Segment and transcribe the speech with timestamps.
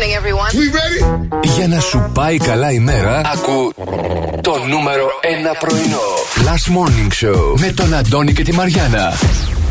[0.00, 0.50] morning, everyone.
[0.54, 1.00] We ready?
[1.56, 3.72] Για να σου πάει καλά η μέρα, ακού
[4.40, 5.26] το νούμερο 1
[5.58, 6.00] πρωινό.
[6.46, 9.12] Last Morning Show με τον Αντώνη και τη Μαριάνα.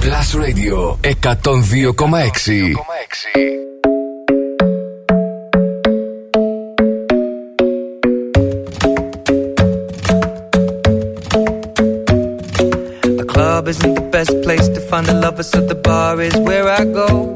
[0.02, 2.76] Plus Radio 102,6.
[13.68, 17.36] isn't the best place to find a lover, so the bar is where I go.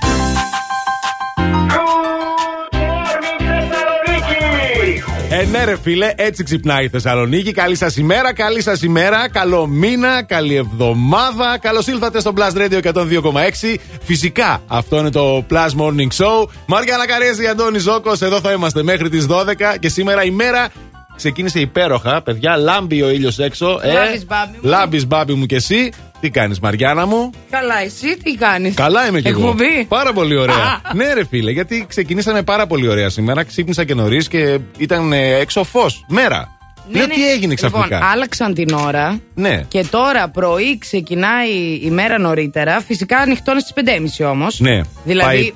[5.65, 7.51] Ναι, ρε φίλε, έτσι ξυπνάει η Θεσσαλονίκη.
[7.51, 11.57] Καλή σας ημέρα, καλή σας ημέρα, καλό μήνα, καλή εβδομάδα.
[11.61, 13.77] Καλώς ήλθατε στο Plus Radio 102,6.
[14.01, 16.47] Φυσικά, αυτό είναι το Plus Morning Show.
[16.65, 20.69] Μάρια Καρέζη, Αντώνη Ζώκος, εδώ θα είμαστε μέχρι τις 12 και σήμερα η μέρα
[21.15, 22.57] ξεκίνησε υπέροχα, παιδιά.
[22.57, 23.79] Λάμπει ο ήλιος έξω.
[23.83, 24.69] Λάμπεις, μπάμπι μου.
[24.69, 25.91] Λάμπεις, μπάμπι μου και εσύ.
[26.21, 29.39] Τι κάνεις, Μαριάννα μου; Καλά, εσύ τι κάνεις; Καλά είμαι κι εγώ.
[29.39, 29.85] Εκπομπή.
[29.87, 30.81] Πάρα πολύ ωραία.
[30.93, 33.43] ναι, ρε φίλε, γιατί ξεκινήσαμε πάρα πολύ ωραία σήμερα.
[33.43, 36.05] Ξύπνησα και νωρίς και ήταν ε, έξω φως.
[36.07, 36.59] Μέρα.
[36.91, 37.13] Ναι, Λέω ναι.
[37.13, 39.19] τι έγινε ξαφνικά; Λοιπόν, άλλαξαν την ώρα.
[39.35, 39.65] Ναι.
[39.67, 41.49] Και τώρα πρωί ξεκινάει
[41.83, 42.81] η μέρα νωρίτερα.
[42.81, 43.73] Φυσικά ανοιχτώνει στις
[44.21, 44.59] 5.30 όμως.
[44.59, 44.81] Ναι.
[45.03, 45.53] Δηλαδή Πάει-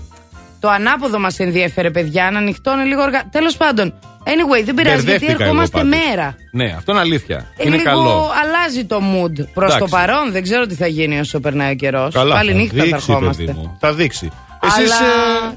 [0.66, 3.22] Το ανάποδο μας ενδιέφερε, παιδιά, να ανοιχτώνει λίγο αργά.
[3.32, 6.00] Τέλος πάντων, anyway, δεν πειράζει γιατί Μπερδεύτηκα εγώ ερχόμαστε πάντως.
[6.08, 6.36] μέρα.
[6.52, 7.46] Ναι, αυτό είναι αλήθεια.
[7.58, 8.30] Ε, είναι λίγο καλό.
[8.44, 9.36] αλλάζει το mood.
[9.54, 9.88] Προς το Εντάξει.
[9.90, 12.14] παρόν δεν ξέρω τι θα γίνει όσο περνάει ο καιρός.
[12.14, 13.44] Καλά, Πάλι θα νύχτα θα δείξει, ερχόμαστε.
[13.44, 13.78] παιδί μου.
[13.80, 14.30] Θα δείξει.
[14.64, 14.96] Εσείς, Αλλά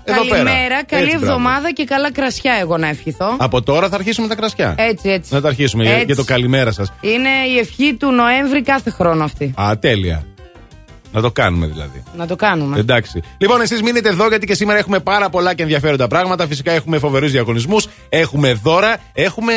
[0.04, 0.34] ε, εδώ πέρα.
[0.42, 1.32] καλημέρα, καλή Έτσι, μπράβο.
[1.32, 3.36] εβδομάδα και καλά κρασιά, εγώ να ευχηθώ.
[3.38, 4.74] Από τώρα θα αρχίσουμε τα κρασιά.
[4.78, 5.34] Έτσι, έτσι.
[5.34, 6.04] Να τα αρχίσουμε για- Έτσι.
[6.04, 6.92] για το καλημέρα σας.
[7.00, 9.54] Είναι η ευχή του Νοέμβρη κάθε χρόνο αυτή.
[9.60, 10.22] Α, τέλεια.
[11.12, 12.02] Να το κάνουμε δηλαδή.
[12.16, 12.78] Να το κάνουμε.
[12.78, 13.22] Εντάξει.
[13.38, 16.46] Λοιπόν, εσείς μείνετε εδώ γιατί και σήμερα έχουμε πάρα πολλά και ενδιαφέροντα πράγματα.
[16.46, 19.54] Φυσικά έχουμε φοβερούς διαγωνισμούς, έχουμε δώρα, έχουμε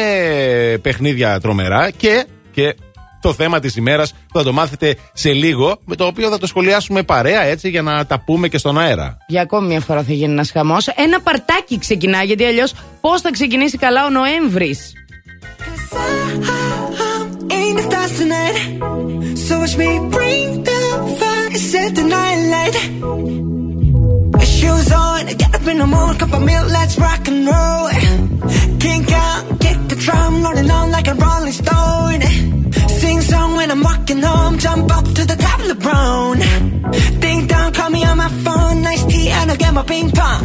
[0.82, 2.76] παιχνίδια τρομερά και, και
[3.22, 6.48] το θέμα της ημέρας που θα το μάθετε σε λίγο, με το οποίο θα το
[6.48, 9.18] σχολιάσουμε παρέα έτσι για να τα πούμε και στον αέρα.
[9.28, 10.88] Για ακόμη μια φορά θα γίνει ένας χαμός.
[10.88, 14.94] Ένα παρτάκι ξεκινά, γιατί αλλιώς πώς θα ξεκινήσει καλά ο Νοέμβρης.
[17.72, 18.58] in the stars tonight.
[19.46, 20.80] So watch me bring the
[21.20, 21.31] fire,
[21.82, 22.76] set the night light.
[24.46, 27.90] Shoes on, get up in the morning, cup of milk, let's rock and roll.
[28.84, 32.22] Kink out, kick the drum, rolling on like a rolling stone.
[33.02, 36.38] Sing song when I'm walking home, jump up to the top of the brown.
[37.24, 40.42] Ding dong, call me on my phone, nice tea, and I'll get my ping pong.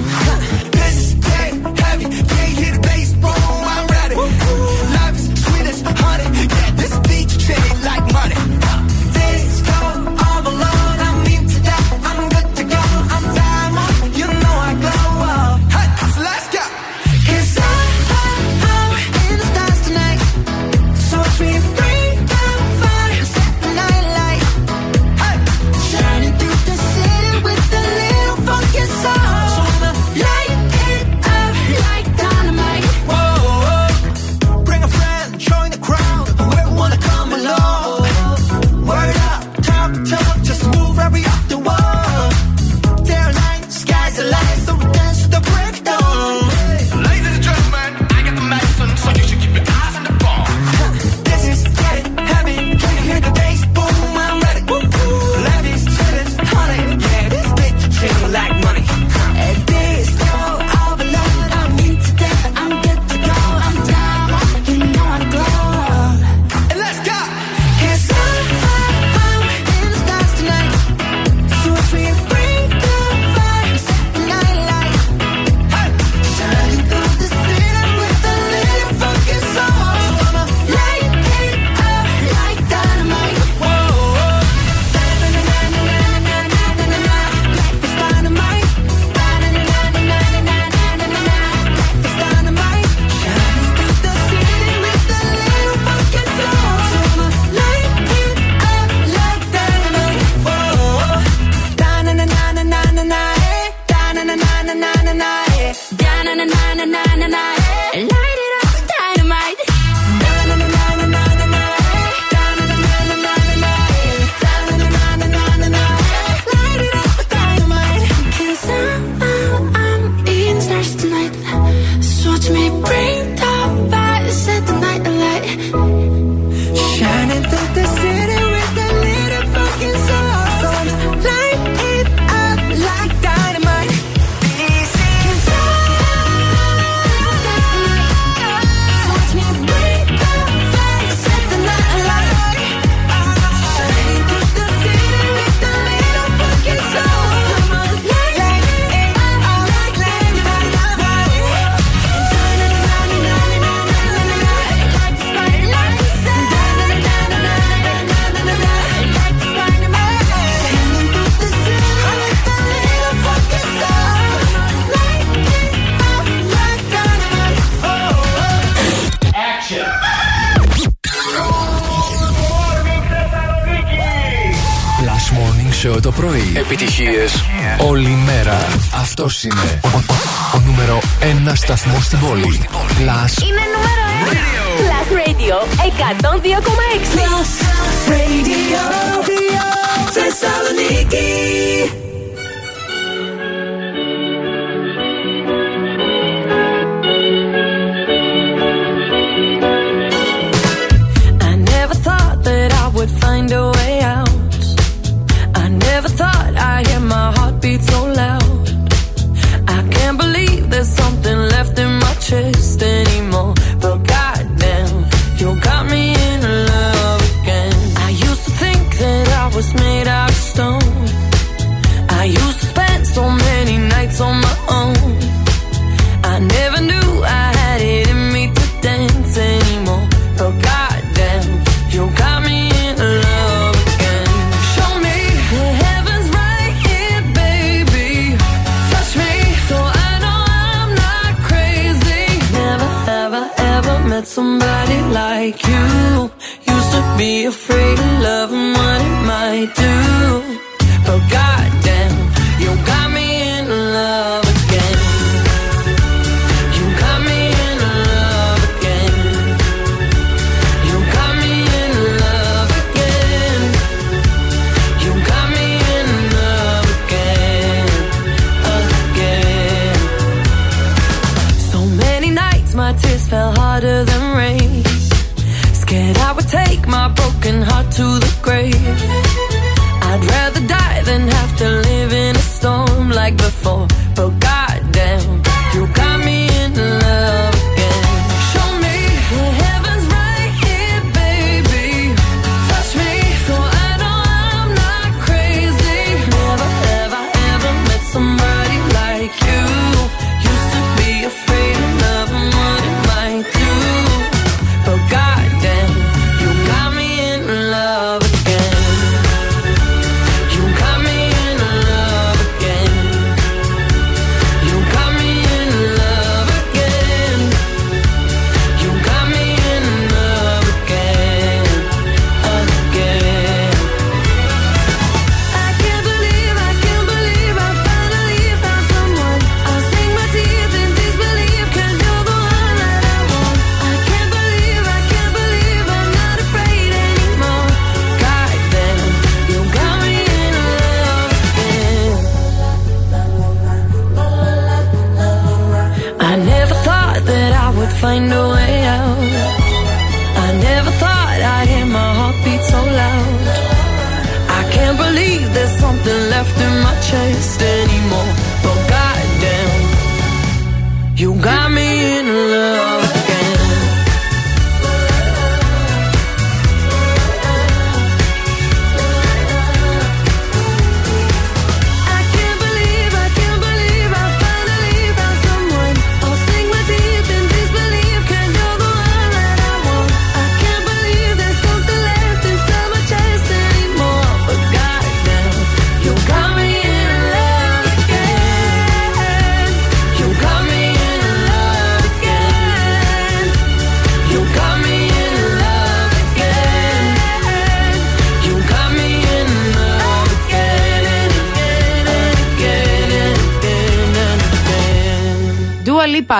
[0.76, 1.52] This is dead
[1.84, 4.16] heavy, can't hear the bass, boom, I'm ready.
[4.96, 6.26] Life is sweet as honey,
[6.60, 6.65] yeah,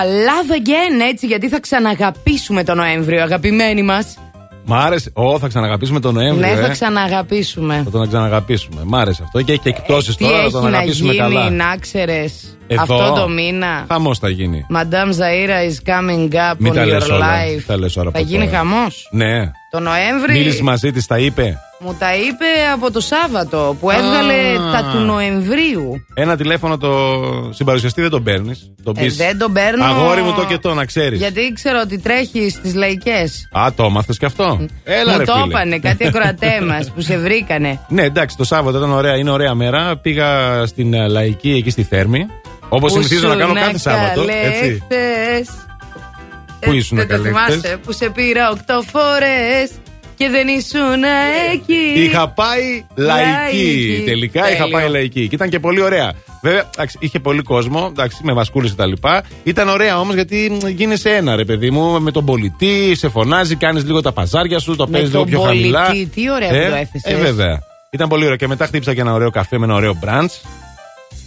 [0.07, 4.17] love again, έτσι, γιατί θα ξαναγαπήσουμε τον Νοέμβριο, αγαπημένοι μας.
[4.69, 5.11] Μ' άρεσε.
[5.13, 6.53] Ω, θα ξαναγαπήσουμε τον Νοέμβριο.
[6.53, 6.69] Ναι, θα ε.
[6.69, 7.81] ξαναγαπήσουμε.
[7.83, 8.81] Θα τον ξαναγαπήσουμε.
[8.85, 9.41] Μ' άρεσε αυτό.
[9.41, 11.49] Και έχει και εκπτώσεις Τι τώρα, θα έχει τον να αγαπήσουμε γίνει, καλά.
[11.49, 13.85] να ξέρεις, Εδώ, αυτό το μήνα.
[13.87, 14.65] Χαμός θα γίνει.
[14.75, 17.25] Madame Zaira is coming up Μην on τα your λες όλα.
[17.25, 17.63] life.
[17.67, 18.57] Τα λες όλα θα από γίνει τώρα.
[18.57, 19.09] χαμός.
[19.11, 19.51] Ναι.
[19.71, 21.57] Το Νοέμβρη Μίλησες μαζί της, τα είπε.
[21.87, 24.33] Μου τα είπε από το Σάββατο που έβγαλε
[24.71, 26.05] τα του Νοεμβρίου.
[26.13, 26.89] Ένα τηλέφωνο το
[27.53, 28.71] συμπαρουσιαστή δεν τον παίρνεις.
[28.83, 29.83] Τον Ε, πεις, δεν τον παίρνω.
[29.85, 31.19] Αγόρι μου το και το, να ξέρεις.
[31.19, 33.49] Γιατί ήξερα ότι τρέχει στις λαϊκές.
[33.51, 34.65] Α, το έμαθες και αυτό.
[34.83, 35.45] Έλα, Μου ρε, το φίλε.
[35.45, 37.79] είπανε κάτι ακροατές μας που σε βρήκανε.
[37.89, 39.97] Ναι, εντάξει, το Σάββατο ήταν ωραία, είναι ωραία μέρα.
[39.97, 42.25] Πήγα στην ε, λαϊκή εκεί στη Θέρμη.
[42.69, 44.19] Όπως Που συνηθίζω να σου κάνω κάθε Σάββατο.
[44.19, 44.83] καλέ Έτσι.
[44.85, 45.47] χθες.
[46.59, 49.69] Πού Ε, ήσουν Δεν το καλέ θυμάσαι χθες; που σε πήρα οκτώ φορές
[50.17, 51.03] και δεν ήσουν
[51.53, 51.99] εκεί.
[52.01, 53.29] Είχα πάει λαϊκή.
[53.31, 54.03] Λαϊκή.
[54.05, 54.77] Τελικά είχα Τέλειο.
[54.77, 55.27] πάει λαϊκή.
[55.27, 56.13] Και ήταν και πολύ ωραία.
[56.41, 59.23] Βέβαια, εντάξει, είχε πολύ κόσμο, εντάξει, με βασκούλε και τα λοιπά.
[59.43, 63.55] Ήταν ωραία όμως γιατί μ, γίνεσαι ένα, ρε παιδί μου, με τον πολιτή, σε φωνάζει,
[63.55, 66.07] κάνεις λίγο τα παζάρια σου, το Με παίζεις λίγο τον πιο πολιτή, χαμηλά.
[66.13, 67.13] τι ωραία που το έθεσες.
[67.13, 67.59] Ε, βέβαια.
[67.89, 68.35] Ήταν πολύ ωραίο.
[68.37, 70.41] Και μετά χτύπησα και ένα ωραίο καφέ με ένα ωραίο μπραντς.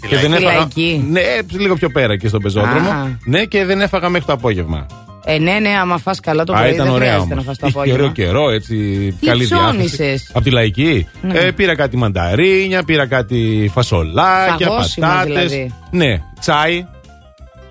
[0.09, 0.57] Και δεν Στη έφαγα.
[0.59, 1.05] Λαϊκή.
[1.09, 2.91] Ναι, ε, λίγο πιο πέρα και στον πεζόδρομο.
[2.91, 3.19] Α.
[3.25, 4.87] Ναι, και δεν έφαγα μέχρι το απόγευμα.
[5.25, 7.45] Ε, ναι, ναι, άμα φας καλά το Α, πρωί ήταν δεν ωραία χρειάζεται όμως.
[7.47, 8.03] να φας το Είχε και απόγευμα.
[8.03, 8.75] ωραίο καιρό, έτσι.
[9.21, 9.73] Τι καλή διάθεση.
[9.75, 11.09] ψώνισες; Από τη λαϊκή.
[11.23, 11.39] Ναι.
[11.39, 15.35] Ε, πήρα κάτι μανταρίνια, πήρα κάτι φασολάκια, Φαγόσιμα πατάτες.
[15.51, 15.75] δηλαδή.
[15.91, 16.87] Ναι, τσάι.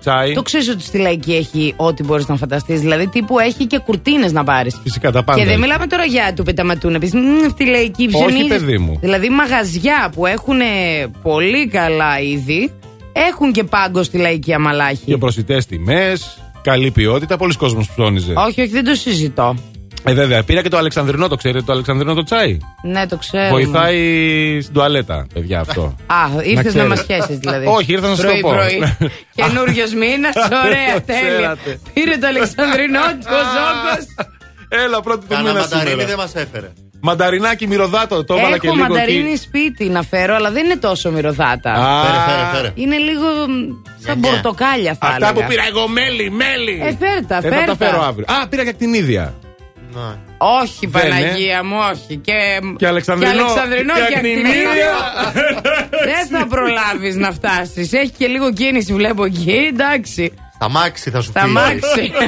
[0.00, 0.32] Τσάι.
[0.32, 2.80] Το ξέρεις ότι στη λαϊκή έχει ό,τι μπορείς να φανταστείς.
[2.80, 4.78] Δηλαδή, τύπου έχει και κουρτίνες να πάρεις.
[4.82, 5.40] Φυσικά τα πάντα.
[5.40, 7.12] Και δεν μιλάμε τώρα για του πεταματού να πει
[7.46, 8.48] αυτή η λαϊκή Όχι, ψωνίζει».
[8.48, 8.98] παιδί μου.
[9.00, 10.58] Δηλαδή, μαγαζιά που έχουν
[11.22, 12.72] πολύ καλά είδη
[13.12, 15.04] έχουν και πάγκο στη λαϊκή αμαλάχη.
[15.04, 18.32] Και προσιτές τιμές, καλή ποιότητα, πολλοί κόσμος ψώνιζε.
[18.36, 19.56] Όχι, όχι, δεν το συζητώ.
[20.04, 22.58] Ε, βέβαια, πήρα και το Αλεξανδρινό, το ξέρετε το Αλεξανδρινό το τσάι.
[22.82, 23.48] Ναι, το ξέρω.
[23.48, 23.98] Βοηθάει
[24.60, 25.96] στην τουαλέτα, παιδιά αυτό.
[26.06, 26.88] Α, ήρθες να, ξέρετε.
[26.88, 27.66] μας σχέσει δηλαδή.
[27.66, 28.48] Όχι, ήρθα να σας το πω.
[28.50, 28.96] Πρωί-πρωί.
[29.34, 31.30] Καινούριο μήνας, ωραία, Το τέλεια.
[31.36, 31.80] ξέρατε.
[31.92, 34.24] Πήρε το Αλεξανδρινό του ο Ζόκο.
[34.68, 36.08] Έλα, πρώτη του Κανένα μήνα μανταρίνι σήμερα.
[36.08, 36.72] δεν μας έφερε.
[37.02, 39.36] Μανταρινάκι μυρωδάτο, το έβαλα και Έχω λίγο μανταρίνι εκεί.
[39.40, 41.72] σπίτι να φέρω, αλλά δεν είναι τόσο μυρωδάτα.
[41.72, 42.72] Α, Φέρε, φέρε, φέρε.
[42.74, 43.52] Είναι λίγο μ,
[44.04, 44.30] σαν Νια, νια.
[44.30, 45.32] πορτοκάλια θα Αυτά έλεγα.
[45.32, 46.80] που πήρα εγώ, μέλι, μέλι.
[46.84, 47.84] Ε, φέρ' τα, Ε, θα φέρ' τα τα.
[47.84, 48.26] φέρω αύριο.
[48.42, 49.34] Α, πήρα και την ίδια.
[49.94, 50.16] Ναι.
[50.38, 52.16] Όχι, Δεν, Παναγία μου, όχι.
[52.16, 52.32] Και,
[52.76, 53.32] Και Αλεξανδρινό.
[53.34, 54.48] και, Αλεξανδρινό Και και Ακτινίδια.
[54.50, 54.92] Ακτινίδιο.
[56.30, 57.92] Δεν θα προλάβεις να φτάσεις.
[57.92, 59.68] Έχει και λίγο κίνηση, βλέπω εκεί.
[59.72, 60.32] Εντάξει.
[60.62, 61.52] Στα μάξι θα σου Τα φύγει.
[61.52, 62.12] μάξι.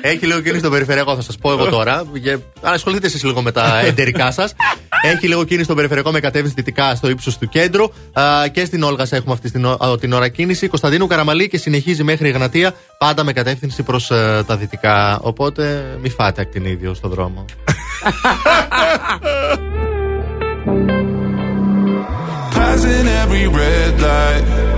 [0.00, 2.02] Έχει λίγο κίνηση στο περιφερειακό, θα σας πω εγώ τώρα.
[2.12, 2.32] Για...
[2.62, 4.54] Αν ασχοληθείτε εσείς λίγο με τα εντερικά σας.
[5.02, 7.84] Έχει λίγο κίνηση στο περιφερειακό με κατεύθυνση δυτικά στο ύψος του κέντρου.
[8.12, 10.68] Α, και στην Όλγα έχουμε αυτή την, ω- την ώρα κίνηση.
[10.68, 14.06] Κωνσταντίνου Καραμαλή και συνεχίζει μέχρι Εγνατία πάντα με κατεύθυνση προς
[14.46, 15.18] τα δυτικά.
[15.22, 17.44] Οπότε μη φάτε ακτινίδιο στο δρόμο.
[22.54, 24.77] Passing every red light.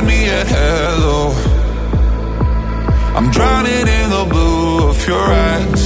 [0.00, 1.28] Had me at hello.
[3.14, 5.79] I'm drowning in the blue of your eyes.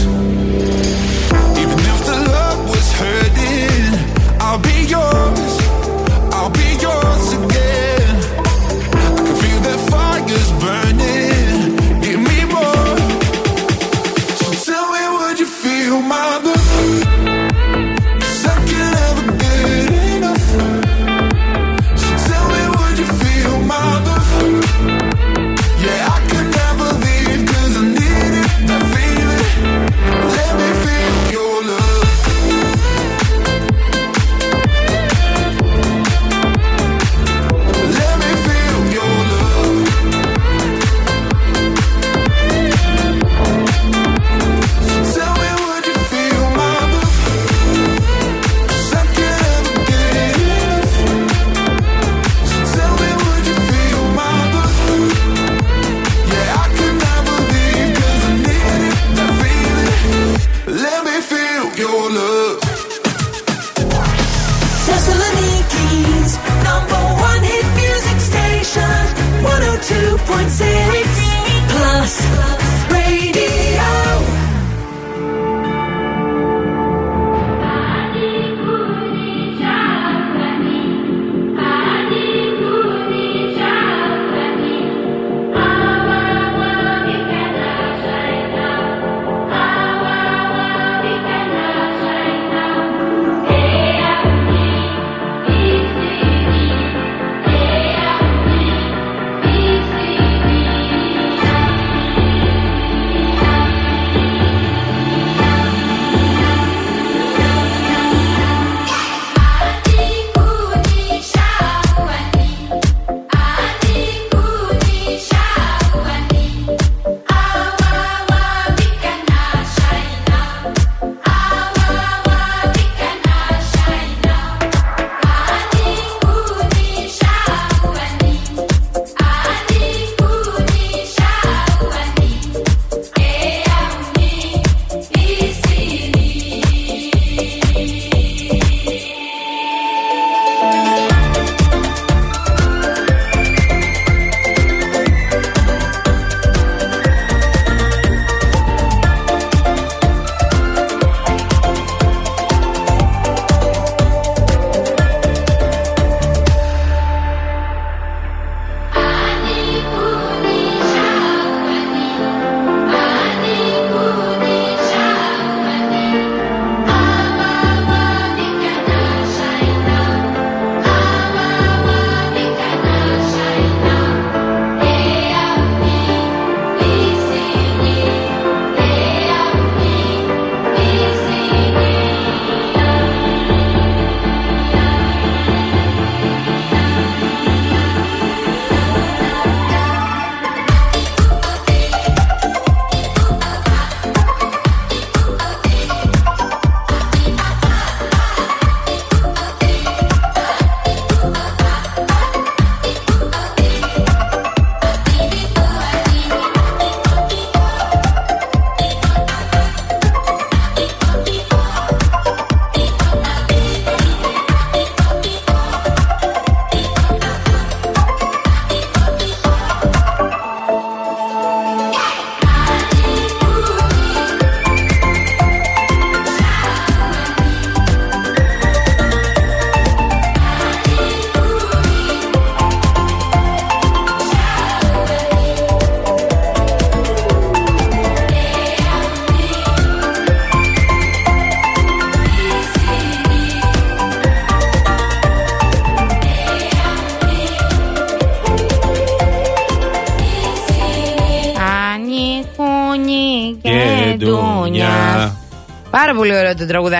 [72.25, 72.54] Club.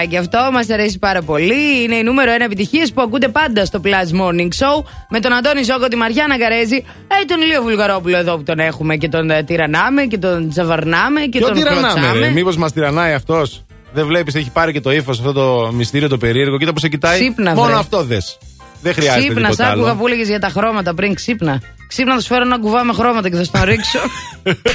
[0.09, 0.53] Τραγουδάκι αυτό.
[0.53, 1.83] Μας αρέσει πάρα πολύ.
[1.83, 4.85] Είναι η νούμερο 1 επιτυχίες που ακούτε πάντα στο Plus Morning Show.
[5.09, 6.77] Με τον Αντώνη Ζόκο, τη Μαριάννα Καρέζη.
[7.21, 11.21] Ε, τον Λίο Βουλγαρόπουλο εδώ που τον έχουμε και τον ε, τυρανάμε και τον τζαβαρνάμε
[11.21, 12.19] και Ποιο τον τυρανάμε, κλωτσάμε.
[12.19, 12.31] ρε.
[12.31, 16.17] Μήπως μας τυρανάει αυτός; Δεν βλέπεις, έχει πάρει και το ύφος αυτό το μυστήριο το
[16.19, 16.59] περίεργο.
[16.59, 17.19] Κοίτα πώς σε κοιτάει.
[17.21, 17.77] Ξύπνα, Μόνο βρε.
[17.79, 18.39] αυτό δες.
[18.83, 19.99] Δεν χρειάζεται Ξύπνα, σ' τίποτα άκουγα άλλο.
[19.99, 21.15] που έλεγες για τα χρώματα πριν.
[21.15, 21.61] Ξύπνα.
[21.89, 23.99] Ξύπνα, θα σου φέρω ένα κουβά με χρώματα και θα στον ρίξω.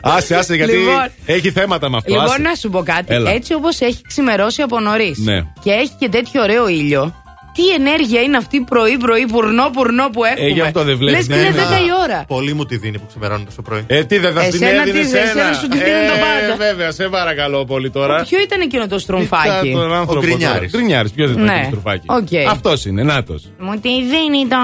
[0.00, 1.08] Άσε, άσε, γιατί Λοιπόν.
[1.26, 2.10] έχει θέματα με αυτό.
[2.12, 2.38] λοιπόν, άσε.
[2.38, 3.14] να σου πω κάτι.
[3.14, 3.30] Έλα.
[3.30, 5.42] Έτσι όπως έχει ξημερώσει από νωρίς Ναι.
[5.62, 7.14] και έχει και τέτοιο ωραίο ήλιο,
[7.56, 10.46] τι ενέργεια είναι αυτή πρωί-πρωί, πουρνό-πουρνό που έχουμε.
[10.46, 11.76] Ε, γι' αυτό δεν βλέπεις, Λες και είναι ναι, 10 ναι.
[11.76, 12.24] η ώρα.
[12.28, 13.84] Πολύ μου τη δίνει που ξημερώνει τόσο πρωί.
[13.86, 15.22] Ε, τι δεν θα την Εσένα έδινε τι, σένα.
[15.22, 16.52] εσένα σου τη δίνουν τα πάντα.
[16.64, 18.22] Ε, βέβαια, σε παρακαλώ πολύ τώρα.
[18.28, 20.52] Ποιο ήταν εκείνο το στρουμφάκι; Τον άνθρωπο Γκρινιάρης.
[20.54, 20.66] τώρα.
[20.70, 21.52] Γκρινιάρης, ποιος δεν Ναι.
[21.52, 22.48] ήταν στρουμφάκι; Οκ.
[22.50, 23.42] Αυτός είναι, νάτος.
[23.58, 24.56] Μου τη δίνει το.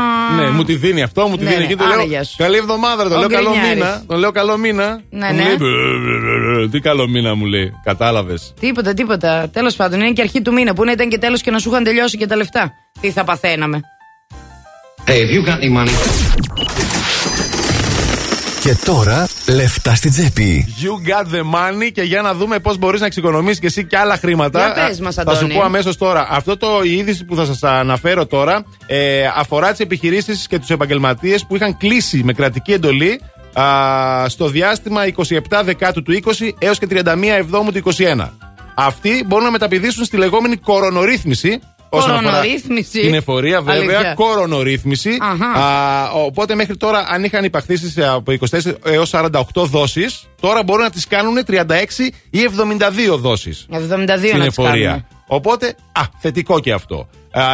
[0.43, 1.77] Ναι, μου τη δίνει αυτό, μου τη Ναι, δίνει ναι, εκεί.
[1.77, 2.35] Του άρα λέω γεια σου.
[2.39, 3.75] Καλή εβδομάδα, ρε, το Ο λέω καλό Γκρινιάρης.
[3.75, 4.03] μήνα.
[4.07, 5.01] Τον λέω καλό μήνα.
[5.11, 5.43] Ναι, Μου ναι.
[5.43, 6.69] λέει, «Μπε, μπε, μπε, μπε».
[6.69, 7.73] Τι καλό μήνα μου λέει.
[7.85, 8.55] Κατάλαβες.
[8.61, 9.49] Τίποτα, τίποτα.
[9.53, 11.69] Τέλος πάντων, είναι και αρχή του μήνα που να ήταν και τέλος και να σου
[11.71, 12.73] είχαν τελειώσει και τα λεφτά.
[13.01, 13.81] Τι θα παθαίναμε.
[18.63, 20.75] Και τώρα λεφτά στην τσέπη.
[20.83, 23.97] You got the money και για να δούμε πώς μπορείς να εξοικονομήσεις και εσύ και
[23.97, 24.73] άλλα χρήματα.
[24.75, 25.55] Για πες μας, θα σου Αντώνη.
[25.55, 26.27] πω αμέσως τώρα.
[26.31, 30.71] Αυτό το η είδηση που θα σας αναφέρω τώρα ε, αφορά τις επιχειρήσεις και τους
[30.71, 33.21] επαγγελματίες που είχαν κλείσει με κρατική εντολή
[33.61, 37.05] α, στο διάστημα 27 Δεκάτου του 20 έως και 31
[37.39, 38.29] Εβδόμου του 21.
[38.75, 41.61] Αυτοί μπορούν να μεταπηδήσουν στη λεγόμενη κορονορύθμιση.
[41.95, 43.01] Όσον αφορά Κορονορύθμιση.
[43.01, 43.97] Την εφορία, βέβαια.
[43.97, 44.15] Αλήθεια.
[44.15, 45.17] Κορονορύθμιση.
[45.21, 45.47] Αχα.
[45.61, 50.83] Α, οπότε μέχρι τώρα, αν είχαν υπαχθήσει σε από 24 έως 48 δόσεις, τώρα μπορούν
[50.83, 52.39] να τις κάνουν 36 ή
[53.13, 54.73] 72 δόσεις 72 στην να τις εφορία.
[54.73, 55.07] κάνουμε.
[55.27, 57.09] Οπότε, α, θετικό και αυτό.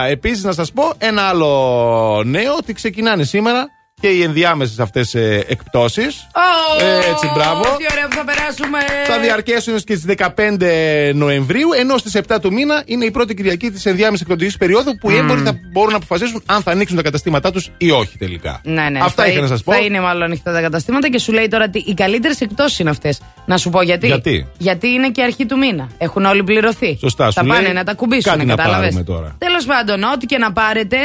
[0.08, 3.68] Επίσης, να σας πω ένα άλλο νέο ότι ξεκινάνε σήμερα
[4.00, 5.14] και οι ενδιάμεσες αυτές
[5.48, 6.26] εκπτώσεις.
[6.34, 7.60] Ω, Ε, έτσι, μπράβο.
[7.62, 8.78] Τι ωραία που θα περάσουμε.
[9.06, 13.70] Θα διαρκέσουν και στις 15 Νοεμβρίου, ενώ στις 7 του μήνα είναι η πρώτη Κυριακή
[13.70, 17.02] της ενδιάμεσης εκπτωτική περίοδου που οι έμποροι θα μπορούν να αποφασίσουν αν θα ανοίξουν τα
[17.02, 18.60] καταστήματά τους ή όχι τελικά.
[18.64, 18.98] Ναι, ναι.
[19.02, 19.72] Αυτά θα, είχα να σας πω.
[19.72, 22.90] Θα είναι μάλλον ανοιχτά τα καταστήματα και σου λέει τώρα ότι οι καλύτερες εκτόσει είναι
[22.90, 23.20] αυτές.
[23.46, 24.06] Να σου πω γιατί.
[24.06, 25.88] Γιατί; Γιατί είναι και αρχή του μήνα.
[25.98, 26.96] Έχουν όλοι πληρωθεί.
[27.00, 29.34] Σωστά, Θα σου πάνε λέει, να τα κουμπίσουν, κάτι να κατάλαβες; πάρουμε τώρα.
[29.38, 30.96] Τέλος πάντων, ό,τι και να πάρετε,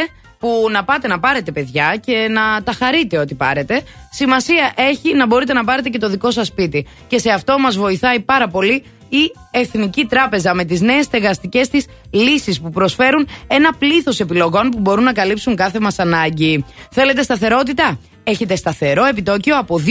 [0.43, 5.25] που να πάτε να πάρετε παιδιά και να τα χαρείτε ό,τι πάρετε, σημασία έχει να
[5.25, 6.87] μπορείτε να πάρετε και το δικό σας σπίτι.
[7.07, 11.85] Και σε αυτό μας βοηθάει πάρα πολύ η Εθνική Τράπεζα με τις νέες στεγαστικές της
[12.09, 16.65] λύσεις που προσφέρουν ένα πλήθος επιλογών που μπορούν να καλύψουν κάθε μας ανάγκη.
[16.91, 19.81] Θέλετε σταθερότητα; Έχετε σταθερό επιτόκιο από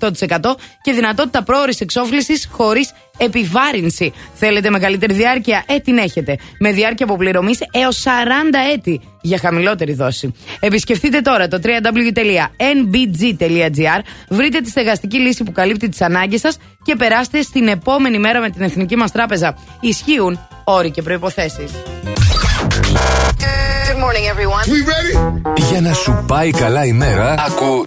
[0.00, 4.12] 2,8% και δυνατότητα πρόορης εξόφλησης χωρίς επιβάρυνση.
[4.34, 6.38] Θέλετε μεγαλύτερη διάρκεια; Ε, την έχετε.
[6.58, 10.34] Με διάρκεια αποπληρωμής έως 40 έτη για χαμηλότερη δόση.
[10.60, 17.42] Επισκεφτείτε τώρα το www.nbg.gr, βρείτε τη στεγαστική λύση που καλύπτει τις ανάγκες σας και περάστε
[17.42, 19.56] στην επόμενη μέρα με την Εθνική μας Τράπεζα.
[19.80, 21.70] Ισχύουν όροι και προϋποθέσεις.
[25.70, 27.86] Για να σου πάει καλά η μέρα, άκου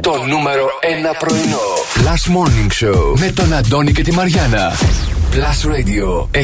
[0.00, 0.68] το νούμερο
[1.12, 1.58] 1 πρωινό.
[1.94, 4.72] Last Morning Show με τον Αντώνη και τη Μαριάνα.
[5.32, 6.42] Plus Radio 102,6.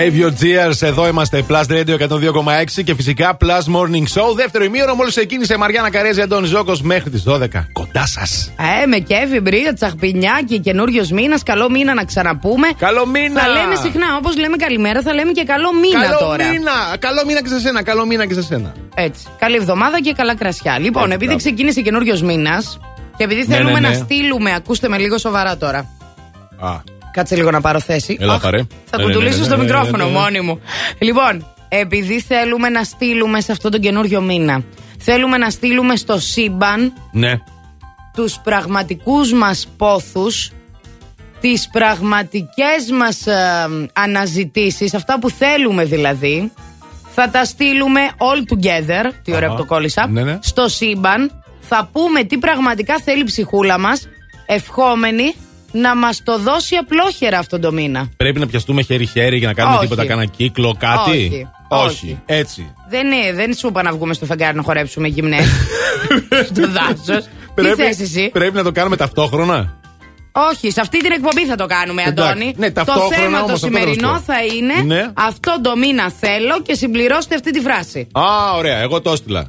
[0.00, 0.82] Save your tears.
[0.82, 1.44] Εδώ είμαστε.
[1.48, 4.34] Plus Radio 102,6 και φυσικά Plus Morning Show.
[4.36, 7.46] Δεύτερο ημίωρο μόλις ξεκίνησε η Μαριάννα Καρέζη Αντώνη Ζώκος μέχρι τις 12.
[7.72, 8.52] Κοντά σας.
[8.82, 11.38] Ε, με κέφι, μπρία, τσαχπινιάκι, καινούριο μήνα.
[11.44, 12.68] Καλό μήνα να ξαναπούμε.
[12.78, 13.40] Καλό μήνα!
[13.40, 16.48] Θα λέμε συχνά, όπως λέμε καλημέρα, θα λέμε και καλό μήνα Καλό τώρα.
[16.48, 16.96] μήνα!
[16.98, 17.82] Καλό μήνα και σε σένα.
[17.82, 18.72] Καλό μήνα και σε σένα.
[18.94, 19.24] Έτσι.
[19.38, 20.78] Καλή εβδομάδα και καλά κρασιά.
[20.78, 21.38] Λοιπόν, Έτσι, επειδή μπράβο.
[21.38, 22.78] ξεκίνησε καινούριο μήνας
[23.16, 23.94] και επειδή Ναι, θέλουμε ναι, να ναι.
[23.94, 25.78] στείλουμε, ακούστε με λίγο σοβαρά τώρα.
[26.60, 26.70] Α,
[27.12, 28.16] Κάτσε λίγο να πάρω θέση.
[28.20, 28.62] Έλα, Αχ, πάρε.
[28.84, 30.18] Θα Ναι, κουντουλήσω ναι, ναι, στο ναι, ναι, μικρόφωνο ναι, ναι.
[30.18, 30.60] μόνη μου.
[30.98, 34.62] Λοιπόν, επειδή θέλουμε να στείλουμε σε αυτόν τον καινούριο μήνα,
[34.98, 37.40] θέλουμε να στείλουμε στο σύμπαν ναι.
[38.14, 40.50] τους πραγματικούς μας πόθους
[41.40, 43.34] τις πραγματικές μας ε,
[43.92, 46.52] αναζητήσεις αυτά που θέλουμε δηλαδή
[47.14, 49.56] θα τα στείλουμε all together τι ωραία Αχα.
[49.56, 50.38] που το κόλλησα Ναι, ναι.
[50.42, 54.08] στο σύμπαν θα πούμε τι πραγματικά θέλει η ψυχούλα μας
[54.46, 55.34] ευχόμενη
[55.72, 59.76] να μας το δώσει απλόχερα αυτόν το μήνα Πρέπει να πιαστούμε χέρι-χέρι για να κάνουμε
[59.76, 59.84] Όχι.
[59.84, 61.48] τίποτα, κάνα κύκλο, κάτι; Όχι.
[61.68, 62.20] Όχι.
[62.26, 62.74] Έτσι.
[62.88, 65.46] δεν, είναι, δεν σου είπα να βγούμε στο φεγγάρι να χορέψουμε γυμνές
[66.54, 69.78] στο δάσος τι θες εσύ; πρέπει να το κάνουμε ταυτόχρονα;
[70.32, 72.32] Όχι, σε αυτή την εκπομπή θα το κάνουμε, Εντάξει.
[72.32, 72.54] Αντώνη.
[72.56, 74.32] Ναι, το ταυτόχρονα θέμα όμως, το αυτό θέλω να σημερινό σου πω.
[74.32, 75.10] θα είναι Ναι.
[75.14, 78.06] αυτό το μήνα θέλω και συμπληρώστε αυτή τη φράση.
[78.12, 79.46] Α, ωραία, εγώ το έστειλα.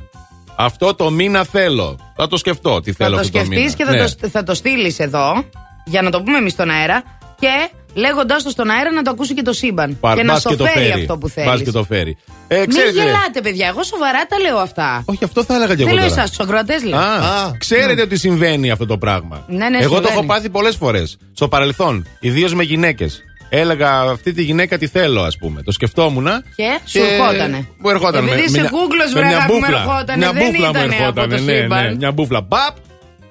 [0.56, 2.00] Αυτό το μήνα θέλω.
[2.16, 3.76] Θα το σκεφτώ τι θα θέλω το αυτό το σκεφτείς μήνα.
[3.76, 4.10] και θα Ναι.
[4.22, 5.44] το, θα το στείλεις εδώ
[5.92, 7.04] για να το πούμε εμείς στον αέρα
[7.40, 9.98] και λέγοντάς το στον αέρα να το ακούσει και το σύμπαν.
[10.00, 11.02] Πα- και να μπας σου το φέρει φέρει.
[11.02, 11.62] αυτό που Μπας θέλεις.
[11.64, 12.18] και το φέρει.
[12.48, 13.68] Ε, Μην ξέρετε, γελάτε, παιδιά.
[13.68, 15.04] Εγώ σοβαρά τα λέω αυτά.
[15.06, 15.96] Όχι, αυτό θα έλεγα και Δεν εγώ.
[15.96, 16.22] λέω τώρα.
[16.22, 17.00] εσάς, τους ακροατές λέω.
[17.00, 19.46] Α, Α, ξέρετε ότι συμβαίνει αυτό το πράγμα.
[19.48, 20.14] Ναι, ναι, Εγώ το συμβαίνει.
[20.14, 21.18] έχω πάθει πολλές φορές.
[21.34, 23.22] Στο παρελθόν, ιδίως με γυναίκες.
[23.54, 25.62] Έλεγα αυτή τη γυναίκα τη θέλω, ας πούμε.
[25.64, 26.28] Το σκεφτόμουν.
[26.56, 27.68] Και σου ερχότανε.
[27.78, 28.24] Μου ερχόταν.
[28.28, 29.78] Επειδή με- είσαι με μια- Google, με βρε, μια αγάπη μου, μπούφλα.
[29.82, 30.18] ερχότανε.
[30.18, 31.36] Μια Δεν μπούφλα μου ήτανε από ερχότανε.
[31.38, 31.84] το ναι, σύμπαν.
[31.86, 32.44] ναι, μια μπούφλα.
[32.44, 32.76] Παπ!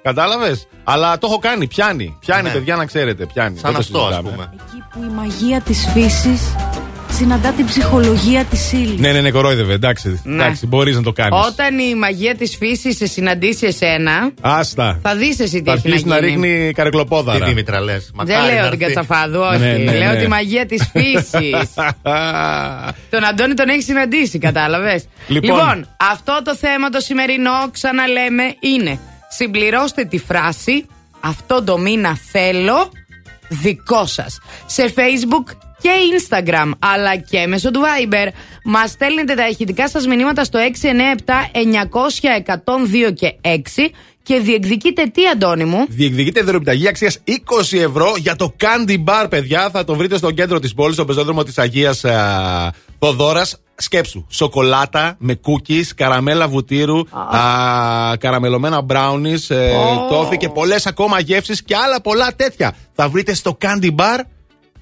[0.02, 1.66] Κατάλαβες; Αλλά το έχω κάνει.
[1.66, 2.16] Πιάνει.
[2.20, 2.50] Πιάνει, Ναι.
[2.52, 3.26] παιδιά, να ξέρετε.
[3.26, 3.58] Πιάνει.
[3.58, 4.30] Σαν Δεν το αυτό, ας συζητάμε.
[4.30, 4.50] πούμε.
[4.52, 6.54] Εκεί που η μαγεία της φύσης
[7.12, 8.98] συναντά την ψυχολογία της ύλης.
[9.00, 9.72] Ναι, ναι, ναι, κορόιδευε.
[9.72, 10.34] Εντάξει, Ναι.
[10.42, 11.38] εντάξει μπορείς να το κάνεις.
[11.46, 14.98] Όταν η μαγεία της φύσης σε συναντήσει εσένα, Άστα.
[15.02, 16.26] θα δεις εσύ τι Θα έχει να αρχίσει να γίνει.
[16.30, 17.46] ρίχνει Τι καρεκλοπόδαρα.
[17.46, 18.10] Δήμητρα λες.
[18.24, 19.58] Δεν λέω την Κατσαφάδου, όχι.
[19.58, 20.20] Ναι, ναι, λέω ναι.
[20.22, 21.74] τη μαγεία της φύσης.
[23.10, 25.04] τον Αντώνη τον έχεις συναντήσει, κατάλαβες.
[25.28, 25.88] Λοιπόν.
[26.12, 28.98] αυτό το θέμα το σημερινό, ξαναλέμε, είναι
[29.30, 30.86] συμπληρώστε τη φράση
[31.20, 32.92] Αυτό το μήνα θέλω
[33.48, 34.38] δικό σας.
[34.66, 38.28] Σε Facebook και Instagram, αλλά και μέσω του Viber.
[38.64, 40.66] Μας στέλνετε τα ηχητικά σας μηνύματα στο 697
[41.52, 43.90] 900 102 και 6
[44.22, 49.70] και διεκδικείτε τι, Αντώνη μου; Διεκδικείται δωρεπιταγή αξίας 20 ευρώ για το Candy Bar, παιδιά.
[49.70, 52.04] Θα το βρείτε στο κέντρο της πόλης, στο πεζόδρομο της Αγίας
[52.98, 53.46] Θοδόρα.
[53.82, 54.24] Σκέψου.
[54.28, 59.70] Σοκολάτα με cookies, καραμέλα βουτύρου, α, καραμελωμένα brownies, ε,
[60.10, 62.74] τόφι και πολλές ακόμα γεύσεις και άλλα πολλά τέτοια.
[62.94, 64.20] Θα βρείτε στο Candy Bar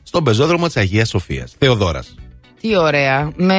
[0.03, 1.55] στον πεζόδρομο της Αγίας Σοφίας.
[1.59, 2.15] Θεοδόρας.
[2.61, 3.31] Τι ωραία.
[3.37, 3.55] Με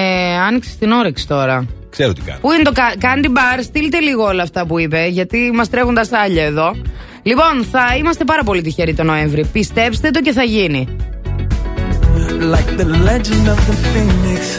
[0.47, 1.65] άνοιξε την όρεξη τώρα.
[1.89, 2.39] Ξέρω τι κάνω.
[2.41, 5.93] Πού είναι το κα- Candy Bar, στείλτε λίγο όλα αυτά που είπε, γιατί μας τρέχουν
[5.93, 6.75] τα σάλια εδώ.
[7.23, 9.45] Λοιπόν, θα είμαστε πάρα πολύ τυχεροί το Νοέμβρη.
[9.45, 10.87] Πιστέψτε το και θα γίνει.
[12.53, 14.58] like the legend of the phoenix.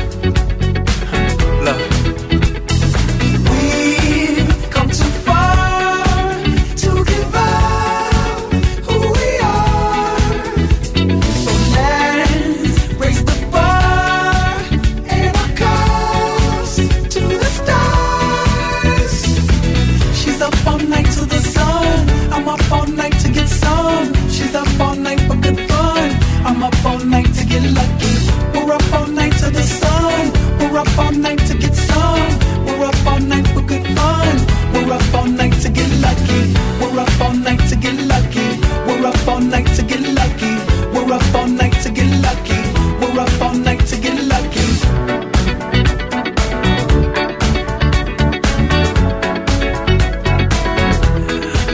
[30.81, 32.65] Up all night to get some.
[32.65, 34.35] We're up all night for good fun.
[34.73, 36.53] We're up all night to get lucky.
[36.81, 38.47] We're up all night to get lucky.
[38.87, 40.53] We're up all night to get lucky.
[40.93, 42.61] We're up all night to get lucky.
[42.99, 44.67] We're up all night to get lucky.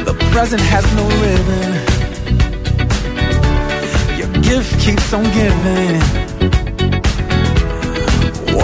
[0.07, 1.71] The present has no ribbon.
[4.19, 6.26] Your gift keeps on giving.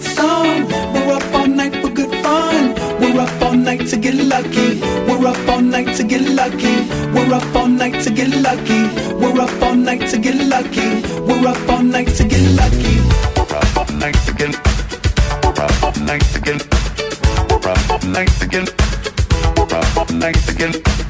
[0.00, 0.66] it's on.
[0.92, 2.74] We're up all night for good fun.
[3.00, 4.80] We're up all night to get lucky.
[5.06, 6.74] We're up all night to get lucky.
[7.14, 8.82] We're up all night to get lucky.
[9.14, 11.02] We're up all night to get lucky.
[11.26, 12.96] We're up all night to get lucky.
[13.36, 14.54] We're up all night to get.
[15.44, 16.60] We're up all night to get.
[17.50, 18.68] We're up all night to get.
[19.56, 21.09] We're up all night to get.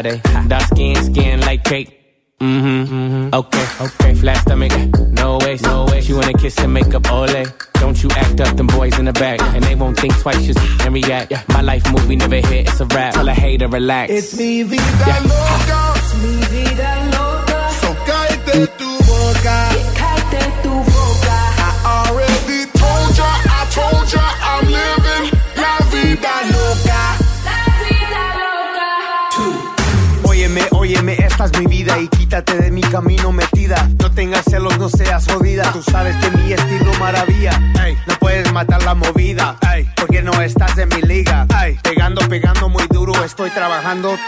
[0.00, 0.48] Friday.
[0.48, 1.96] Dark skin, skin like cake.
[2.40, 3.34] Mm-hmm, mm-hmm.
[3.34, 4.14] Okay, okay.
[4.14, 4.72] Flat stomach,
[5.10, 6.00] no way, no way.
[6.00, 7.44] She wanna kiss and make up, ole.
[7.74, 10.58] Don't you act up, them boys in the back, and they won't think twice, just
[10.80, 11.32] and react.
[11.50, 13.12] My life movie never hit, it's a rap.
[13.12, 14.10] Tell a hater, relax.
[14.10, 14.62] It's me,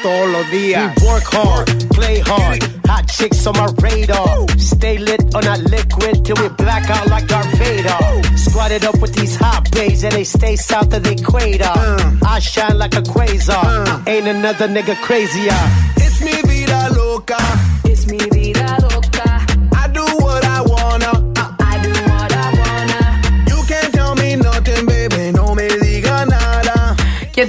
[0.02, 0.94] todos los días.
[1.00, 2.62] We work hard, play hard.
[2.86, 4.46] Hot chicks on my radar.
[4.58, 8.36] Stay lit on that liquid till we black out like Darth Vader.
[8.36, 11.64] Squatted up with these hot bays and they stay south of the equator.
[11.64, 12.18] Uh.
[12.26, 13.86] I shine like a quasar.
[13.86, 14.02] Uh.
[14.06, 15.60] Ain't another nigga crazier.
[15.96, 17.71] It's mi vida loca.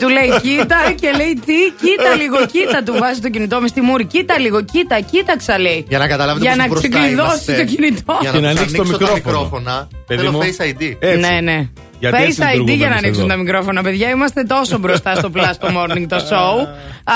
[0.03, 2.83] Του λέει κοίτα και λέει τι, κοίτα λίγο, κοίτα.
[2.83, 4.05] Του βάζει το κινητό μες στη μούρη.
[4.05, 5.85] Κοίτα λίγο, κοίτα, κοίταξα λέει.
[5.89, 7.53] Για να καταλάβετε Για πόσο να μπροστά ξεκλειδώσει είμαστε.
[7.53, 8.17] το κινητό.
[8.21, 9.33] Για Και να τους ανοίξει το ανοίξω τα μικρόφωνο.
[9.33, 9.87] μικρόφωνα.
[10.07, 10.39] Παιδί Θέλω μου.
[10.41, 10.95] Face ID.
[10.99, 11.19] Έτσι.
[11.19, 11.67] Ναι, ναι.
[11.99, 13.33] Γιατί έτσι Face ID λειτουργούμε για να εμείς ανοίξουν εδώ.
[13.33, 14.09] τα μικρόφωνα, παιδιά.
[14.09, 16.67] Είμαστε τόσο μπροστά στο Plus το morning το show.
[17.03, 17.13] Α,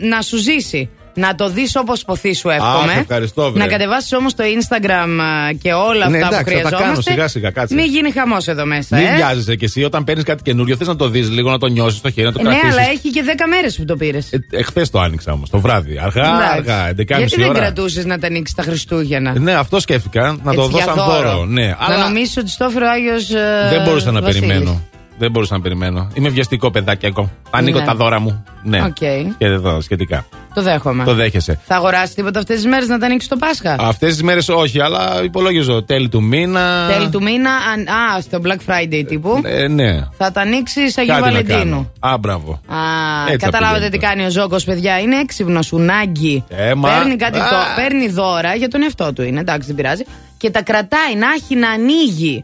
[0.00, 0.88] να σου ζήσει.
[1.14, 2.92] Να το δεις όπως ποθείς σου εύχομαι.
[2.92, 3.62] Αχ, ευχαριστώ, βρε.
[3.64, 6.82] Να κατεβάσεις όμως το Instagram α, και όλα Ναι, αυτά εντάξει, που θα τα χρειαζόμαστε.
[6.84, 7.74] κάνω σιγά-σιγά, κάτσε.
[7.74, 9.14] Μην γίνει χαμός εδώ μέσα, Μην ε.
[9.14, 10.76] βιάζεσαι κι εσύ όταν παίρνεις κάτι καινούριο.
[10.76, 12.78] Θες να το δεις λίγο, να το νιώσεις στο χέρι, να το Ε, ναι, κρατήσεις.
[12.78, 14.28] αλλά έχει και 10 μέρες που το πήρες.
[14.50, 15.98] Εχθές το άνοιξα όμως, το βράδυ.
[15.98, 17.58] Αργά, αργά, 11.30 Γιατί δεν ώρα.
[17.58, 20.36] κρατούσες να τα ανοίξεις τα Χριστούγεννα; Ναι, αυτό σκέφτηκα.
[20.42, 21.44] Να το Έτσι, δω για σαν δώρο.
[21.44, 23.26] Ναι, Να αλλά νομίσει ότι στο έφερε ο Άγιος.
[23.70, 24.82] δεν μπορούσα να περιμένω.
[25.20, 26.08] Δεν μπορούσα να περιμένω.
[26.14, 27.30] Είμαι βιαστικό παιδάκι ακόμα.
[27.50, 27.84] Ανοίγω Ναι.
[27.84, 28.44] τα δώρα μου.
[28.62, 28.82] Ναι.
[28.82, 28.94] Οκ.
[28.94, 30.26] Και εδώ σχετικά.
[30.54, 31.04] Το δέχομαι.
[31.04, 31.60] Το δέχεσαι.
[31.66, 34.80] Θα αγοράσει τίποτα αυτές τις μέρες να τα ανοίξεις το Πάσχα; Αυτές τις μέρες όχι,
[34.80, 36.86] αλλά υπολόγιζω τέλη του μήνα.
[36.92, 39.40] Τέλη του μήνα, αν- α, στο Black Friday τύπου.
[39.44, 40.06] Ε, ναι.
[40.16, 41.58] Θα τα ανοίξεις Αγίου Κάτι να Βαλεντίνου.
[41.58, 42.12] κάνω.
[42.14, 42.52] Α, μπράβο.
[42.66, 42.76] Α,
[43.22, 44.98] Έτσι θα καταλάβατε πηγαίνεις τι κάνει ο Ζόκο, παιδιά.
[44.98, 46.44] Είναι έξυπνος, ουνάγκη.
[46.48, 47.48] Ε, μα- Παίρνει, κάτι Α.
[47.48, 50.04] το, παίρνει δώρα για τον εαυτό του είναι, εντάξει, δεν πειράζει.
[50.36, 52.42] Και τα κρατάει να έχει να ανοίγει.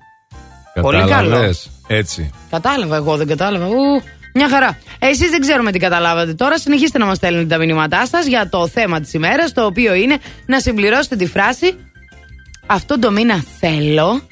[0.81, 1.55] Πολύ καλό.
[1.89, 2.09] Κατάλαβες.
[2.09, 2.31] Έτσι.
[2.51, 3.67] Κατάλαβα, εγώ δεν κατάλαβα.
[3.67, 4.03] Ου,
[4.35, 4.79] μια χαρά.
[4.99, 6.59] Εσείς δεν ξέρουμε τι καταλάβατε τώρα.
[6.59, 10.17] Συνεχίστε να μας στέλνετε τα μηνύματά σας για το θέμα της ημέρας, το οποίο είναι
[10.47, 11.75] να συμπληρώσετε τη φράση
[12.67, 14.23] Αυτό το μήνα θέλω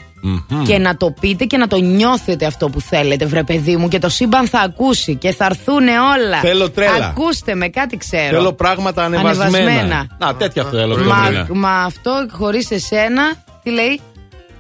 [0.67, 3.89] και να το πείτε και να το νιώθετε αυτό που θέλετε, βρε παιδί μου.
[3.89, 6.39] Και το σύμπαν θα ακούσει και θα έρθουν όλα.
[6.41, 7.07] Θέλω τρέλα.
[7.07, 8.37] Ακούστε με, κάτι ξέρω.
[8.37, 9.57] Θέλω πράγματα ανεβασμένα.
[9.57, 10.07] Ανεβασμένα.
[10.19, 10.93] Να, τέτοια θέλω.
[10.95, 11.47] αυτό το Μα, μήνα.
[11.51, 13.23] μα αυτό χωρίς εσένα,
[13.63, 14.01] τι λέει;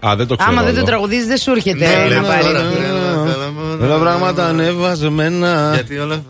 [0.08, 0.50] Α, δεν το ξέρω.
[0.52, 0.80] Άμα δεν όλο.
[0.80, 2.42] το τραγουδίζεις, δεν σου έρχεται Ναι, να βλέπεις πάρει.
[2.42, 2.60] τώρα.
[3.80, 5.70] Θέλω πράγματα ανεβασμένα.
[5.74, 6.22] Γιατί όλα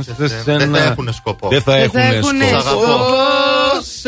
[0.00, 0.58] σε σένα.
[0.58, 1.48] δεν θα έχουν σκοπό.
[1.48, 2.78] Δεν θα Δεν θα έχουν έχουνε Σ' σκοπό.
[2.78, 2.96] αγαπώ.
[4.00, 4.06] Σ'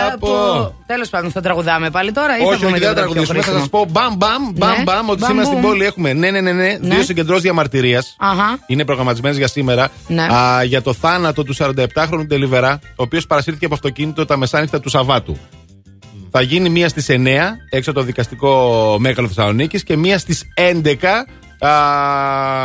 [0.00, 0.74] αγαπώ.
[0.86, 3.24] Τέλος πάντων, θα τραγουδάμε πάλι τώρα ή θα Όχι, πούμε όχι, δεν θα τίποτα πιο
[3.24, 3.38] τραγουδήσουμε.
[3.38, 4.82] Θα σας χρήσιμο; πω μπαμ μπαμ μπαμ Ναι.
[4.82, 5.70] μπαμ ότι Μπαμ, σήμερα στην μπουμ.
[5.70, 6.94] πόλη έχουμε ναι, ναι, ναι, ναι, Ναι.
[6.94, 8.14] δύο συγκεντρώσεις διαμαρτυρίας.
[8.18, 8.58] Αχα.
[8.66, 9.88] Είναι προγραμματισμένες για σήμερα.
[10.06, 10.22] Ναι.
[10.22, 14.88] Α, για το θάνατο του 47χρονου Τελιβερά, ο οποίος παρασύρθηκε από αυτοκίνητο τα μεσάνυχτα του
[14.88, 15.36] Σαββάτου.
[16.30, 17.14] Θα γίνει μία στις 9
[17.70, 20.44] έξω από το δικαστικό μέγαλο Θεσσαλονίκης και μία στις
[20.82, 20.94] 11
[21.66, 21.70] α,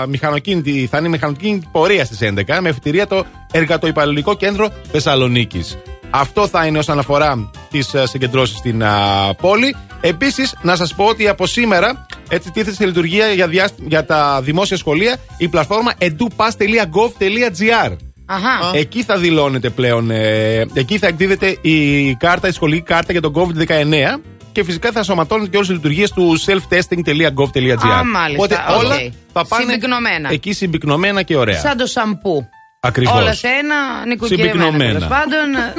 [0.08, 5.78] μηχανοκίνητη, θα είναι μηχανοκίνητη πορεία στις 11 με εφητηρία το Εργατοϊπαλληλικό Κέντρο Θεσσαλονίκης.
[6.10, 8.94] Αυτό θα είναι όσον αφορά τις συγκεντρώσεις στην α,
[9.42, 9.76] πόλη.
[10.02, 14.42] Επίσης, να σας πω ότι από σήμερα έτσι τίθεται σε λειτουργία για, διάσ- για τα
[14.42, 17.96] δημόσια σχολεία η πλατφόρμα edupass.gov.gr.
[18.32, 18.72] Αχα.
[18.78, 23.34] Εκεί θα δηλώνεται πλέον, ε, εκεί θα εκδίδεται η κάρτα, η σχολική κάρτα για τον
[23.36, 24.20] COVID-19
[24.52, 27.88] και φυσικά θα ενσωματώνεται και όλες οι λειτουργίες του self-testing.gov.gr.
[27.90, 28.80] Α, μάλιστα, Οπότε οκ.
[28.84, 28.96] όλα
[29.34, 30.30] θα πάνε Συμπυκνωμένα.
[30.32, 31.60] εκεί συμπυκνωμένα και ωραία.
[31.60, 32.50] Σαν το σαμπού.
[32.80, 33.16] Ακριβώς.
[33.22, 33.76] Όλα σε ένα,
[34.08, 34.94] νοικοκυρεμένα Συμπυκνωμένα.
[34.94, 35.74] τέλος πάντων.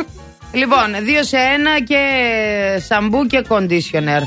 [0.52, 2.00] λοιπόν, δύο σε ένα και
[2.88, 4.22] σαμπού και conditioner.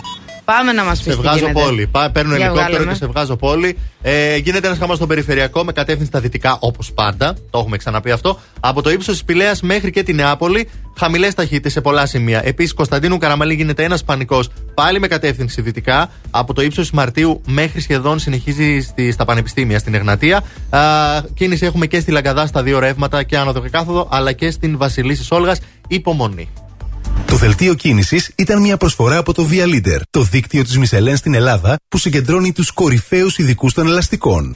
[0.45, 1.59] Πάμε να μας πεις Σε τι βγάζω γίνεται.
[1.59, 1.87] πόλη.
[1.87, 2.95] Πά, παίρνω Για ελικόπτερο βγάλε και με.
[2.97, 3.77] σε βγάζω πόλη.
[4.01, 7.33] Ε, γίνεται ένας χαμός στο περιφερειακό με κατεύθυνση στα δυτικά όπως πάντα.
[7.49, 8.39] Το έχουμε ξαναπεί αυτό.
[8.59, 10.69] Από το ύψος της Πυλαίας μέχρι και τη Νεάπολη.
[10.97, 12.41] Χαμηλές ταχύτητες σε πολλά σημεία.
[12.45, 16.09] Επίσης, Κωνσταντίνου Καραμαλή γίνεται ένας πανικός πάλι με κατεύθυνση δυτικά.
[16.31, 20.43] Από το ύψος Μαρτίου μέχρι σχεδόν συνεχίζει στη, στα πανεπιστήμια στην Εγνατία.
[20.69, 20.79] Α,
[21.33, 24.77] κίνηση έχουμε και στη Λαγκαδά στα δύο ρεύματα και άνοδο και κάθοδο, αλλά και στην
[24.77, 25.59] Βασιλίση Όλγας.
[25.87, 26.49] Υπομονή.
[27.25, 31.33] Το δελτίο κίνησης ήταν μια προσφορά από το Via Leader, το δίκτυο της Μισελέν στην
[31.33, 34.55] Ελλάδα που συγκεντρώνει τους κορυφαίους ειδικούς των ελαστικών.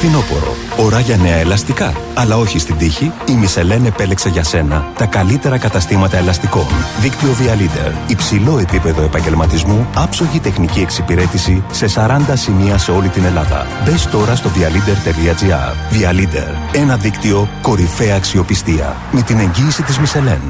[0.00, 0.56] φθινόπωρο.
[0.76, 1.94] Ώρα για νέα ελαστικά.
[2.14, 6.66] Αλλά όχι στην τύχη, η Μισελέν επέλεξε για σένα τα καλύτερα καταστήματα ελαστικών.
[7.00, 8.10] Δίκτυο Vialeader.
[8.10, 13.66] Υψηλό επίπεδο επαγγελματισμού, άψογη τεχνική εξυπηρέτηση σε 40 σημεία σε όλη την Ελλάδα.
[13.84, 15.94] Μπες τώρα στο vialeader.gr.
[15.94, 16.76] Vialeader.
[16.76, 18.96] Ένα δίκτυο κορυφαία αξιοπιστία.
[19.12, 20.40] Με την εγγύηση της Μισελέν.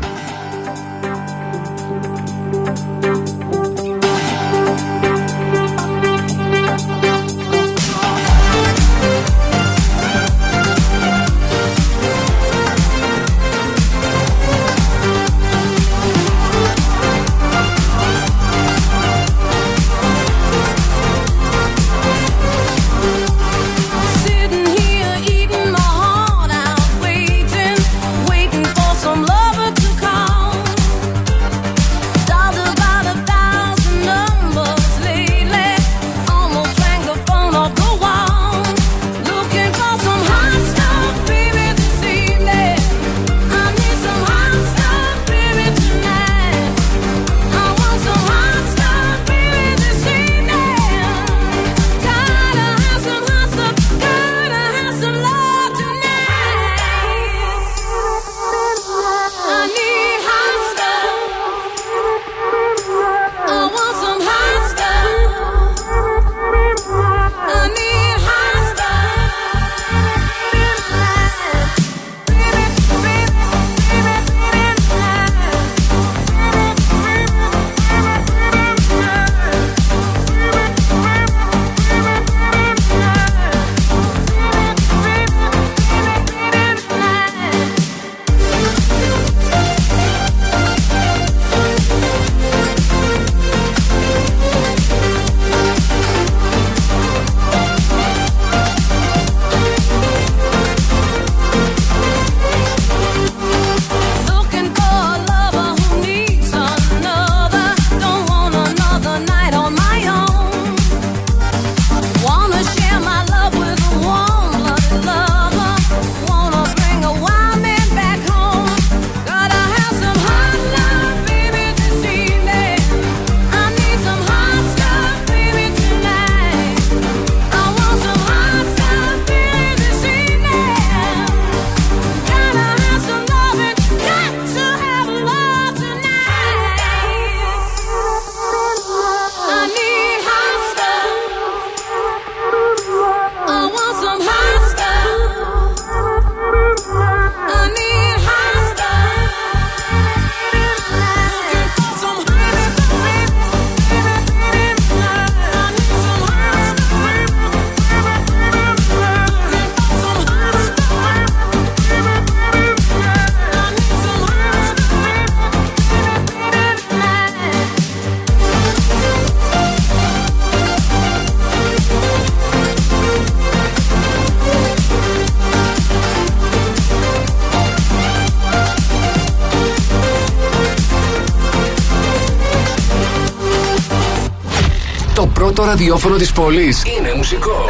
[185.71, 187.65] Ραδιόφωνο της πόλης είναι μουσικό.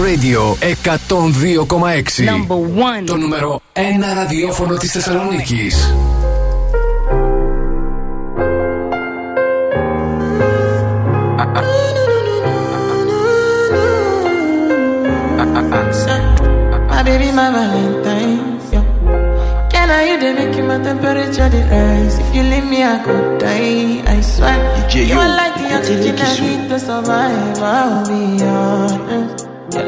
[0.00, 0.56] Radio
[1.60, 2.24] 102,6 κομμάξι.
[2.24, 2.60] Νόμπο.
[3.06, 5.92] Το νούμερο ένα ραδιόφωνο της Θεσσαλονίκης.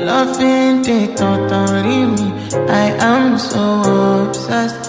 [0.04, 1.48] Nothing take out
[2.16, 2.32] me.
[2.68, 4.81] I am so obsessed.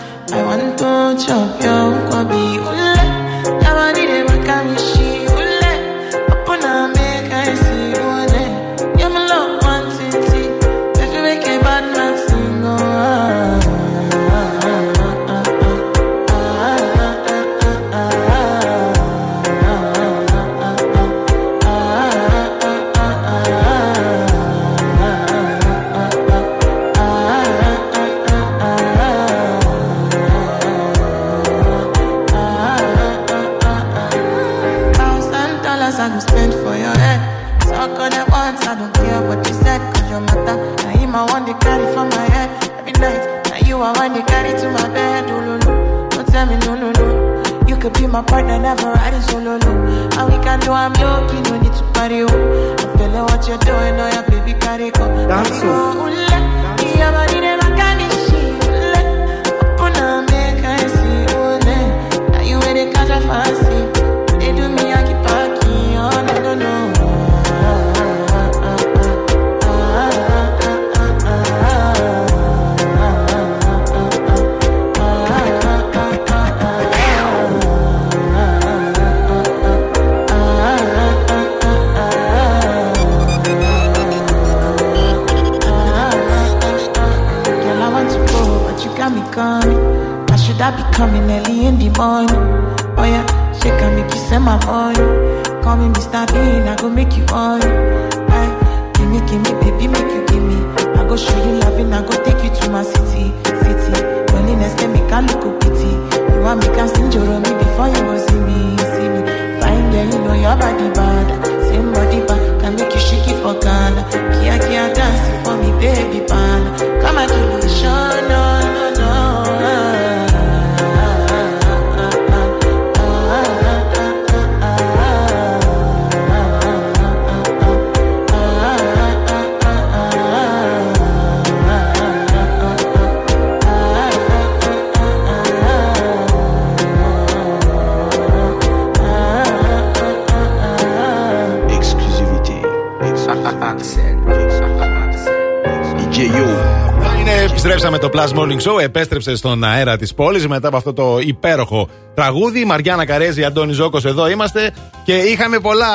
[148.24, 151.90] Επιστρέψαμε το Plus Morning Show, επέστρεψε στον αέρα της πόλης μετά από αυτό το υπέροχο
[152.14, 152.66] τραγούδι.
[152.66, 154.72] Μαριάννα Καρέζη, Αντώνη Ζώκος, εδώ είμαστε
[155.06, 155.88] και είχαμε πολλά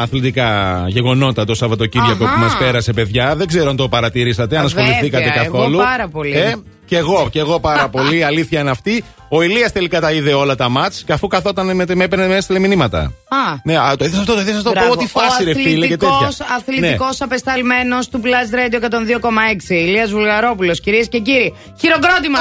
[0.00, 2.34] αθλητικά γεγονότα το Σαββατοκύριακο Αχα.
[2.34, 3.36] που μας πέρασε, παιδιά.
[3.36, 5.76] Δεν ξέρω αν το παρατηρήσατε, αν Βέβαια, ασχοληθήκατε εγώ καθόλου.
[5.78, 6.36] πάρα πολύ.
[6.36, 6.54] Ε,
[6.86, 8.24] και εγώ, και εγώ πάρα πολύ.
[8.24, 9.04] Αλήθεια είναι αυτή.
[9.30, 12.46] Ο Ηλίας τελικά τα είδε όλα τα μάτς και αφού καθόταν με, με έπαιρνε μέσα
[12.46, 13.12] τηλεμηνύματα.
[13.48, 14.70] Α, Ναι, α, το είδε αυτό, το είδε αυτό.
[14.70, 14.88] Μπράβο.
[14.88, 16.30] Πω, τι φάση, ρε φίλε και τέτοια.
[16.58, 17.24] Αθλητικός Ναι.
[17.24, 19.74] απεσταλμένος του Plus Radio 102,6.
[19.74, 21.54] Ηλίας Βουλγαρόπουλος, κυρίες και κύριοι.
[21.80, 22.38] Χειροκρότημα!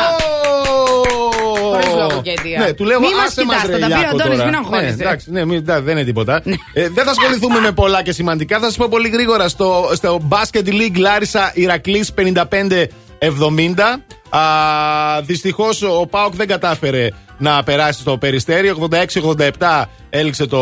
[1.72, 2.60] Χωρίς λόγο και αιτία.
[2.60, 4.38] Ναι, του λέω Μη μας άσε μας, κοιτάς, ρε, θα τα πει ο Ιάκο, Αντώνης,
[4.38, 4.45] τώρα.
[4.49, 4.95] μην αγχώνεσαι.
[4.95, 6.41] Ναι, εντάξει, ναι, μην- εντάξει, δεν είναι τίποτα.
[6.74, 8.60] ε, δεν θα ασχοληθούμε με πολλά και σημαντικά.
[8.60, 12.12] Θα σας πω πολύ γρήγορα στο, στο Basket League Λάρισα Ηρακλής
[13.20, 13.99] 55-70.
[15.24, 18.74] Δυστυχώς ο Πάοκ δεν κατάφερε να περάσει στο περιστέρι.
[19.60, 20.58] 86-87 έληξε το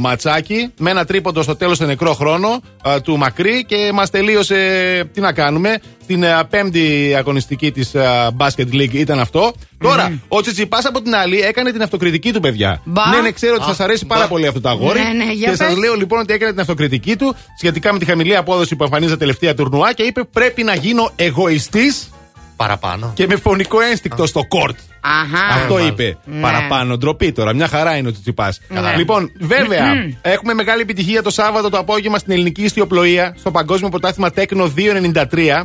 [0.00, 0.72] ματσάκι.
[0.78, 5.10] Με ένα τρίποντο στο τέλος σε νεκρό χρόνο α, του Μακρύ και μας τελείωσε.
[5.12, 5.78] Τι να κάνουμε.
[6.02, 7.92] Στην α, πέμπτη αγωνιστική της
[8.38, 9.52] Basket League ήταν αυτό.
[9.78, 12.80] Τώρα, ο Τσιτσιπάς από την άλλη έκανε την αυτοκριτική του, παιδιά.
[12.84, 13.08] Μπα.
[13.08, 14.14] Ναι, ναι, ξέρω ότι Α, σας αρέσει μπα.
[14.14, 14.98] πάρα πολύ αυτό το αγόρι.
[15.00, 15.76] Ναι, ναι, για και σας πες.
[15.76, 19.18] λέω λοιπόν ότι έκανε την αυτοκριτική του σχετικά με τη χαμηλή απόδοση που εμφανίζει τα
[19.18, 22.08] τελευταία τουρνουά και είπε: Πρέπει να γίνω εγωιστής
[22.56, 23.12] Παραπάνω.
[23.14, 24.76] και με φωνικό ένστικτο στο κόρτ.
[25.06, 25.54] Αχα.
[25.54, 25.92] Αυτό μάλιστα.
[25.92, 26.16] είπε.
[26.24, 26.40] Ναι.
[26.40, 26.96] Παραπάνω.
[26.96, 27.54] Ντροπή τώρα.
[27.54, 28.52] Μια χαρά είναι ο Τσιτσιπά.
[28.68, 28.80] Ναι.
[28.96, 29.84] Λοιπόν, βέβαια,
[30.22, 35.64] έχουμε μεγάλη επιτυχία το Σάββατο το απόγευμα στην ελληνική ιστιοπλοεία στο Παγκόσμιο Πρωτάθλημα Τέκνο 293.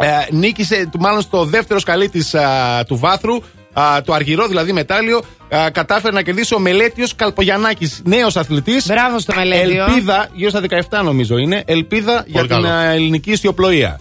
[0.00, 3.34] Ε, νίκησε, του- μάλλον στο δεύτερο σκαλί της, α, του βάθρου,
[3.72, 5.22] α, το αργυρό δηλαδή μετάλλιο,
[5.56, 8.86] α, κατάφερε να κερδίσει ο Μελέτιος Καλπογιανάκη, νέος αθλητής.
[8.86, 9.84] Μπράβο στο Μελέτιο.
[9.84, 12.68] Ελπίδα, γύρω στα 17 νομίζω είναι, ελπίδα για την καλό.
[12.68, 14.00] α, ελληνική ιστιοπλοεία.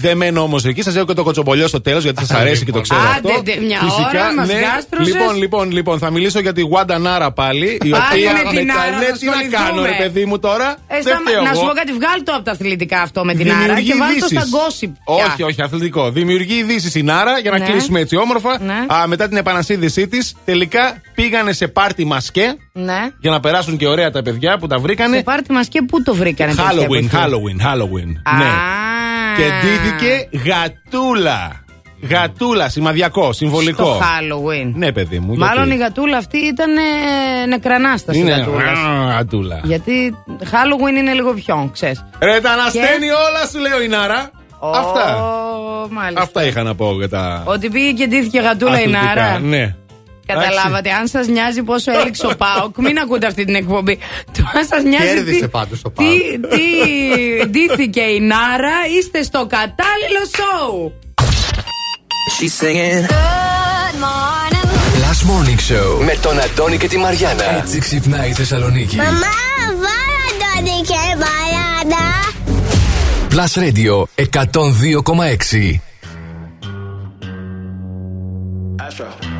[0.00, 2.72] Δεν μένω όμως εκεί, σας έχω και το κοτσομπολιό στο τέλος γιατί σας αρέσει και
[2.72, 3.42] το ξέρω Άντε, αυτό.
[3.42, 3.78] ντε, μια
[4.08, 5.14] ώρα, μας γάστρωσες.
[5.14, 7.66] Λοιπόν, λοιπόν, λοιπόν, θα μιλήσω για τη Wanda Nara πάλι.
[7.82, 9.68] Η Πάλι οποία με την μετά- Nara ναι, θα τι να ασχοληθούμε.
[9.68, 10.68] κάνω, ρε παιδί μου τώρα.
[10.86, 11.68] Ε, Δεν σταμα- φταίω να σου εγώ.
[11.68, 14.26] πω κάτι, βγάλει το από τα αθλητικά αυτό με την Άρα Δημιουργεί και βάλει το
[14.26, 14.54] στα ειδήσεις.
[14.58, 14.92] gossip.
[15.04, 15.24] πια.
[15.32, 16.10] Όχι, όχι, αθλητικό.
[16.10, 17.64] Δημιουργεί ειδήσεις η Νάρα για να Ναι.
[17.68, 18.58] κλείσουμε έτσι όμορφα.
[18.60, 18.78] Ναι.
[18.94, 20.82] Α, μετά την επανασύνδεσή της, τελικά
[21.14, 23.00] πήγανε σε πάρτι μασκέ Ναι.
[23.20, 25.16] για να περάσουν και ωραία τα παιδιά που τα βρήκανε.
[25.16, 28.10] Σε πάρτι μα και πού το βρήκανε τέτοια Halloween, εποχή; Halloween, Halloween.
[28.22, 28.36] Α.
[28.36, 28.44] Ναι.
[29.40, 31.64] Και ντύθηκε γατούλα.
[32.10, 33.84] Γατούλα, σημαδιακό, συμβολικό.
[33.84, 34.72] Στο Halloween.
[34.74, 35.36] Ναι, παιδί μου.
[35.36, 38.78] Μάλλον γιατί; η γατούλα αυτή ήταν ε, νεκρανάσταση Είναι γατούλας.
[38.78, 39.60] Α, γατούλα.
[39.62, 42.04] Γιατί Halloween είναι λίγο πιο, ξέρεις.
[42.18, 44.30] Ρε, τα ανασταίνει όλα, σου λέω η Νάρα.
[44.74, 45.16] Αυτά.
[45.16, 46.22] Ω, μάλιστα.
[46.22, 47.42] Αυτά είχα να πω για τα.
[47.46, 49.02] Ότι πήγε και ντύθηκε γατούλα η αθλητικά.
[49.04, 49.38] Νάρα.
[49.38, 49.74] Ναι.
[50.32, 53.98] Καταλάβατε, αν σας νοιάζει πόσο έλειξε ο Πάοκ, μην ακούτε αυτή την εκπομπή.
[54.32, 55.06] Το αν σας νοιάζει.
[55.14, 60.92] Κέρδισε τι- πάντως ο Τι, τι ντύθηκε η Νάρα, είστε στο κατάλληλο σοου.
[62.36, 63.10] She's singing.
[65.04, 67.56] Last Morning Show με τον Αντώνη και τη Μαριάνα.
[67.58, 68.96] Έτσι ξυπνάει η Θεσσαλονίκη.
[68.96, 69.10] Μαμά,
[69.66, 70.26] βάλα
[70.64, 72.08] τον και μπαλάντα.
[73.30, 75.80] Plus Radio 102,6.
[78.86, 79.39] Astro.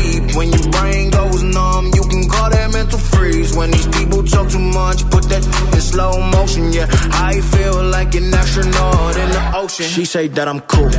[0.35, 3.55] When your brain goes numb, you can call that mental freeze.
[3.55, 6.71] When these people talk too much, put that in slow motion.
[6.71, 9.85] Yeah, I feel like an astronaut in the ocean.
[9.85, 10.89] She say that I'm cool.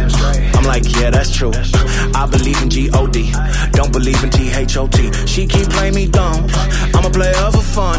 [0.56, 1.52] I'm like, yeah, that's true.
[2.14, 3.32] I believe in G-O-D.
[3.72, 5.26] Don't believe in T-H-O-T.
[5.26, 6.46] She keep playing me dumb.
[6.94, 7.98] I'm a player for fun.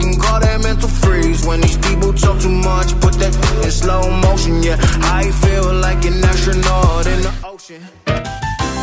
[0.71, 1.39] mental freeze.
[1.47, 3.33] When these people talk too much, put that
[3.65, 4.53] in slow motion.
[4.67, 4.77] Yeah,
[5.19, 7.81] I feel like an astronaut in the ocean;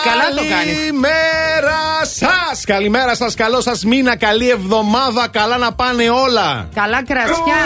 [0.07, 0.75] καλά το κάνεις.
[0.77, 2.63] Καλημέρα σας!
[2.65, 6.67] Καλημέρα σας, καλό σας μήνα, καλή εβδομάδα, καλά να πάνε όλα.
[6.73, 7.63] Καλά κρασιά.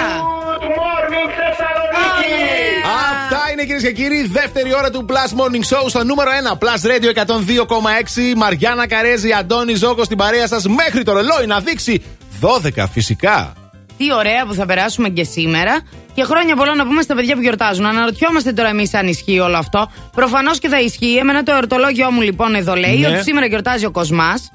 [2.86, 3.23] Αυτά
[3.64, 6.58] είναι κυρίες και κύριοι, δεύτερη ώρα του Plus Morning Show στο νούμερο 1.
[6.58, 8.34] Plus Radio 102,6.
[8.36, 12.04] Μαριάννα Καρέζη, Αντώνη Ζόκο στην παρέα σας μέχρι το ρολόι να δείξει
[12.42, 13.54] 12 φυσικά.
[13.98, 15.82] Τι ωραία που θα περάσουμε και σήμερα.
[16.14, 17.86] Και χρόνια πολλά να πούμε στα παιδιά που γιορτάζουν.
[17.86, 19.92] Αναρωτιόμαστε τώρα εμείς αν ισχύει όλο αυτό.
[20.16, 21.16] Προφανώς και θα ισχύει.
[21.20, 23.08] Εμένα το εορτολόγιο μου λοιπόν εδώ λέει Ναι.
[23.08, 24.52] ότι σήμερα γιορτάζει ο Κοσμάς.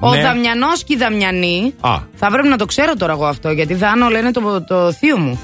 [0.00, 0.22] Ο Ναι.
[0.22, 1.74] Δαμιανός και η Δαμιανή.
[1.80, 5.18] Α, Θα πρέπει να το ξέρω τώρα εγώ αυτό, γιατί Δάνο λένε το, το θείο
[5.18, 5.40] μου.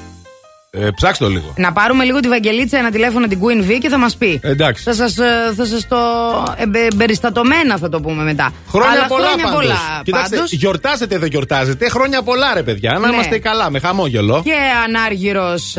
[0.73, 1.53] Ε, ψάξτε το λίγο.
[1.57, 4.41] Να πάρουμε λίγο τη Βαγγελίτσα ένα τηλέφωνο την Queen V και θα μας πει.
[4.43, 4.83] Εντάξει.
[4.83, 5.15] Θα σας
[5.57, 5.97] θα σας το
[6.57, 8.53] εμπε- εμπεριστατωμένα θα το πούμε μετά.
[8.69, 9.61] Χρόνια Αλλά πολλά χρόνια πάντως.
[9.61, 10.01] πολλά.
[10.05, 10.53] Κοιτάξτε, πάντως.
[10.53, 11.89] γιορτάζετε δεν γιορτάζετε.
[11.89, 12.93] Χρόνια πολλά ρε παιδιά.
[12.93, 13.15] Να Ναι.
[13.15, 14.43] είμαστε καλά, με χαμόγελο.
[14.45, 14.55] Και
[14.87, 15.77] Ανάργυρος.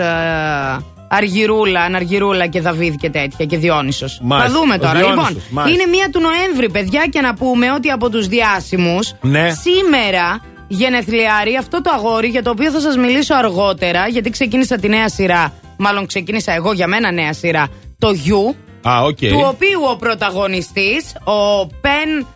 [1.14, 4.20] Αργυρούλα, Αναργυρούλα και Δαβίδ και τέτοια και Διόνυσος.
[4.24, 4.52] Μάλιστα.
[4.54, 5.00] Θα δούμε Ο τώρα.
[5.00, 5.84] Διόνυσος, λοιπόν, μάλιστα.
[5.84, 9.50] είναι μία του Νοέμβρη, παιδιά, και να πούμε ότι από τους διάσημους Ναι.
[9.62, 10.42] σήμερα
[10.72, 15.10] γενεθλιάρει αυτό το αγόρι για το οποίο θα σας μιλήσω αργότερα, γιατί ξεκίνησα τη νέα
[15.10, 15.54] σειρά.
[15.78, 17.68] Μάλλον ξεκίνησα εγώ για μένα νέα σειρά.
[18.00, 18.56] Το You,
[18.90, 19.18] Α, οκ.
[19.18, 22.28] του οποίου ο πρωταγωνιστής, ο Penn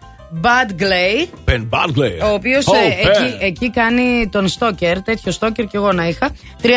[0.42, 2.08] Badgley, Πεν Μπάργκλε.
[2.24, 2.74] ο οποίος Oh,
[3.08, 6.30] εκεί, εκεί κάνει τον στόκερ, τέτοιο στόκερ κι εγώ να είχα.
[6.62, 6.68] 34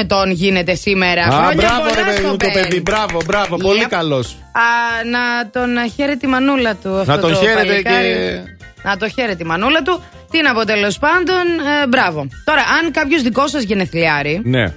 [0.00, 1.22] ετών γίνεται σήμερα.
[1.22, 2.62] Α, Χρόνια μπράβο πολλά ρε παιδί στο μου το Μπεν.
[2.62, 2.80] παιδί.
[2.80, 3.56] Μπράβο, μπράβο.
[3.56, 3.60] Yep.
[3.60, 4.36] Πολύ καλός.
[4.52, 8.06] Α, να τον χαίρεται τη μανούλα του αυτό Να τον το χαίρετε παλικάρι.
[8.08, 8.51] και-
[8.84, 10.02] Να το χαίρεται τη μανούλα του.
[10.30, 11.44] Τι να πω τέλος πάντων,
[11.82, 12.26] ε, μπράβο.
[12.44, 14.72] Τώρα, αν κάποιος δικός σας γενεθλιάρει, Ναι.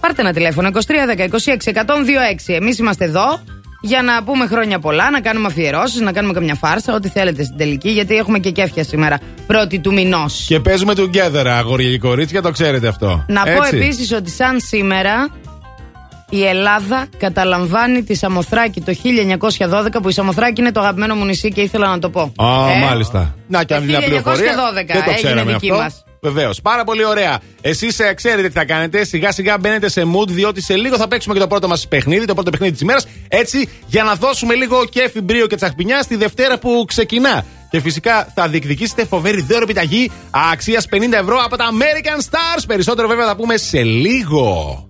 [0.00, 2.54] πάρτε ένα τηλέφωνο 2310 26 126.
[2.54, 3.40] Εμείς είμαστε εδώ
[3.82, 7.56] για να πούμε χρόνια πολλά, να κάνουμε αφιερώσεις, να κάνουμε καμιά φάρσα, ό,τι θέλετε στην
[7.56, 10.44] τελική, γιατί έχουμε και κέφια σήμερα, πρώτη του μηνός.
[10.48, 13.24] Και παίζουμε together, αγόρια και κορίτσια, το ξέρετε αυτό.
[13.28, 13.76] Να πω Έτσι.
[13.76, 15.28] επίσης ότι σαν σήμερα
[16.30, 18.94] η Ελλάδα καταλαμβάνει τη Σαμοθράκη το
[19.70, 22.20] 1912 που η Σαμοθράκη είναι το αγαπημένο μου νησί και ήθελα να το πω.
[22.36, 23.34] Α, Ε, μάλιστα.
[23.46, 24.54] Να και το αν μια πληροφορία.
[24.54, 25.82] 1912 Δεν το έγινε ξέραμε δική αυτό.
[25.82, 26.04] μας.
[26.22, 26.60] Βεβαίως.
[26.60, 27.38] Πάρα πολύ ωραία.
[27.60, 29.04] Εσείς ξέρετε τι θα κάνετε.
[29.04, 32.24] Σιγά σιγά μπαίνετε σε mood, διότι σε λίγο θα παίξουμε και το πρώτο μας παιχνίδι,
[32.26, 33.06] το πρώτο παιχνίδι της ημέρας.
[33.28, 37.44] Έτσι, για να δώσουμε λίγο κέφι, μπρίο και τσαχπινιά στη Δευτέρα που ξεκινά.
[37.70, 40.10] Και φυσικά θα διεκδικήσετε φοβερή δώρο επιταγή
[40.52, 42.62] αξίας 50 ευρώ από τα American Stars.
[42.66, 44.89] Περισσότερο βέβαια θα πούμε σε λίγο.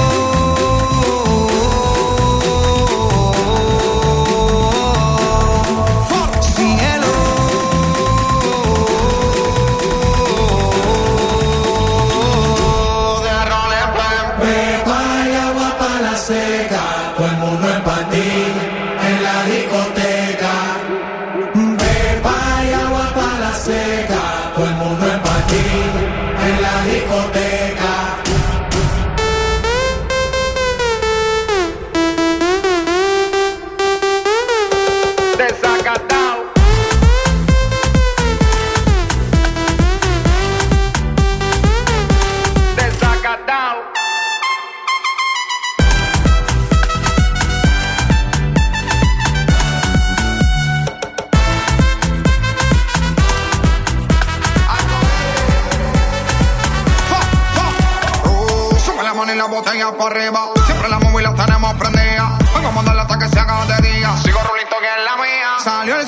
[60.07, 60.49] arriba.
[60.65, 62.37] Siempre la móvil la tenemos prendida.
[62.53, 64.15] Vamos a mandarla hasta que se haga de día.
[64.23, 65.49] Sigo rulito que es la mía.
[65.63, 66.07] Salió el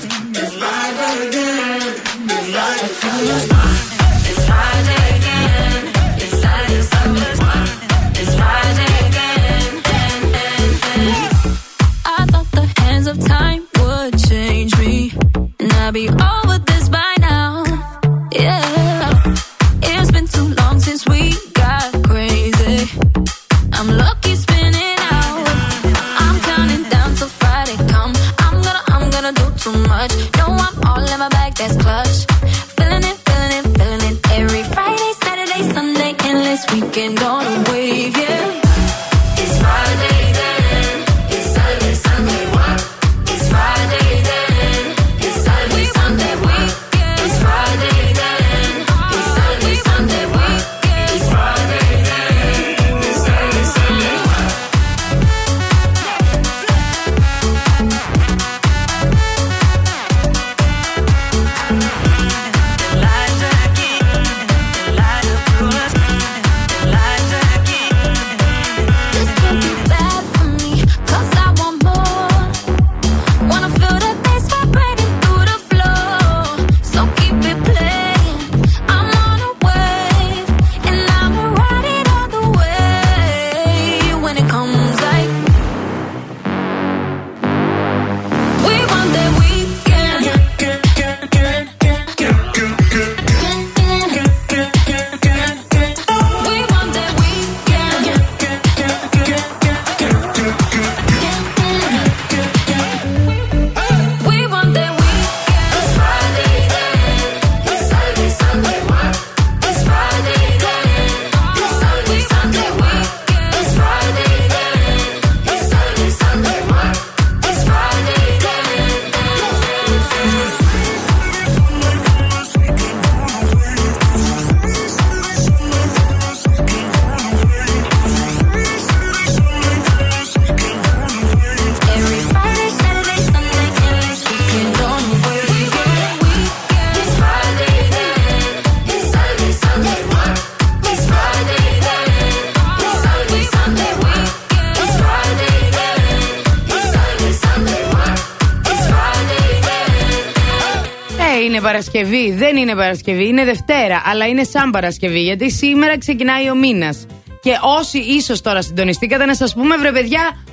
[151.91, 152.33] Παρασκευή.
[152.33, 155.21] Δεν είναι Παρασκευή, είναι Δευτέρα, αλλά είναι σαν Παρασκευή.
[155.21, 157.05] Γιατί σήμερα ξεκινάει ο μήνας.
[157.41, 160.43] Και όσοι ίσως τώρα συντονιστήκατε, να σας πούμε, βρε παιδιά,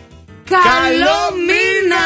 [0.51, 2.05] Καλό μήνα!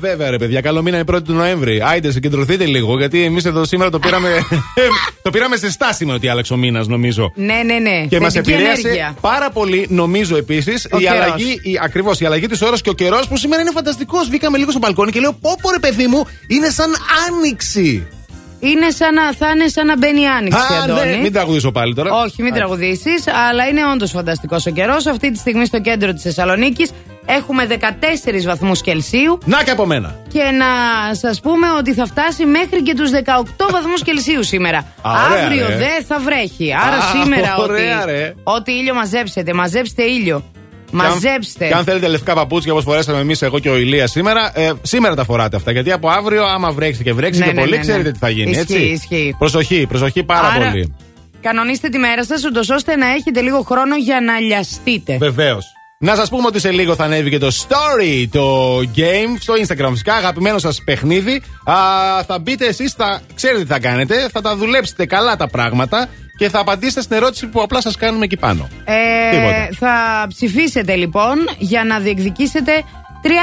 [0.00, 1.82] Βέβαια, ρε παιδιά, καλό μήνα είναι 1η του Νοέμβρη.
[1.84, 4.28] Άιντε, συγκεντρωθείτε λίγο, γιατί εμείς εδώ σήμερα το πήραμε.
[5.22, 7.32] το πήραμε σε στάση με ότι άλλαξε ο μήνας, νομίζω.
[7.34, 8.06] Ναι, ναι, ναι.
[8.08, 9.16] Και μας Θετική επηρέασε ενέργεια.
[9.20, 11.18] πάρα πολύ, νομίζω επίσης, Ο η καιρός.
[11.18, 14.28] αλλαγή, η, ακριβώς η αλλαγή της ώρας και ο καιρός που σήμερα είναι φανταστικός.
[14.28, 16.94] Βγήκαμε λίγο στο μπαλκόνι και λέω: Πω, πω ρε παιδί μου, είναι σαν
[17.28, 18.06] άνοιξη.
[18.60, 21.10] Είναι σαν να, θα είναι σαν να μπαίνει η άνοιξη, Α, Αντώνη.
[21.10, 22.12] ναι, μην τραγουδήσω πάλι τώρα.
[22.14, 25.06] Όχι, μην τραγουδήσεις, αλλά είναι όντως φανταστικός ο καιρός.
[25.06, 26.90] Αυτή τη στιγμή στο κέντρο της Θεσσαλονίκης
[27.26, 29.38] έχουμε 14 βαθμούς Κελσίου.
[29.44, 30.16] Να και από μένα.
[30.32, 30.66] Και να
[31.14, 34.78] σας πούμε ότι θα φτάσει μέχρι και τους 18 βαθμούς Κελσίου σήμερα.
[34.78, 35.76] Α, ωραία, Αύριο ρε.
[35.76, 36.74] δεν θα βρέχει.
[36.74, 38.34] Άρα Α, σήμερα ωραία, ότι, ρε.
[38.42, 40.44] ό,τι ήλιο μαζέψετε, μαζέψτε ήλιο.
[40.90, 41.66] Μαζέψτε.
[41.66, 45.14] Και αν θέλετε λευκά παπούτσια όπως φορέσαμε εμείς, εγώ και ο Ηλίας σήμερα, ε, σήμερα
[45.14, 45.72] τα φοράτε αυτά.
[45.72, 47.82] Γιατί από αύριο, άμα βρέξει και βρέξει Ναι, και ναι, πολύ, ναι, ναι.
[47.82, 48.50] ξέρετε τι θα γίνει.
[48.50, 49.34] Ισχύει, έτσι; ισχύει.
[49.38, 50.94] Προσοχή, προσοχή πάρα Άρα, πολύ.
[51.40, 55.16] Κανονίστε τη μέρα σας, ούτως ώστε να έχετε λίγο χρόνο για να λιαστείτε.
[55.18, 55.66] Βεβαίως.
[56.00, 59.88] Να σας πούμε ότι σε λίγο θα ανέβει και το story, το game, στο Instagram
[59.90, 60.14] φυσικά.
[60.14, 61.42] Αγαπημένο σας παιχνίδι.
[61.64, 61.74] Α,
[62.26, 64.28] θα μπείτε εσείς, θα ξέρετε τι θα κάνετε.
[64.32, 66.08] Θα τα δουλέψετε καλά τα πράγματα
[66.38, 68.68] και θα απαντήσετε στην ερώτηση που απλά σας κάνουμε εκεί πάνω.
[68.84, 68.94] Ε,
[69.30, 69.68] Τίποτα.
[69.78, 72.72] θα ψηφίσετε λοιπόν για να διεκδικήσετε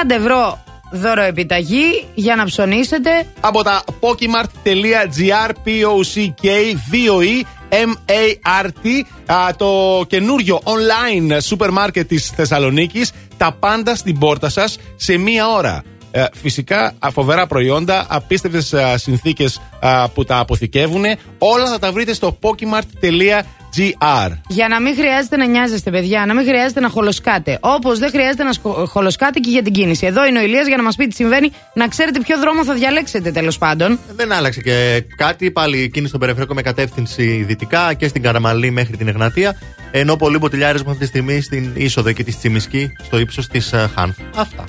[0.07, 3.09] 30 ευρώ δώρο επιταγή για να ψωνίσετε.
[3.39, 13.95] Από τα pokemart.gr P-O-C-K-2-E M-A-R-T α, το καινούριο online σούπερ μάρκετ της Θεσσαλονίκης τα πάντα
[13.95, 15.83] στην πόρτα σας σε μία ώρα.
[16.17, 21.03] Ε, φυσικά α, φοβερά προϊόντα, απίστευτες α, συνθήκες α, που τα αποθηκεύουν.
[21.37, 26.45] Όλα θα τα βρείτε στο pokemart.gr Για να μην χρειάζεται να νοιάζεστε, παιδιά, να μην
[26.45, 27.57] χρειάζεται να χολοσκάτε.
[27.61, 30.05] Όπως δεν χρειάζεται να σκο- χολοσκάτε και για την κίνηση.
[30.05, 32.73] Εδώ είναι ο Ηλίας για να μας πει τι συμβαίνει, να ξέρετε ποιο δρόμο θα
[32.73, 33.99] διαλέξετε τέλος πάντων.
[34.15, 35.51] Δεν άλλαξε και κάτι.
[35.51, 39.59] Πάλι κίνηση στον περιφερειακό με κατεύθυνση δυτικά και στην Καραμαλή μέχρι την Εγνατία.
[39.91, 44.17] Ενώ πολύ μποτιλιάρες αυτή τη στιγμή στην είσοδο εκεί της Τσιμισκή, στο ύψος της Χάνθ.
[44.35, 44.63] Αυτά.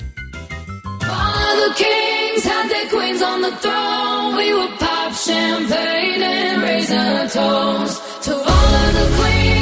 [3.47, 9.56] We would pop champagne and raise a toast to all of the queens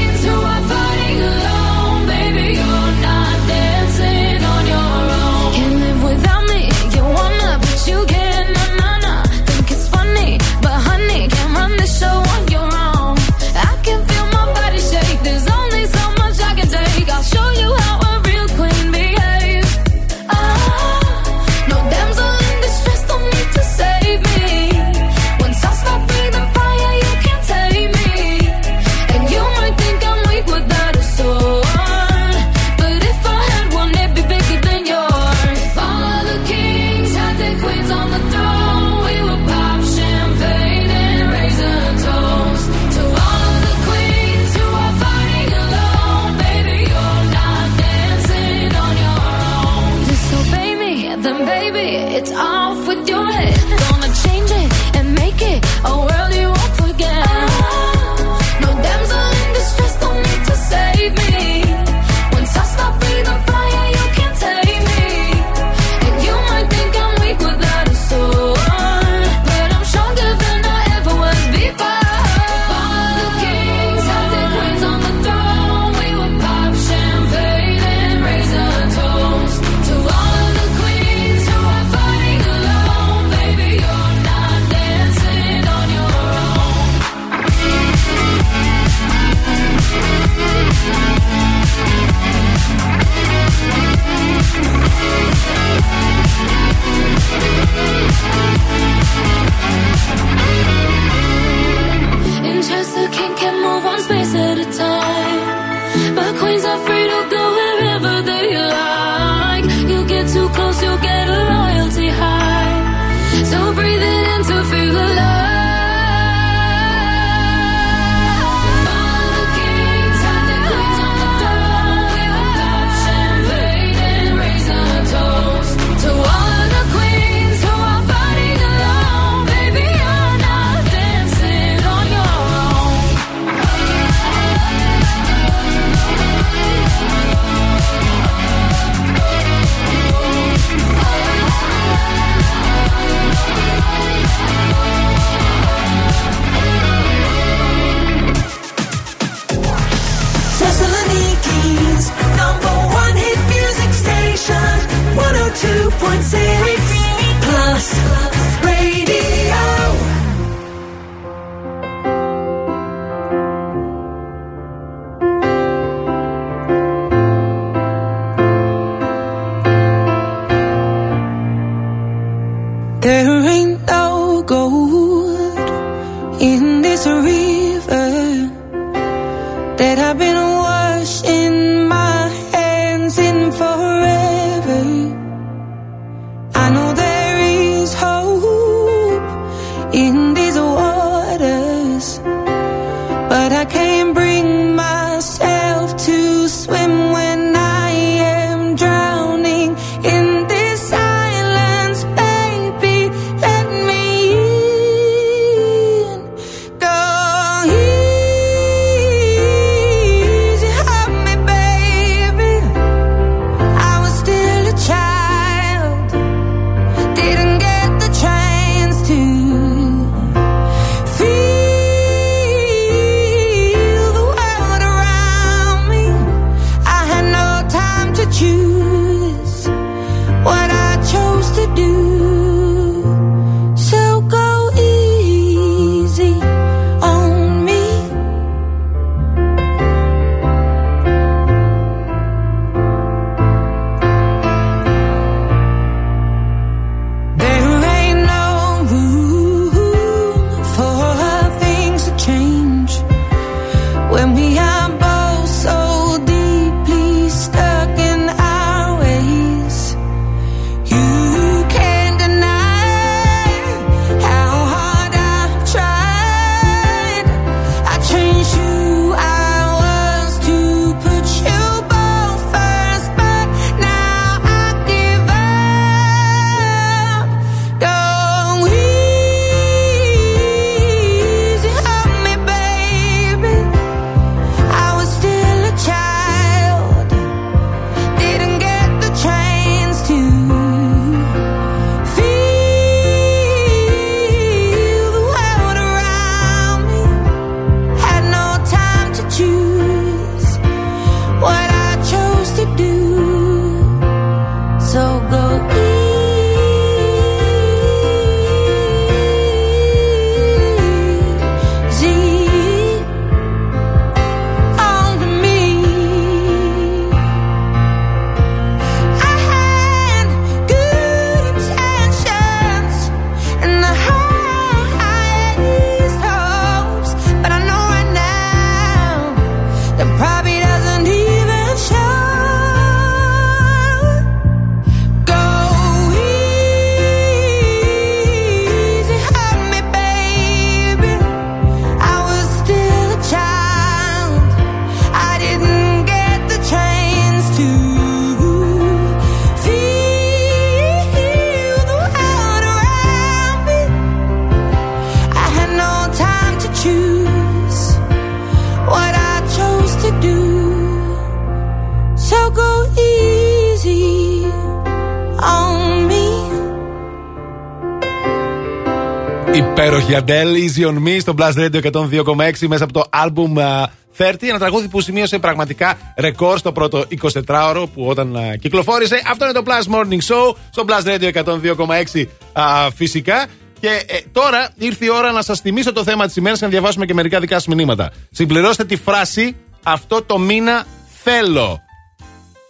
[370.76, 374.36] Easy on Me στο Blast Radio 102,6 μέσα από το album α, 30.
[374.40, 379.22] Ένα τραγούδι που σημείωσε πραγματικά ρεκόρ στο πρώτο 24ωρο που όταν α, κυκλοφόρησε.
[379.32, 383.46] Αυτό είναι το Plus Morning Show στο Blast Radio 102,6 α, φυσικά.
[383.80, 386.72] Και ε, τώρα ήρθε η ώρα να σας θυμίσω το θέμα της ημέρας και να
[386.72, 388.12] διαβάσουμε και μερικά δικά σας μηνύματα.
[388.32, 390.86] Συμπληρώστε τη φράση Αυτό το μήνα
[391.24, 391.80] θέλω.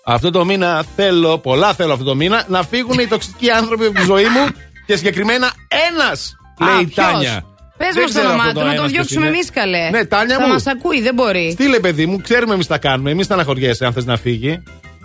[0.05, 3.93] Αυτό το μήνα θέλω, πολλά θέλω αυτό το μήνα, να φύγουν οι τοξικοί άνθρωποι από
[3.93, 4.47] τη ζωή μου
[4.85, 5.51] και συγκεκριμένα
[5.89, 7.54] ένας, λέει η ποιος;
[7.93, 7.93] Τάνια.
[7.93, 9.35] Πες Δεν μας το ξέρω όνομά αυτό του, το να ένας τον ποιος διώξουμε είναι.
[9.35, 9.89] εμείς καλέ.
[9.89, 10.53] Ναι, Τάνια Θα μου.
[10.53, 11.51] μας ακούει, δεν μπορεί.
[11.51, 13.11] Στείλε, παιδί μου, ξέρουμε εμείς τα κάνουμε.
[13.11, 14.63] Εμείς στεναχωριέσαι αν θες να φύγει.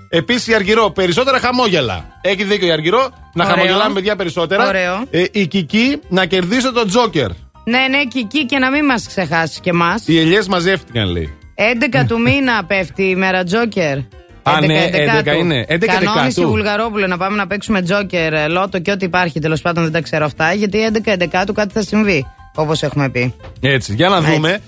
[0.09, 2.05] Επίσης η Αργυρό, περισσότερα χαμόγελα.
[2.21, 3.57] Έχει δίκιο η Αργυρό, να Ωραίο.
[3.57, 4.69] χαμογελάμε παιδιά περισσότερα.
[4.69, 5.05] Ωραίο.
[5.11, 7.29] Ε, η Κική να κερδίσω τον Τζόκερ.
[7.65, 10.03] Ναι, ναι, Κική και να μην μας ξεχάσεις και εμάς.
[10.07, 11.39] Οι ελιές μαζεύτηκαν, λέει.
[11.55, 13.97] 11 του μήνα πέφτει η μέρα Τζόκερ.
[14.43, 15.67] Α, ναι, 11 11 είναι.
[15.69, 16.49] 11 Κανόνιση Δεκάτου.
[16.49, 19.41] Βουλγαρόπουλο να πάμε να παίξουμε Τζόκερ, ε, Λότο και ό,τι υπάρχει.
[19.41, 20.53] Τέλος πάντων δεν τα ξέρω αυτά.
[20.53, 22.27] Γιατί 11 11 κάτι θα συμβεί.
[22.55, 23.35] Όπως έχουμε πει.
[23.61, 24.31] Έτσι, για να Έτσι.
[24.31, 24.61] δούμε.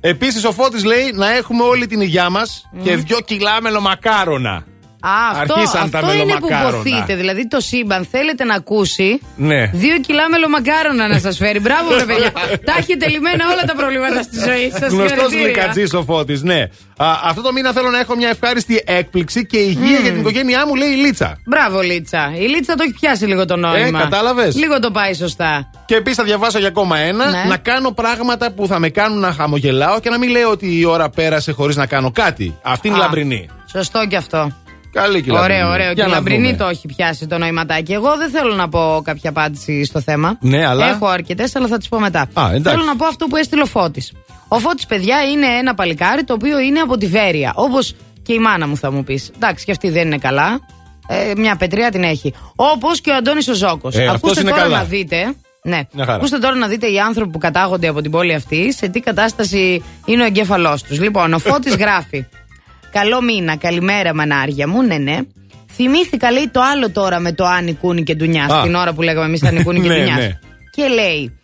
[0.00, 4.64] Επίσης ο Φώτης λέει να έχουμε όλη την υγειά μας και δυο κιλά μελομακάρονα.
[5.08, 6.82] Α, αυτό, Αρχίσαν τα αυτό είναι που μελομακάρονα.
[6.82, 7.14] ποθείτε.
[7.14, 9.66] Δηλαδή το σύμπαν θέλετε να ακούσει Ναι.
[9.66, 11.60] δύο κιλά μελομακάρονα να σας φέρει.
[11.60, 12.30] Μπράβο, ρε παιδιά.
[12.64, 14.92] τα έχετε λυμμένα όλα τα προβλήματα στη ζωή σας.
[14.92, 16.60] Γνωστός γλυκατζής ο Φώτης, ναι.
[16.96, 20.02] Α, αυτό το μήνα θέλω να έχω μια ευχάριστη έκπληξη και υγεία Μμμ.
[20.02, 21.38] για την οικογένειά μου, λέει η Λίτσα.
[21.46, 22.32] Μπράβο, Λίτσα.
[22.38, 23.98] Η Λίτσα το έχει πιάσει λίγο το νόημα.
[23.98, 24.56] Ε, κατάλαβες.
[24.56, 25.70] Λίγο το πάει σωστά.
[25.86, 27.30] Και επίσης θα διαβάσω για ακόμα ένα.
[27.30, 27.44] Ναι.
[27.48, 30.84] Να κάνω πράγματα που θα με κάνουν να χαμογελάω και να μην λέω ότι η
[30.84, 32.58] ώρα πέρασε χωρίς να κάνω κάτι.
[32.62, 33.02] Αυτή είναι η Α.
[33.02, 33.48] λαμπρινή.
[33.72, 34.52] Σωστό κι αυτό.
[35.00, 35.60] Καλή και η λαμπρινή.
[35.62, 35.86] Ωραίο, ωραίο.
[35.88, 36.56] Και Για η να λαμπρινή δούμε.
[36.56, 37.92] το έχει πιάσει το νοηματάκι.
[37.92, 40.36] Εγώ δεν θέλω να πω κάποια απάντηση στο θέμα.
[40.40, 42.20] Ναι, αλλά- Έχω αρκετές, αλλά θα τις πω μετά.
[42.20, 42.62] Α, εντάξει.
[42.62, 44.12] Θέλω να πω αυτό που έστειλε ο Φώτης.
[44.48, 47.52] Ο Φώτης, παιδιά, είναι ένα παλικάρι το οποίο είναι από τη Βέρεια.
[47.54, 49.30] Όπως και η μάνα μου θα μου πεις.
[49.34, 50.60] Εντάξει, και αυτή δεν είναι καλά.
[51.08, 52.34] Ε, μια πετριά την έχει.
[52.56, 53.94] Όπως και ο Αντώνης ο Ζώκος.
[53.96, 54.76] Ε, αυτός Ακούστε είναι τώρα καλά.
[54.76, 55.34] να δείτε.
[55.62, 55.80] Ναι.
[55.92, 56.16] Μια χαρά.
[56.16, 59.82] Ακούστε τώρα να δείτε οι άνθρωποι που κατάγονται από την πόλη αυτή σε τι κατάσταση
[60.04, 61.00] είναι ο εγκέφαλός τους.
[61.00, 62.26] Λοιπόν, ο Φώτης γράφει.
[63.00, 65.18] Καλό μήνα, καλημέρα μανάρια μου, ναι, ναι.
[65.74, 68.50] Θυμήθηκα, λέει, το άλλο τώρα με το Άνι Κούνι και Ντουνιάς.
[68.52, 68.62] Α.
[68.62, 70.18] Την ώρα που λέγαμε εμείς Άνι Κούνι και Ναι, Ντουνιάς.
[70.18, 70.38] ναι.
[70.70, 71.38] Και λέει,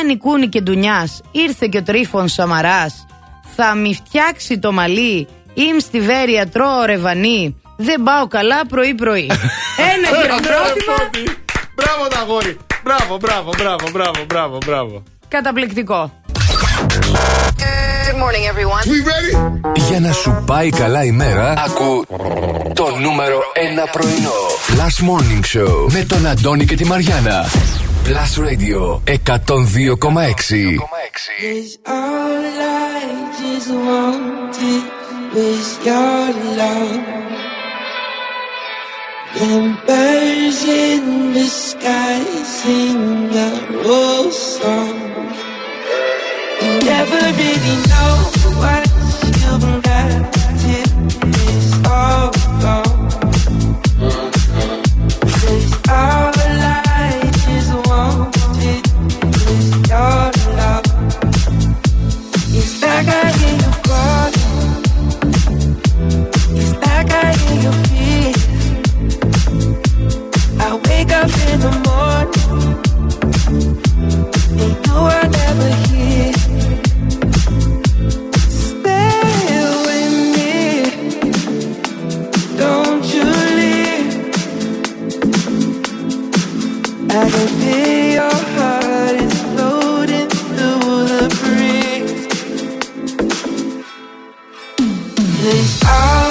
[0.00, 3.06] Άνι Κούνι και Ντουνιάς, ήρθε και ο τρίφων Σαμαράς.
[3.56, 5.28] Θα μη φτιάξει το μαλλί.
[5.54, 7.60] Είμαι στη Βέρεια, τρώω ρεβανί.
[7.76, 9.26] Δεν πάω καλά πρωί-πρωί.
[9.92, 10.94] Ένα χειροκρότημα.
[11.74, 12.56] Μπράβο τα αγόρι.
[12.84, 15.02] Μπράβο, μπράβο, μπράβο, μπράβο, μπράβο, μπράβο.
[15.28, 16.12] Καταπληκτικό.
[18.18, 18.82] Good morning, everyone.
[19.88, 22.04] Για να σου πάει καλά η μέρα, ακού
[22.74, 23.38] το νούμερο
[23.84, 24.30] 1 πρωινό.
[24.76, 27.46] Last Morning Show με τον Αντώνη και τη Μαριάνα.
[28.04, 30.78] Plus Radio 102,6.
[31.30, 32.44] Cause all
[32.90, 33.02] I
[33.40, 34.84] just wanted
[35.34, 36.28] was your
[36.60, 37.02] love.
[39.46, 41.04] And birds in
[41.36, 42.20] the sky
[42.58, 43.50] sing a
[43.96, 44.96] old song.
[71.18, 72.78] Up in the morning.
[74.60, 75.87] And you are never
[95.48, 96.27] They are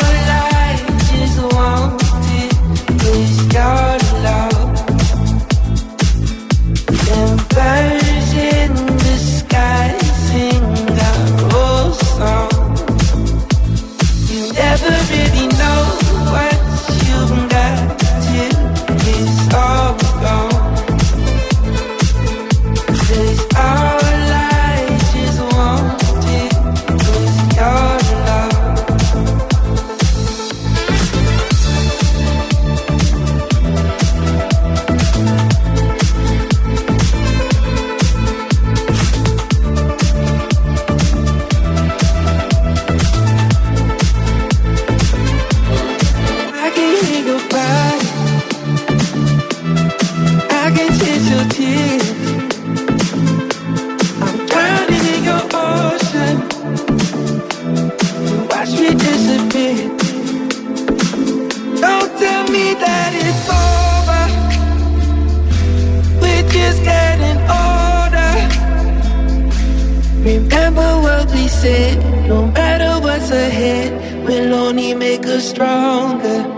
[73.31, 76.56] ahead, we'll only make us stronger.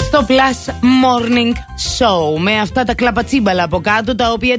[0.00, 1.52] Στο Plus Morning
[1.98, 4.56] Show με αυτά τα κλαπατσίμπαλα από κάτω τα οποία.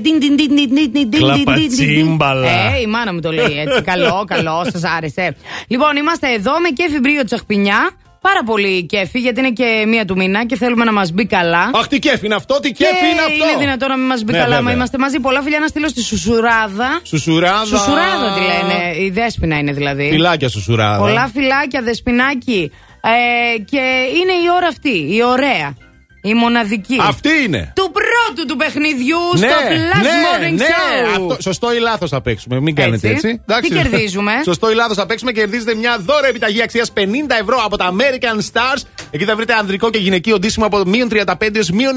[1.09, 2.47] Κλαπατσίμπαλα.
[2.47, 3.81] Ε, η μάνα μου το λέει έτσι.
[3.91, 5.35] καλό, καλό, σας άρεσε.
[5.67, 7.89] Λοιπόν, είμαστε εδώ με κέφι μπρίο τσαχπινιά.
[8.21, 11.69] Πάρα πολύ κέφι, γιατί είναι και μία του μήνα και θέλουμε να μας μπει καλά.
[11.73, 13.53] Αχ, τι κέφι είναι αυτό, τι κέφι και είναι αυτό.
[13.53, 15.19] Είναι δυνατό να μην μας μπει ναι, καλά, μα είμαστε μαζί.
[15.19, 16.99] Πολλά φιλιά να στείλω στη Σουσουράδα.
[17.03, 17.65] Σουσουράδα.
[17.65, 19.05] Σουσουράδα τη λένε.
[19.05, 20.09] Η Δέσπινα είναι δηλαδή.
[20.09, 20.97] Φιλάκια Σουσουράδα.
[20.97, 22.71] Πολλά φιλάκια, Δεσπινάκι.
[23.09, 25.75] Ε, και είναι η ώρα αυτή, η ωραία.
[26.21, 26.97] Η μοναδική.
[27.01, 27.71] Αυτή είναι.
[27.75, 30.65] Του πρώτου του παιχνιδιού Ναι, στο Plus ναι, Morning ναι.
[30.65, 31.07] Show.
[31.09, 32.59] Αυτό, σωστό ή λάθος θα παίξουμε.
[32.59, 33.27] Μην κάνετε Έτσι.
[33.27, 33.41] έτσι.
[33.47, 33.69] Εντάξει.
[33.69, 35.31] Τι κερδίζουμε; Σωστό ή λάθος θα παίξουμε.
[35.31, 36.99] Κερδίζετε μια δώρα επιταγή αξίας 50
[37.41, 38.81] ευρώ από τα American Stars.
[39.11, 41.93] Εκεί θα βρείτε ανδρικό και γυναικείο ντύσιμο από μείον 35 έως μείον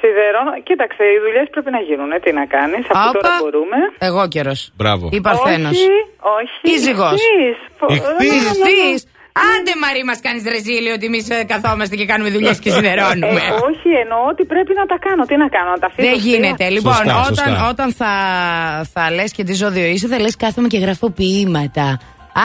[0.00, 0.52] Σιδερώνω.
[0.68, 2.08] Κοίταξε, οι δουλειές πρέπει να γίνουν.
[2.16, 2.82] Ε, τι να κάνεις.
[2.92, 3.18] Αυτό Όπα.
[3.18, 3.78] τώρα μπορούμε.
[4.08, 5.04] Εγώ καιρος Μπράβο.
[5.18, 5.96] Η Παρθένος Όχι,
[6.38, 6.58] όχι.
[6.68, 7.16] Σύζυγος.
[7.20, 7.56] ηχθείς.
[7.78, 8.30] Φο- Ηχθείς.
[8.32, 9.00] δεν θέλω να- Ηχθείς.
[9.52, 13.52] Άντε Μαρή μας κάνεις ρεζίλιο ότι εμείς ε, καθόμαστε και κάνουμε δουλειές και σιδερώνουμε Ε,
[13.70, 15.22] όχι, εννοώ ότι πρέπει να τα κάνω.
[15.30, 16.06] Τι να κάνω, να τα αφήσω.
[16.08, 16.30] Δεν ευθεία.
[16.36, 16.68] γίνεται.
[16.68, 17.68] Λοιπόν, Σωστά, όταν, σωστά.
[17.72, 18.12] όταν θα,
[18.94, 21.86] θα λες και τι ζώδιο είσαι, θα λες κάθομαι και γράφω ποίηματα.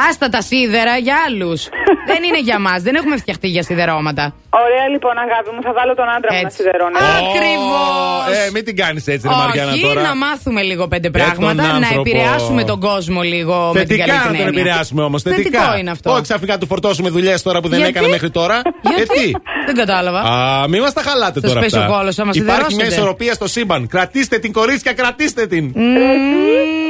[0.10, 1.60] Άστα τα σίδερα για άλλους.
[2.10, 2.82] δεν είναι για μας.
[2.82, 4.34] Δεν έχουμε φτιαχτεί για σιδερώματα.
[4.66, 6.58] Ωραία, λοιπόν, αγάπη μου, θα βάλω τον άντρα μου να Έτσι.
[6.58, 6.96] σιδερώνει.
[7.20, 8.48] Ακριβώς.
[8.48, 10.02] Ε, μην την κάνεις έτσι, ρε Μαριάννα Όχι, τώρα.
[10.02, 12.00] να μάθουμε λίγο πέντε τον πράγματα, να άνθρωπο.
[12.10, 14.62] επηρεάσουμε τον κόσμο λίγο με την Θετικά καλή να την τον έννοια.
[14.62, 15.22] επηρεάσουμε όμως.
[15.22, 15.60] Θετικά.
[15.60, 16.12] Θετικό είναι αυτό.
[16.12, 18.62] Όχι ξαφνικά του φορτώσουμε δουλειές τώρα που δεν Γιατί; έκανε μέχρι τώρα.
[18.96, 19.32] Γιατί; Ε, τι;
[19.66, 20.20] Δεν κατάλαβα.
[20.20, 21.62] Α, μην μας τα χαλάτε Σας τώρα.
[21.62, 21.90] πέσει αυτά.
[21.94, 22.96] ο κόλος, άμα Υπάρχει μια σιδερώσετε.
[22.96, 23.88] ισορροπία στο σύμπαν.
[23.88, 25.66] Κρατήστε την κορίτσια, κρατήστε την.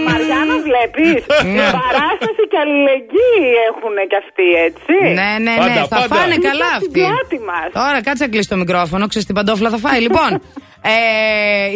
[0.08, 1.24] Μαριάννα, βλέπεις;
[1.56, 1.68] Ναι.
[1.82, 4.96] Παράσταση και αλληλεγγύη έχουν κι αυτοί, έτσι.
[5.20, 6.16] Ναι, ναι, ναι, Πάντα, θα πάντα.
[6.16, 7.00] φάνε Είναι καλά στην αυτοί.
[7.06, 7.68] πλάτη μας.
[7.80, 10.00] Τώρα κάτσε να κλείσει το μικρόφωνο, ξέρεις την παντόφλα θα φάει.
[10.08, 10.30] λοιπόν,
[10.94, 10.96] ε,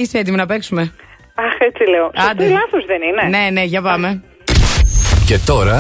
[0.02, 0.82] είσαι έτοιμη να παίξουμε;
[1.46, 2.06] Αχ, έτσι λέω.
[2.30, 2.44] Άντε.
[2.44, 3.24] Σωστό λάθος δεν είναι.
[3.38, 4.24] Ναι, ναι, για πάμε.
[5.28, 5.78] Και τώρα.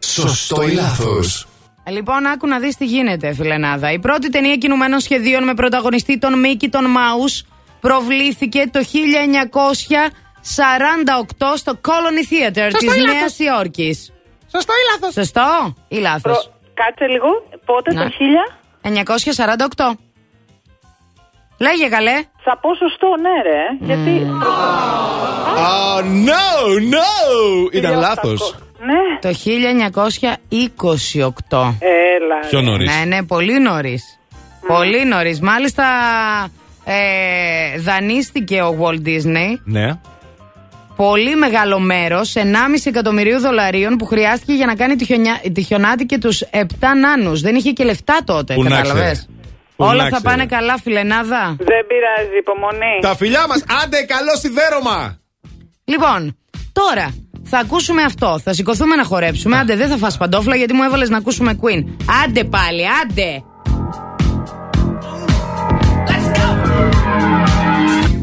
[0.00, 1.48] Σωστό ή λάθος.
[1.90, 3.92] Λοιπόν, άκου να δεις τι γίνεται, φιλενάδα.
[3.92, 7.44] Η πρώτη ταινία κινουμένων σχεδίων με πρωταγωνιστή τον Μίκη τον Μάους
[7.80, 8.80] προβλήθηκε το
[10.42, 14.12] 1948 στο Colony Theater Σωστό της ή λάθος; Νέας Υόρκης.
[14.54, 17.26] Σωστό ή λάθος; Σωστό ή λάθος; Προ- Κάτσε λίγο.
[17.64, 18.02] Πότε Να.
[18.02, 18.58] το 1000.
[18.82, 19.98] 948.
[21.60, 22.22] Λέγε καλέ.
[22.44, 23.60] Θα πω σωστό, ναι, ρε.
[23.80, 24.26] Γιατί.
[25.56, 26.46] Oh, no,
[26.94, 27.08] no!
[27.72, 28.54] Ήταν λάθος.
[28.78, 29.18] Ναι.
[29.20, 31.74] Το 1928.
[31.78, 32.38] Έλα.
[32.50, 32.96] Πιο νωρίς.
[32.96, 34.18] Ναι, ναι, πολύ νωρίς.
[34.66, 35.40] Πολύ νωρίς.
[35.40, 35.84] Μάλιστα,
[36.84, 39.98] ε, δανείστηκε ο Walt Disney Ναι.
[41.02, 42.42] Πολύ μεγάλο μέρος, 1,5
[42.84, 46.64] εκατομμυρίου δολαρίων που χρειάστηκε για να κάνει τη, χιονιά, τη χιονάτη και τους 7
[47.00, 47.40] νάνους.
[47.40, 49.14] Δεν είχε και λεφτά τότε, Πού να κατάλαβες; ξέρε.
[49.76, 50.22] Πού Όλα να θα ξέρε.
[50.22, 51.56] πάνε καλά, φιλενάδα.
[51.58, 52.98] Δεν πειράζει, υπομονή.
[53.00, 55.18] Τα φιλιά μας, άντε, καλό σιδέρωμα!
[55.84, 56.36] Λοιπόν,
[56.72, 57.14] τώρα
[57.44, 58.40] θα ακούσουμε αυτό.
[58.44, 59.56] Θα σηκωθούμε να χορέψουμε.
[59.58, 61.84] Άντε, δεν θα φας παντόφλα γιατί μου έβαλες να ακούσουμε Queen.
[62.24, 63.42] Άντε πάλι, άντε.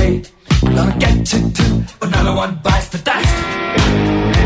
[0.00, 0.22] hey,
[0.62, 0.98] a lot of
[1.52, 4.39] to, but not one bites the dust.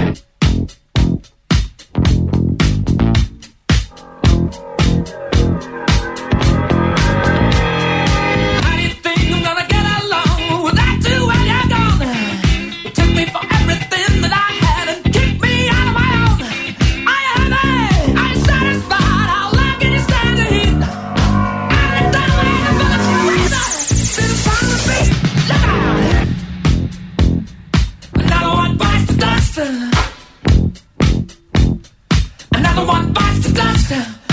[32.74, 34.23] Never want bites to dust.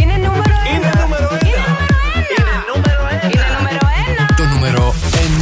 [0.00, 0.12] Είναι
[4.52, 4.94] νούμερο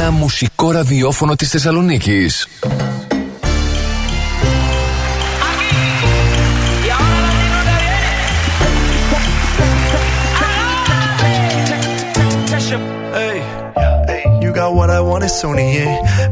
[0.07, 0.09] 1.
[0.11, 2.47] Μουσικό ραδιόφωνο της Θεσσαλονίκης.
[14.55, 15.85] got what I want is soniye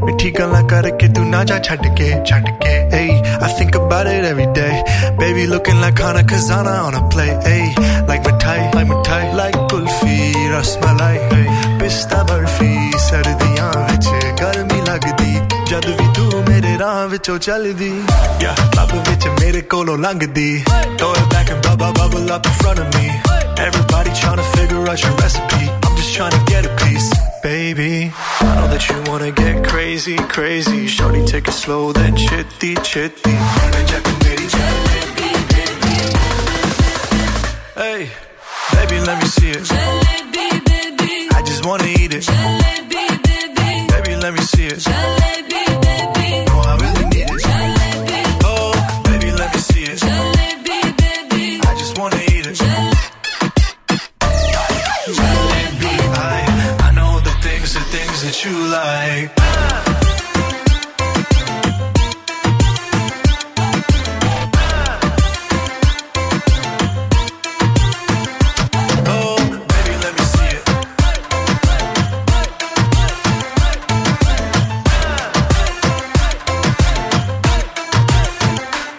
[0.06, 3.10] mithi galan karke tu na ja chhad ke chhad ke hey
[3.48, 4.76] i think about it every day
[5.19, 7.65] baby looking like Hana Kazana on a play hey
[8.11, 10.19] like mithai like mithai like kulfi
[10.55, 11.47] rasmalai hey
[11.81, 12.75] pista barfi
[13.09, 14.09] ਸਰਦੀਆਂ ਵਿੱਚ
[14.41, 17.91] ਗਰਮੀ ਲੱਗਦੀ ਜਦ ਵੀ ਤੂੰ ਮੇਰੇ ਰਾਹ ਵਿੱਚੋਂ ਚੱਲਦੀ
[18.43, 20.65] yeah ਲੱਭ ਵਿੱਚ ਮੇਰੇ ਕੋਲੋਂ ਲੰਘਦੀ
[21.01, 23.07] throw it back and bubble bubble up in front of me
[23.67, 27.09] everybody trying to figure out your recipe I'm just trying to get a piece
[27.47, 27.91] baby
[28.49, 33.37] I know that you wanna get crazy crazy shorty take it slow then chitty chitty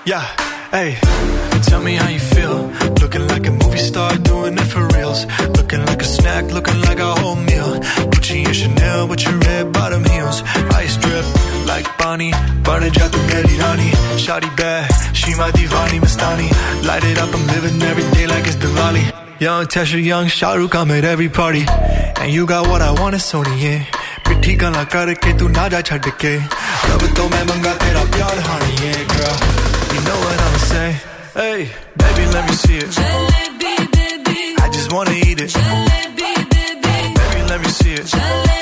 [0.06, 0.26] Yeah,
[0.72, 0.98] hey,
[1.64, 2.68] tell me how you feel.
[3.02, 5.26] Looking like a movie star, doing it for reals.
[5.58, 7.80] Looking like a snack, looking like a whole meal.
[8.12, 10.42] Gucci and Chanel with your red bottom heels.
[10.84, 11.26] Ice drip
[11.68, 12.34] like Bonnie,
[12.64, 13.92] burning out the Mary Rani.
[14.24, 16.50] Shawty bad, she my divani Mastani.
[16.88, 19.06] Light it up, I'm living every day like it's Diwali.
[19.40, 21.66] Young Tesha, young Shahrukh, I'm at every party.
[22.22, 23.86] And you got what I want, it's Sony, yeah.
[24.30, 28.76] मिठी गल्ला करके तू ना जा छड़ के रब तो मैं मंगा तेरा प्यार हानी
[28.82, 29.53] है girl you
[30.05, 30.91] know what I'ma say.
[31.35, 32.93] Hey baby let me see it.
[34.65, 35.53] I just wanna eat it.
[35.55, 36.25] Baby.
[37.19, 38.13] Baby, let me see it.
[38.13, 38.54] No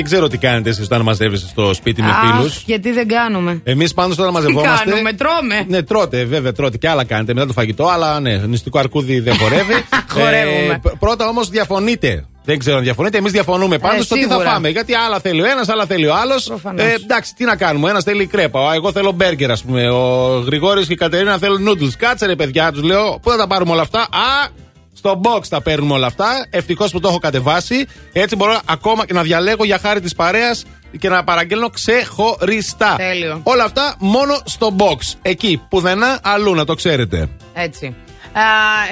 [0.00, 2.62] δεν ξέρω τι κάνετε εσείς όταν μαζεύεστε στο σπίτι με Αχ, φίλους.
[2.66, 3.60] γιατί δεν κάνουμε.
[3.64, 4.90] Εμείς πάντως όταν Τι μαζευόμαστε.
[4.90, 5.64] κάνουμε, τρώμε.
[5.68, 9.36] Ναι, τρώτε, βέβαια, τρώτε και άλλα κάνετε μετά το φαγητό, αλλά ναι, νηστικό αρκούδι δεν
[9.38, 9.72] χορεύει.
[10.14, 10.80] Χορεύουμε.
[10.82, 12.24] π- πρώτα όμως διαφωνείτε.
[12.44, 13.18] Δεν ξέρω αν διαφωνείτε.
[13.18, 14.50] Εμείς διαφωνούμε πάντως στο τι θα Ε, σίγουρα.
[14.50, 14.68] φάμε.
[14.68, 16.44] Γιατί άλλα θέλει ο ένας, άλλα θέλει ο άλλος.
[16.44, 16.84] Προφανώς.
[16.86, 17.90] Ε, εντάξει, τι να κάνουμε.
[17.90, 18.74] Ένας θέλει κρέπα.
[18.74, 19.90] Εγώ θέλω μπέργκερ, ας πούμε.
[19.90, 21.92] Ο Γρηγόρη και η Κατερίνα θέλουν noodles.
[21.98, 23.18] Κάτσε ρε παιδιά, τους λέω.
[23.22, 24.00] Πού θα τα πάρουμε όλα αυτά.
[24.00, 24.48] Α,
[25.00, 26.46] στο box τα παίρνουμε όλα αυτά.
[26.50, 27.86] Ευτυχώς που το έχω κατεβάσει.
[28.12, 30.64] Έτσι μπορώ ακόμα και να διαλέγω για χάρη της παρέας
[30.98, 32.94] και να παραγγέλνω ξεχωριστά.
[32.96, 33.40] Τέλειο.
[33.42, 34.98] Όλα αυτά μόνο στο box.
[35.22, 37.28] Εκεί, πουδενά αλλού, να το ξέρετε.
[37.54, 37.94] Έτσι.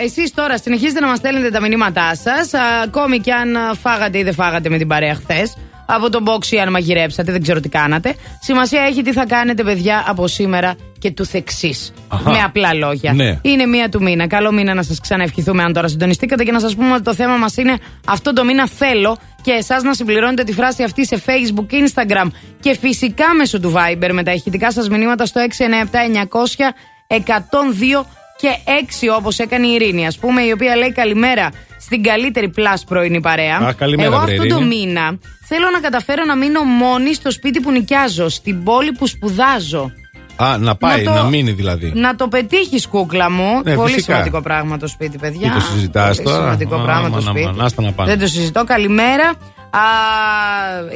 [0.05, 2.51] Εσείς τώρα συνεχίζετε να μας στέλνετε τα μηνύματά σας.
[2.85, 5.57] Ακόμη και αν α, φάγατε ή δεν φάγατε με την παρέα χθες.
[5.91, 8.15] Από τον box ή αν μαγειρέψατε, δεν ξέρω τι κάνατε.
[8.41, 11.93] Σημασία έχει τι θα κάνετε, παιδιά, από σήμερα και του θεξής.
[12.09, 12.31] Αχα.
[12.31, 13.13] Με απλά λόγια.
[13.13, 13.39] Ναι.
[13.43, 14.27] Είναι μία του μήνα.
[14.27, 17.37] Καλό μήνα να σας ξαναευχηθούμε αν τώρα συντονιστήκατε και να σας πούμε ότι το θέμα
[17.37, 21.73] μας είναι αυτό το μήνα θέλω και εσάς να συμπληρώνετε τη φράση αυτή σε Facebook,
[21.73, 22.27] Instagram
[22.61, 26.73] και φυσικά μέσω του Viber με τα ηχητικά σας μηνύματα στο 697 900
[27.09, 28.05] 102
[28.41, 31.49] και 6 όπως έκανε η Ειρήνη, ας πούμε, η οποία λέει καλημέρα
[31.81, 33.57] στην καλύτερη Plus πρωινή παρέα.
[33.57, 34.77] Α, καλημέρα, Εγώ βρε, αυτό το Ειρήνη.
[34.87, 39.93] μήνα θέλω να καταφέρω να μείνω μόνη στο σπίτι που νοικιάζω, στην πόλη που σπουδάζω.
[40.37, 41.93] Α, να πάει, Να να, το- μείνει δηλαδή.
[41.95, 43.61] Να το πετύχεις, κούκλα μου.
[43.65, 44.13] Ναι, Πολύ φυσικά.
[44.13, 45.49] σημαντικό πράγμα το σπίτι, παιδιά.
[45.51, 46.43] Τι το συζητάς Πολύ τώρα.
[46.43, 47.45] σημαντικό Α, πράγμα αμάν, το σπίτι.
[47.47, 48.11] αμάν, άστα να πάνε.
[48.11, 48.65] Δεν το συζητώ.
[48.65, 49.33] Καλημέρα.
[49.71, 49.81] Α,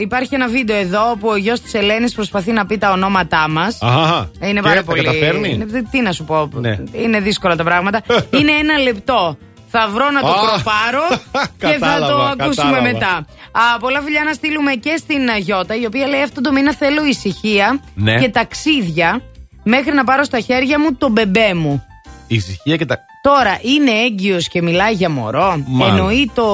[0.00, 3.78] υπάρχει ένα βίντεο εδώ που ο γιος της Ελένης προσπαθεί να πει τα ονόματά μας.
[3.82, 4.30] Αχα.
[4.40, 5.02] Είναι Και πάρα τα πολύ.
[5.04, 6.48] καταφέρνει; Είναι- Τι να σου πω.
[6.52, 6.78] Ναι.
[6.92, 8.02] Είναι δύσκολα τα πράγματα.
[8.38, 9.36] είναι ένα λεπτό.
[9.74, 10.32] Θα βρω να το Α.
[10.32, 11.08] προπάρω
[11.58, 12.82] και θα το Κατάλαβα, ακούσουμε κατάλαβα.
[12.82, 13.26] μετά.
[13.52, 16.74] Α, πολλά φιλιά να στείλουμε και στην α, Γιώτα, η οποία λέει αυτό το μήνα
[16.74, 18.18] θέλω ησυχία Ναι.
[18.18, 19.20] και ταξίδια
[19.62, 21.84] μέχρι να πάρω στα χέρια μου τον μπεμπέ μου.
[22.26, 22.98] Ησυχία και τα.
[23.28, 25.62] Τώρα είναι έγκυος και μιλάει για μωρό.
[25.66, 25.96] Μάλλον.
[25.96, 26.44] Εννοεί το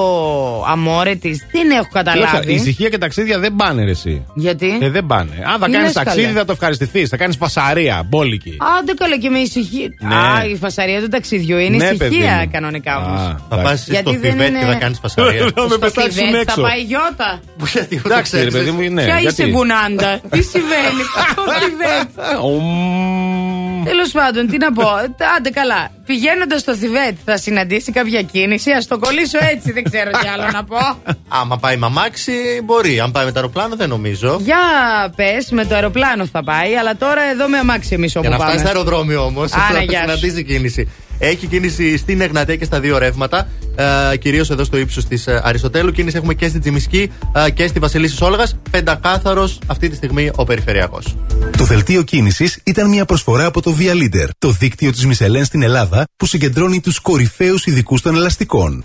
[0.69, 1.47] αμόρε της.
[1.53, 2.53] Δεν έχω Κοίταξε, καταλάβει.
[2.53, 4.25] ησυχία και ταξίδια δεν πάνε ρε, εσύ.
[4.35, 5.31] Γιατί; Ε, δεν πάνε.
[5.53, 7.09] Αν θα Τι κάνεις λες, ταξίδι, καλέ; θα το ευχαριστηθείς.
[7.09, 8.57] Θα κάνεις φασαρία, μπόλικη.
[8.79, 9.89] Άντε καλά και με ησυχία.
[10.01, 10.15] Ναι.
[10.15, 12.49] Α, η φασαρία του ταξιδιού είναι Ναι, παιδί ησυχία μου.
[12.53, 13.21] κανονικά Α, όμως.
[13.49, 15.51] Θα πας στο Θιβέτ και θα κάνεις φασαρία.
[15.57, 16.61] Να με πετάξουν Θα έξω.
[16.61, 17.41] πάει η Γιώτα.
[18.05, 19.05] Εντάξει, ρε παιδί μου, ναι.
[19.05, 20.21] Ποια γιατί; είσαι γκουνάντα.
[20.31, 22.09] Τι συμβαίνει; Στο Θιβέτ.
[23.89, 24.89] Τέλος πάντων, τι να πω.
[25.37, 25.91] Άντε καλά.
[26.07, 28.71] Πηγαίνοντας στο Θιβέτ θα συναντήσει κάποια κίνηση.
[28.71, 30.77] Α το κολλήσω έτσι, δεν ξέρω τι άλλο να πω.
[31.29, 32.33] Άμα πάει μαμάξι,
[32.65, 33.01] μπορεί.
[33.01, 34.39] Αν πάει με το αεροπλάνο, δεν νομίζω.
[34.41, 34.57] Για
[35.17, 38.37] πες, με το αεροπλάνο θα πάει, αλλά τώρα εδώ με αμάξι εμείς όπου Για να
[38.37, 38.51] πάμε.
[38.51, 40.05] φτάσει στο αεροδρόμιο όμως, Άρα, θα γεια σου.
[40.09, 40.89] συναντήσει κίνηση.
[41.19, 43.49] Έχει κίνηση στην Εγνατέ και στα δύο ρεύματα.
[44.13, 45.93] Ε, Κυρίως εδώ στο ύψος της ε, Αριστοτέλου.
[45.93, 47.11] Κίνηση έχουμε και στην Τζιμισκή
[47.47, 48.57] ε, και στη Βασιλίση Σόλγας.
[48.71, 51.17] Πεντακάθαρος αυτή τη στιγμή ο περιφερειακός.
[51.57, 55.63] Το δελτίο κίνησης ήταν μια προσφορά από το Via Leader, το δίκτυο της Μισελέν στην
[55.63, 58.85] Ελλάδα που συγκεντρώνει τους κορυφαίους ειδικούς των ελαστικών.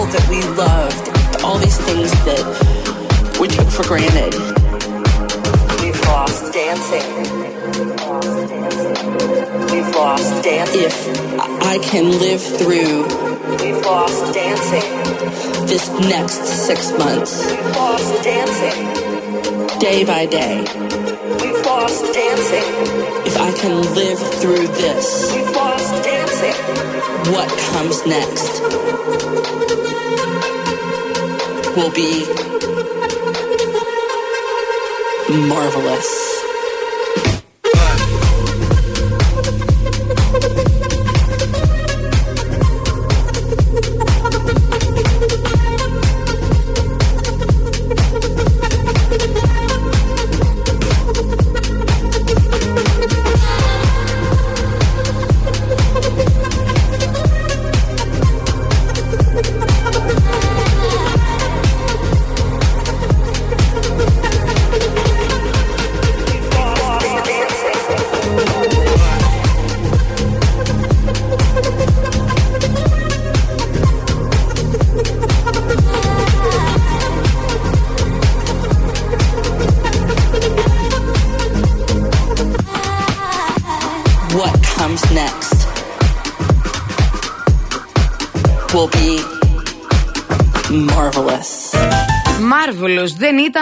[0.00, 4.32] People that we loved, all these things that we took for granted.
[5.82, 7.04] We've lost dancing.
[9.70, 10.84] We've lost dancing.
[10.84, 13.04] If I can live through,
[13.60, 15.66] we've lost dancing.
[15.66, 19.78] This next six months, we've lost dancing.
[19.80, 20.60] Day by day,
[21.42, 22.68] we've lost dancing.
[23.26, 26.56] If I can live through this, we've lost dancing.
[27.32, 29.89] What comes next
[31.76, 32.26] will be
[35.48, 36.29] marvelous.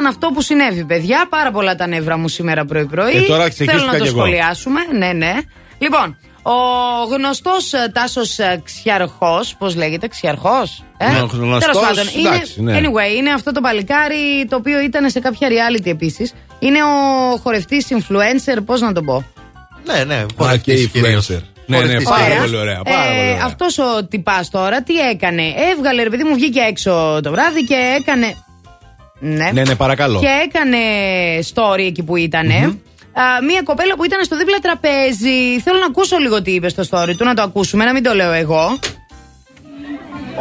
[0.09, 1.27] Αυτό που συνέβη, παιδιά.
[1.29, 3.17] Πάρα πολλά τα νεύρα μου σήμερα πρωί-πρωί.
[3.17, 4.19] Ε, τώρα Θέλω ξεκίνησα να το κι εγώ.
[4.19, 4.81] σχολιάσουμε.
[4.99, 5.35] Ναι, ναι.
[5.79, 6.53] Λοιπόν, ο
[7.15, 10.85] γνωστός Τάσος Ξιαρχός, πώς λέγεται, Ξιαρχός.
[10.97, 12.79] Ε; Ναι, γνωστός, Τέλος πάντων, είναι, εντάξει, ναι.
[12.81, 16.33] anyway, είναι αυτό το παλικάρι το οποίο ήταν σε κάποια reality επίσης.
[16.59, 19.25] Είναι ο χορευτής influencer, πώς να το πω.
[19.85, 20.27] Ναι, ναι.
[20.47, 21.41] Α, και influencer.
[21.67, 22.41] Ναι, ναι, πάρα Ωραία.
[22.41, 22.81] πολύ ωραία.
[22.83, 23.45] Πάρα πολύ ωραία.
[23.45, 25.43] Αυτός ο τυπάς τώρα τι έκανε.
[25.73, 28.35] Έβγαλε, ρε παιδί μου, βγήκε έξω το βράδυ και έκανε.
[29.21, 29.51] Ναι.
[29.53, 30.19] Ναι, ναι, παρακαλώ.
[30.21, 30.79] Και έκανε
[31.55, 32.47] story εκεί που ηταν
[33.47, 35.61] μία κοπέλα που ήταν στο δίπλα τραπέζι.
[35.65, 38.15] Θέλω να ακούσω λίγο τι είπε στο story του, να το ακούσουμε, να μην το
[38.15, 38.79] λέω εγώ.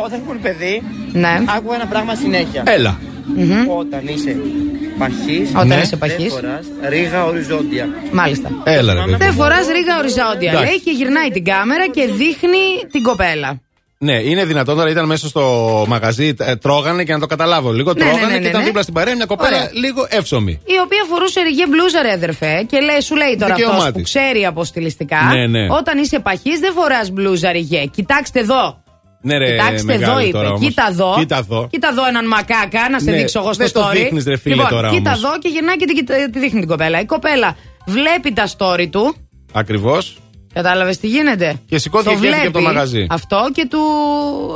[0.05, 0.81] Όταν ήμουν παιδί,
[1.11, 1.39] Ναι.
[1.57, 2.63] άκουγα ένα πράγμα συνέχεια.
[2.65, 2.99] Έλα.
[3.77, 4.37] Όταν είσαι
[4.97, 6.17] παχής, Όταν ναι, είσαι παχής.
[6.17, 7.87] δεν φοράς ρίγα οριζόντια.
[8.11, 8.49] Μάλιστα.
[8.63, 9.15] Έλα, ρε παιδί.
[9.17, 10.67] Δεν φοράς ρίγα οριζόντια, Εντάξει.
[10.69, 13.61] λέει, και γυρνάει την κάμερα και δείχνει την κοπέλα.
[13.99, 15.43] Ναι, είναι δυνατόν τώρα ήταν μέσα στο
[15.87, 17.71] μαγαζί, ε, τρώγανε και να το καταλάβω.
[17.71, 18.65] Λίγο Ναι, ναι, τρώγανε ναι, ναι, και ήταν ναι.
[18.67, 19.69] δίπλα στην παρέα μια κοπέλα Ωραία.
[19.73, 20.51] λίγο εύσωμη.
[20.51, 23.97] Η οποία φορούσε ριγέ μπλούζα, ρε αδερφέ, και λέει, σου λέει τώρα Δικαίωμά αυτό που
[24.01, 24.03] της.
[24.03, 25.19] ξέρει από στιλιστικά.
[25.33, 25.67] Ναι, ναι.
[25.69, 27.85] Όταν είσαι παχή, δεν φοράς μπλούζα ριγέ.
[27.85, 28.81] Κοιτάξτε εδώ.
[29.21, 30.37] Ναι, ρε, Κοιτάξτε εδώ, μεγάλη είπε.
[30.37, 30.59] τώρα όμως.
[30.61, 31.15] Κοίτα εδώ.
[31.19, 31.67] Κοίτα εδώ.
[31.71, 33.91] Κοίτα εδώ έναν μακάκα, να σε Ναι, δείξω εγώ στο δεν το story.
[33.93, 35.23] δείχνεις, ρε φίλε, λοιπόν, τώρα Κοίτα όμως.
[35.23, 36.99] εδώ και γυρνάει και την, κοιτά- τη δείχνει την κοπέλα.
[36.99, 37.55] Η κοπέλα
[37.87, 39.15] βλέπει τα story του.
[39.53, 40.17] Ακριβώς.
[40.61, 43.07] Κατάλαβες τι γίνεται; Και σηκώθηκε Το και έφυγε από το βλέπει μαγαζί.
[43.09, 43.79] Αυτό και του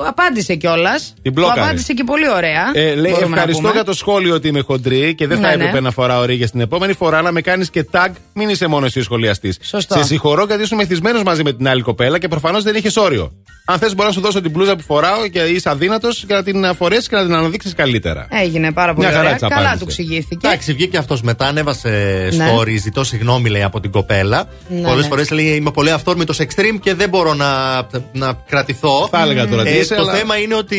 [0.08, 1.14] απάντησε κιόλας.
[1.14, 1.62] Την Του μπλόκαρε.
[1.62, 2.72] απάντησε και πολύ ωραία.
[2.74, 3.74] Ε, λέει, μπορούμε να ευχαριστώ πούμε.
[3.74, 5.80] για το σχόλιο ότι είμαι χοντρή και δεν θα Ναι, έπρεπε ναι.
[5.80, 8.08] να φοράω ρίγες την επόμενη φορά να με κάνεις και tag.
[8.34, 9.58] Μην είσαι μόνο εσύ ο σχολιαστής.
[9.62, 9.96] Σωστό.
[9.98, 13.32] Σε συγχωρώ γιατί ήσουν μεθυσμένος μαζί με την άλλη κοπέλα και προφανώς δεν είχες όριο.
[13.66, 16.44] Αν θες, μπορώ να σου δώσω την πλούζα που φοράω και είσαι αδύνατος και να
[16.44, 18.28] την φορέσει και να την αναδείξεις καλύτερα.
[18.32, 19.40] Έγινε πάρα πολύ Μια χαρά ωραία.
[19.40, 19.80] της Καλά απάντησες.
[19.80, 20.48] του εξηγήθηκε.
[20.48, 21.90] Εντάξει, βγήκε αυτός μετά, ανέβασε
[22.34, 22.52] Ναι.
[22.58, 24.48] story, ζητώ συγγνώμη λέει από την κοπέλα.
[24.68, 25.08] Ναι, Πολλές ναι.
[25.10, 27.82] φορές λέει είμαι πολύ αυθόρμητο extreme και δεν μπορώ να,
[28.12, 29.08] να κρατηθώ.
[29.12, 30.76] Θα έλεγα τώρα τι Ε, είσαι, το αλλά- θέμα είναι ότι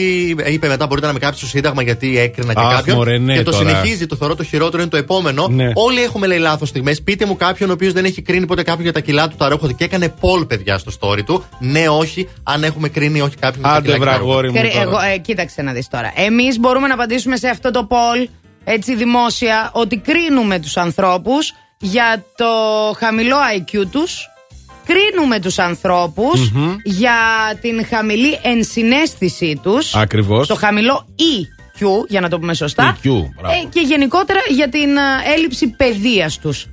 [0.46, 2.96] είπε μετά μπορείτε να με κάψετε στο Σύνταγμα γιατί έκρινα και Αχ, κάποιον.
[2.96, 3.68] μωρέ, ναι, και το τώρα.
[3.68, 5.48] συνεχίζει, το θεωρώ το χειρότερο είναι το επόμενο.
[5.50, 5.70] Ναι.
[5.74, 7.02] Όλοι έχουμε λέει λάθος στιγμές.
[7.02, 9.48] Πείτε μου κάποιον ο οποίος δεν έχει κρίνει ποτέ κάποιον για τα κιλά του τα
[9.48, 11.44] ρόχονται και έκανε poll παιδιά στο story του.
[11.58, 14.58] Ναι, όχι, αν έχουμε κρίνει όχι κάποιον για τα Άντε, κιλά και τα βραγόρι μου.
[14.58, 14.82] Κρι- τώρα.
[14.82, 16.12] Εγώ, ε, κοίταξε να δεις τώρα.
[16.16, 18.28] Εμείς μπορούμε να απαντήσουμε σε αυτό το poll
[18.64, 22.46] έτσι δημόσια ότι κρίνουμε τους ανθρώπους για το
[22.98, 24.26] χαμηλό IQ τους
[24.86, 26.50] κρίνουμε τους ανθρώπους
[26.84, 27.14] για
[27.60, 30.46] την χαμηλή ενσυναίσθησή τους Ακριβώς.
[30.46, 33.54] το χαμηλό EQ για να το πούμε σωστά EQ, μπράβο.
[33.54, 35.02] ε, και γενικότερα για την α,
[35.34, 36.66] έλλειψη παιδείας τους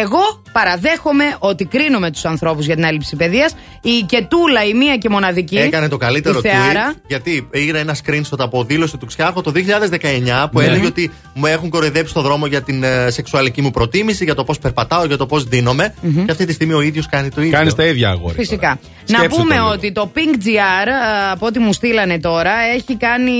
[0.00, 5.08] εγώ παραδέχομαι ότι κρίνουμε τους ανθρώπους για την έλλειψη παιδείας η Κετούλα η μία και
[5.08, 9.40] μοναδική Έκανε το καλύτερο η Θεάρα, tweet γιατί έγινε ένα screenshot από δήλωση του Ξιάρχο
[9.40, 10.64] το 2019 που Ναι.
[10.64, 14.44] έλεγε ότι μου έχουν κοροϊδέψει στο δρόμο για την ε, σεξουαλική μου προτίμηση, για το
[14.44, 15.94] πώς περπατάω, για το πώς δίνομαι.
[16.24, 17.52] Και αυτή τη στιγμή ο ίδιος κάνει το ίδιο.
[17.58, 18.34] Κάνεις τα ίδια αγόρι.
[18.34, 18.78] Φυσικά.
[19.04, 19.68] Σκέψου Να το πούμε λίγο.
[19.68, 23.32] ότι το Pink GR, α, από ό,τι μου στείλανε τώρα, έχει κάνει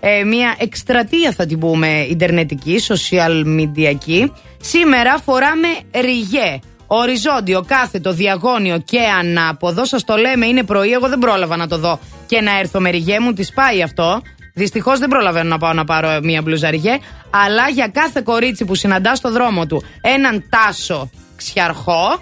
[0.00, 4.32] ε, μια εκστρατεία, θα την πούμε, ιντερνετική, social mediaική.
[4.66, 6.58] Σήμερα φοράμε ριγέ.
[6.86, 9.84] Οριζόντιο, κάθετο, διαγώνιο και ανάποδο.
[9.84, 10.92] Σας το λέμε, είναι πρωί.
[10.92, 13.32] Εγώ δεν πρόλαβα να το δω και να έρθω με ριγέ μου.
[13.32, 14.22] Τη πάει αυτό.
[14.54, 16.98] Δυστυχώς δεν προλαβαίνω να πάω να πάρω μία μπλούζα ριγέ.
[17.30, 22.20] Αλλά για κάθε κορίτσι που συναντά στο δρόμο του έναν τάσο ξιαρχό,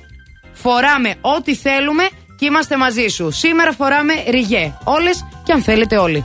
[0.52, 2.08] φοράμε ό,τι θέλουμε
[2.38, 3.30] και είμαστε μαζί σου.
[3.30, 4.74] Σήμερα φοράμε ριγέ.
[4.84, 6.24] Όλες και αν θέλετε όλοι.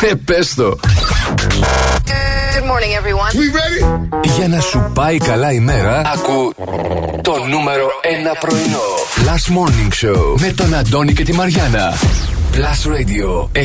[0.00, 0.78] Ε, πες το.
[2.54, 3.32] Good morning, everyone.
[3.40, 3.80] We ready?
[4.36, 6.54] Για να σου πάει καλά η μέρα, ακού
[7.22, 7.86] το νούμερο
[8.32, 8.78] 1 πρωινό.
[9.16, 11.94] Last Morning Show με τον Αντώνη και τη Μαριάνα.
[12.54, 13.64] Plus Radio 102,6.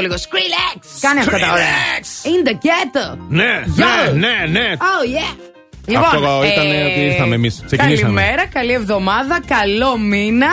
[0.00, 0.14] Έλα, κάντο λίγο.
[0.14, 0.98] Skrillex!
[1.00, 1.66] Κάνε αυτά τα ωραία.
[2.24, 3.18] In the ghetto.
[3.28, 4.12] Ναι, Yo.
[4.12, 4.76] ναι, ναι, ναι.
[4.78, 5.36] Oh yeah.
[5.98, 7.62] Αυτό ήταν ότι ήρθαμε εμείς.
[7.66, 8.20] Ξεκινήσαμε.
[8.20, 10.48] Καλημέρα, καλή εβδομάδα, καλό μήνα.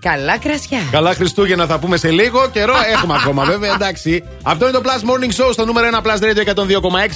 [0.00, 0.78] Καλά κρασιά.
[0.90, 2.48] Καλά Χριστούγεννα θα πούμε σε λίγο.
[2.52, 4.24] Καιρό έχουμε ακόμα βέβαια, εντάξει.
[4.42, 6.54] Αυτό είναι το Plus Morning Show στο νούμερο 1 Plus Radio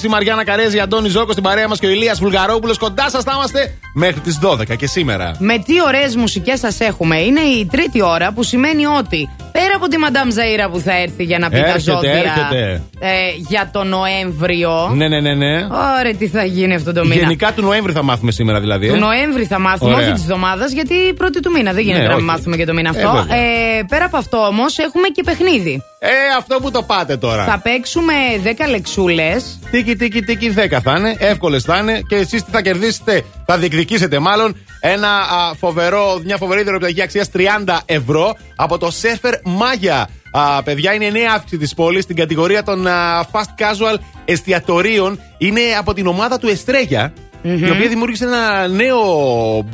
[0.03, 0.07] 102,6.
[0.09, 2.77] Μαριάννα Καρέζη, Αντώνη Ζώκο στην παρέα μας και ο Ηλίας Βουλγαρόπουλος.
[2.77, 5.35] Κοντά σας θα είμαστε μέχρι τις 12 και σήμερα.
[5.39, 7.17] Με τι ωραίες μουσικές σας έχουμε.
[7.21, 11.23] Είναι η τρίτη ώρα που σημαίνει ότι πέρα από τη Μαντάμ Ζαΐρα που θα έρθει
[11.23, 12.81] για να πει τα Έρχεται, ζώδια έρχεται.
[12.99, 14.91] ε, για το Νοέμβριο.
[14.95, 15.53] Ναι, ναι, ναι, ναι.
[15.99, 17.15] Ωραία, τι θα γίνει αυτό το μήνα.
[17.15, 18.87] Γενικά του Νοέμβρη θα μάθουμε σήμερα δηλαδή.
[18.87, 18.91] ε.
[18.91, 20.05] Του Νοέμβρη θα μάθουμε, Ωραία.
[20.05, 21.71] όχι της εβδομάδας, γιατί η πρώτη του μήνα.
[21.73, 22.23] Δεν γίνεται Ναι, να όχι.
[22.23, 23.11] μάθουμε και το μήνα Ε, αυτό.
[23.17, 23.37] βέβαια.
[23.37, 25.83] Ε, πέρα από αυτό όμως, έχουμε και παιχνίδι.
[25.99, 27.43] Ε, αυτό που το πάτε τώρα.
[27.45, 29.59] Θα παίξουμε 10 λεξούλες.
[29.71, 31.15] Τίκι, τίκι, τίκι, 10 θα είναι.
[31.19, 32.01] Εύκολες θα είναι.
[32.07, 37.29] Και εσείς τι θα κερδίσετε, θα διεκδικήσετε μάλλον ένα α, φοβερό, μια φοβερή δωρεοπιταγή αξίας
[37.37, 37.41] 30
[37.85, 40.03] ευρώ από το Surfer Maya.
[40.31, 43.95] Α, παιδιά, είναι η νέα αύξηση της πόλης στην κατηγορία των α, fast casual
[44.25, 45.19] εστιατορίων.
[45.37, 48.99] Είναι από την ομάδα του εστρεγια η οποία δημιούργησε ένα νέο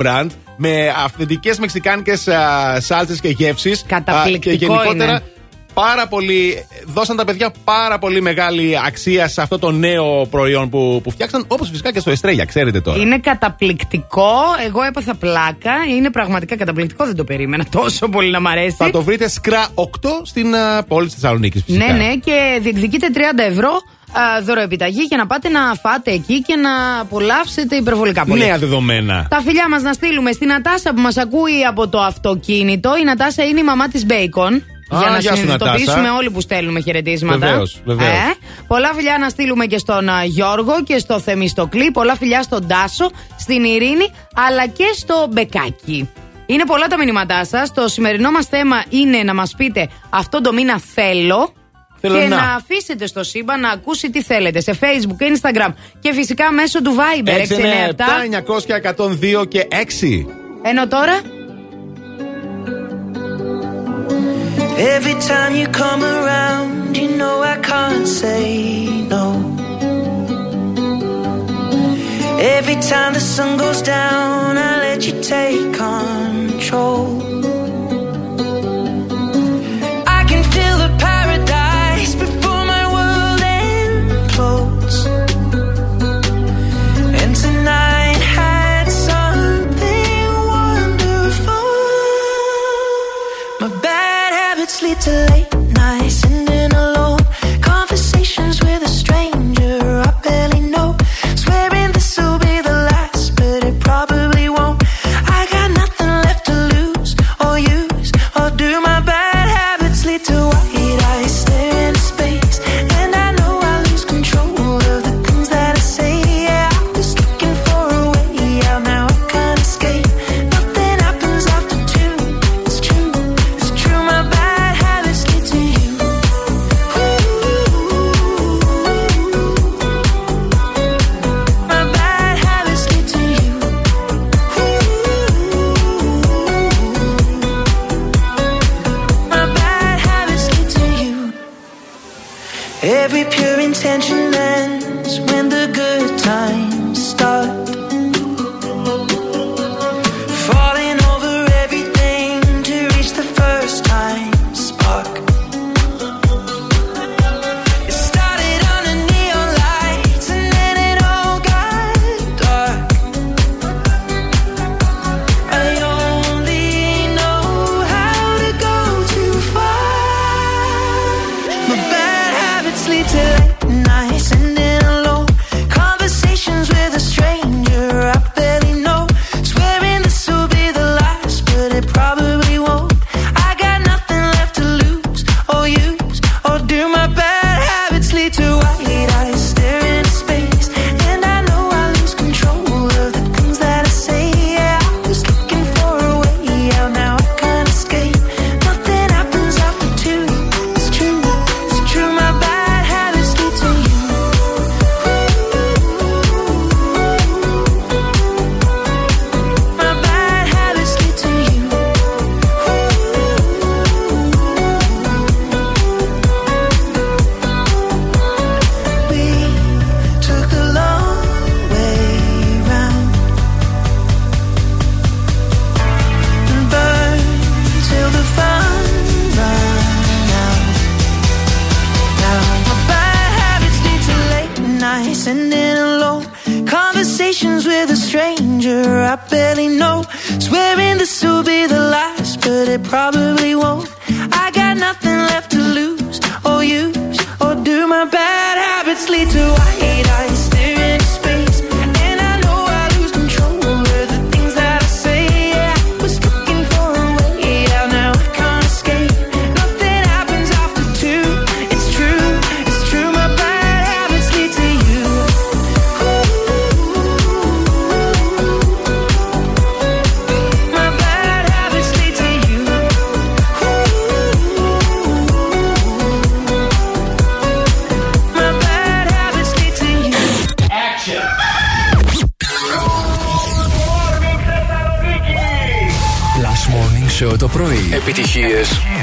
[0.02, 0.26] brand
[0.56, 3.84] με αυθεντικές μεξικάνικες α, σάλτσες και γεύσεις.
[3.86, 5.22] Καταπληκτικό Α, και γενικότερα είναι.
[5.74, 6.66] πάρα πολύ.
[6.86, 11.44] Δώσαν τα παιδιά πάρα πολύ μεγάλη αξία σε αυτό το νέο προϊόν που, που φτιάξαν,
[11.48, 12.98] όπως φυσικά και στο Εστρέλια, ξέρετε τώρα.
[13.00, 14.32] Είναι καταπληκτικό.
[14.66, 15.72] Εγώ έπαθα πλάκα.
[15.96, 17.04] Είναι πραγματικά καταπληκτικό.
[17.04, 18.76] Δεν το περίμενα τόσο πολύ να μ' αρέσει.
[18.78, 19.82] Θα το βρείτε σκρά 8
[20.22, 21.84] στην α, πόλη της Θεσσαλονίκης, φυσικά.
[21.86, 23.18] Ναι, ναι, και διεκδικείτε 30
[23.50, 23.80] ευρώ α,
[24.42, 28.44] δωροεπιταγή για να πάτε να φάτε εκεί και να απολαύσετε υπερβολικά πολύ.
[28.44, 29.26] Νέα δεδομένα.
[29.30, 32.96] Τα φιλιά μας να στείλουμε στην Νατάσα που μας ακούει από το αυτοκίνητο.
[33.00, 34.64] Η Νατάσα είναι η μαμά της Μπέικον.
[34.98, 37.38] Για να συνειδητοποιήσουμε όλοι που στέλνουμε χαιρετίσματα.
[37.46, 38.10] Βεβαίως, βεβαίως.
[38.10, 38.34] Ε,
[38.66, 41.90] πολλά φιλιά να στείλουμε και στον Γιώργο και στο Θεμιστοκλή.
[41.90, 44.10] Πολλά φιλιά στον Τάσο, στην Ειρήνη,
[44.46, 46.08] αλλά και στο Μπεκάκι.
[46.46, 47.72] Είναι πολλά τα μηνύματά σας.
[47.72, 51.52] Το σημερινό μας θέμα είναι να μας πείτε αυτό το μήνα θέλω.
[52.02, 52.40] Και να.
[52.40, 57.30] αφήσετε στο σύμπαν να ακούσει τι θέλετε σε Facebook, Instagram και φυσικά μέσω του Viber
[57.30, 57.36] 697
[58.96, 60.26] 900 102 και 6.
[60.62, 61.20] Ενώ τώρα;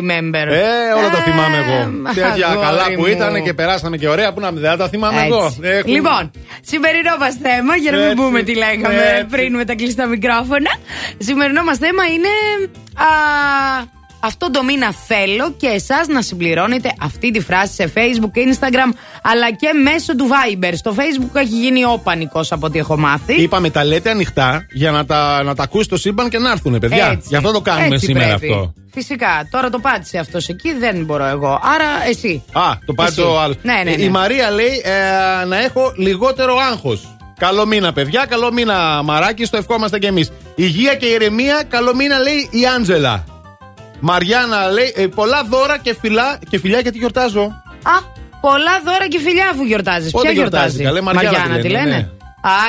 [0.00, 0.46] Remember.
[0.48, 1.78] Ε, όλα τα θυμάμαι εγώ.
[2.10, 3.06] Ε, Τέτοια αγόρι καλά που μου.
[3.06, 4.32] ήταν και περάσαμε και ωραία.
[4.32, 5.28] Πού να μην δεν τα θυμάμαι Έτσι.
[5.32, 5.54] εγώ.
[5.60, 6.30] Έχουν- Λοιπόν,
[6.64, 9.24] σημερινό μας θέμα, για να μην Έτσι, πούμε τι λέγαμε έτσι.
[9.24, 10.70] πριν με τα κλειστά μικρόφωνα.
[11.18, 12.28] Σημερινό μας θέμα είναι.
[12.94, 13.06] Α,
[14.20, 18.92] αυτό το μήνα θέλω και εσάς να συμπληρώνετε αυτή τη φράση σε Facebook και Instagram
[19.22, 20.72] αλλά και μέσω του Viber.
[20.74, 23.34] Στο Facebook έχει γίνει ο πανικός από ό,τι έχω μάθει.
[23.42, 26.78] Είπαμε τα λέτε ανοιχτά για να τα, να τα ακούσει το σύμπαν και να έρθουν,
[26.78, 27.06] παιδιά.
[27.06, 27.26] Έτσι.
[27.28, 28.52] Γι' αυτό το κάνουμε Έτσι σήμερα πρέπει.
[28.52, 28.74] αυτό.
[28.98, 29.48] Φυσικά.
[29.50, 31.60] Τώρα το πάτησε αυτός εκεί, δεν μπορώ εγώ.
[31.74, 32.44] Άρα εσύ.
[32.52, 33.16] Α, το πάει Εσύ.
[33.16, 33.56] το άλλος.
[33.62, 34.02] Ναι, ναι, Ε, ναι.
[34.02, 37.16] Η Μαρία λέει ε, να έχω λιγότερο άγχος.
[37.38, 38.26] Καλό μήνα, παιδιά.
[38.28, 39.44] Καλό μήνα, Μαράκι.
[39.44, 40.32] Στο ευχόμαστε κι εμείς.
[40.54, 41.62] Υγεία και ηρεμία.
[41.68, 43.24] Καλό μήνα, λέει η Άντζελα.
[44.00, 47.42] Μαριάννα λέει ε, πολλά δώρα και, φιλά, και φιλιά γιατί γιορτάζω.
[47.82, 47.96] Α,
[48.40, 50.10] πολλά δώρα και φιλιά αφού γιορτάζεις.
[50.10, 52.08] Πότε Ποια γιορτάζει, γιορτάζει; καλέ, Μαριάννα τη τη λένε, λένε; ναι.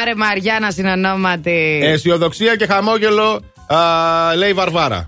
[0.01, 1.79] Άρε Μαριάννα συνανόματη.
[1.83, 5.07] Αισιοδοξία και χαμόγελο, α, λέει η Βαρβάρα.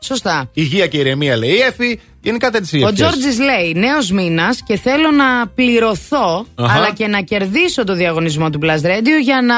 [0.00, 0.50] Σωστά.
[0.52, 2.00] Υγεία και ηρεμία, λέει η Εφη.
[2.20, 6.74] Γενικά τέτοιε Ο Τζόρτζης λέει: Νέος μήνας και θέλω να πληρωθώ, Αχα.
[6.74, 9.54] αλλά και να κερδίσω το διαγωνισμό του Blast Radio για να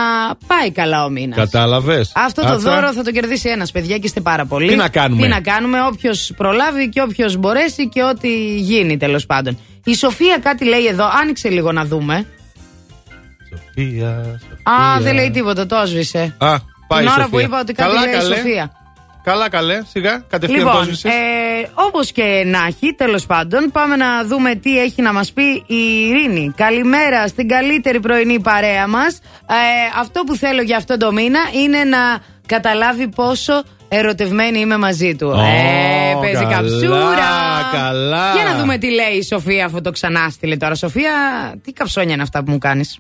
[0.46, 1.36] πάει καλά ο μήνας.
[1.38, 2.12] Κατάλαβες.
[2.14, 4.68] Αυτό το δώρο θα το κερδίσει ένας, παιδιά, και είστε πάρα πολλοί.
[4.68, 9.26] Τι να κάνουμε; Τι να κάνουμε, όποιος προλάβει και όποιος μπορέσει και ό,τι γίνει τέλος
[9.26, 9.58] πάντων.
[9.84, 12.26] Η Σοφία κάτι λέει εδώ, άνοιξε λίγο να δούμε.
[14.62, 16.34] Α, δεν λέει τίποτα, το έσβησε.
[16.38, 16.56] Α,
[16.86, 17.28] πάει Την η ώρα Σοφία.
[17.28, 18.36] που είπα ότι κάτι Καλά, λέει η καλέ.
[18.36, 18.72] Σοφία.
[19.24, 21.12] Καλά, καλέ, σιγά, κατευθείαν το Λοιπόν, έσβησες.
[21.12, 25.42] ε, όπως και να έχει, τέλος πάντων, πάμε να δούμε τι έχει να μας πει
[25.66, 26.52] η Ειρήνη.
[26.56, 29.18] Καλημέρα στην καλύτερη πρωινή παρέα μας.
[29.48, 31.98] Ε, αυτό που θέλω για αυτό το μήνα είναι να
[32.46, 35.30] καταλάβει πόσο ερωτευμένη είμαι μαζί του.
[35.30, 37.70] ε, παίζει καλά, καψούρα.
[37.72, 38.32] καλά.
[38.34, 40.74] Για να δούμε τι λέει η Σοφία αφού το ξανά στείλε τώρα.
[40.74, 41.12] Σοφία,
[41.64, 42.98] τι καψόνια είναι αυτά που μου κάνεις;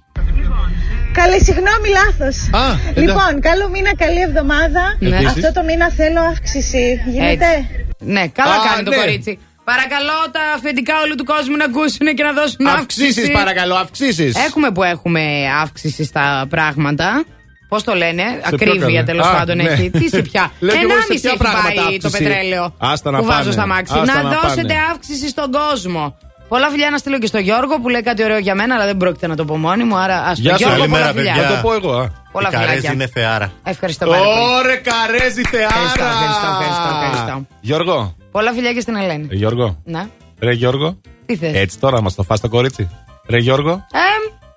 [1.12, 2.36] Καλή, συγγνώμη, λάθος.
[2.64, 4.82] Α, Λοιπόν, καλό μήνα, καλή εβδομάδα.
[4.98, 5.08] Ναι.
[5.08, 5.26] Επίσης.
[5.26, 7.00] Αυτό το μήνα θέλω αύξηση.
[7.06, 7.86] Γίνεται; Έτσι.
[7.98, 8.96] Ναι, καλά Α, κάνει το ναι.
[8.96, 9.38] κορίτσι.
[9.64, 13.06] Παρακαλώ τα αφεντικά όλου του κόσμου να ακούσουν και να δώσουν αύξηση.
[13.06, 14.34] Αυξήσει, παρακαλώ, αυξήσεις.
[14.46, 15.22] Έχουμε που έχουμε
[15.62, 17.24] αύξηση στα πράγματα.
[17.68, 19.62] Πώς το λένε, ποιο ακρίβεια καλά; τέλος Α, πάντων ναι.
[19.62, 19.90] έχει.
[19.90, 20.50] Τι σε πια.
[20.60, 22.18] Λέω κι εγώ σε Ενάμιση ποια έχει πράγματα πάει το αύξηση.
[22.24, 23.52] πετρέλαιο Άστα να που βάζω πάνε.
[23.52, 23.92] στα μάξι.
[23.98, 24.74] Άστα Να να δώσετε πάνε.
[24.92, 26.16] αύξηση στον κόσμο.
[26.52, 28.96] Πολλά φιλιά να στείλω και στο Γιώργο που λέει κάτι ωραίο για μένα, αλλά δεν
[28.96, 29.96] πρόκειται να το πω μόνη μου.
[29.96, 31.32] Άρα ας Γεια σου, Γιώργο, πολλά καλημέρα, φιλιά.
[31.34, 31.48] παιδιά.
[31.48, 32.08] Θα το πω εγώ, α.
[32.32, 32.92] Πολλά η Καρέζη φιλάκια.
[32.92, 33.52] είναι θεάρα.
[33.62, 34.38] Ευχαριστώ πάρα πολύ.
[34.58, 35.66] Ωρε, καρέζι θεάρα.
[35.66, 37.46] Ευχαριστώ, ευχαριστώ, ευχαριστώ, ευχαριστώ.
[37.60, 38.16] Γιώργο.
[38.30, 39.28] Πολλά φιλιά και στην Ελένη.
[39.30, 39.78] Ε, Γιώργο.
[39.84, 40.08] Να.
[40.40, 41.00] Ρε Γιώργο.
[41.26, 42.88] Τι θες; Έτσι τώρα μας το φας το κορίτσι.
[43.28, 43.70] Ρε Γιώργο.
[43.92, 43.98] Ε,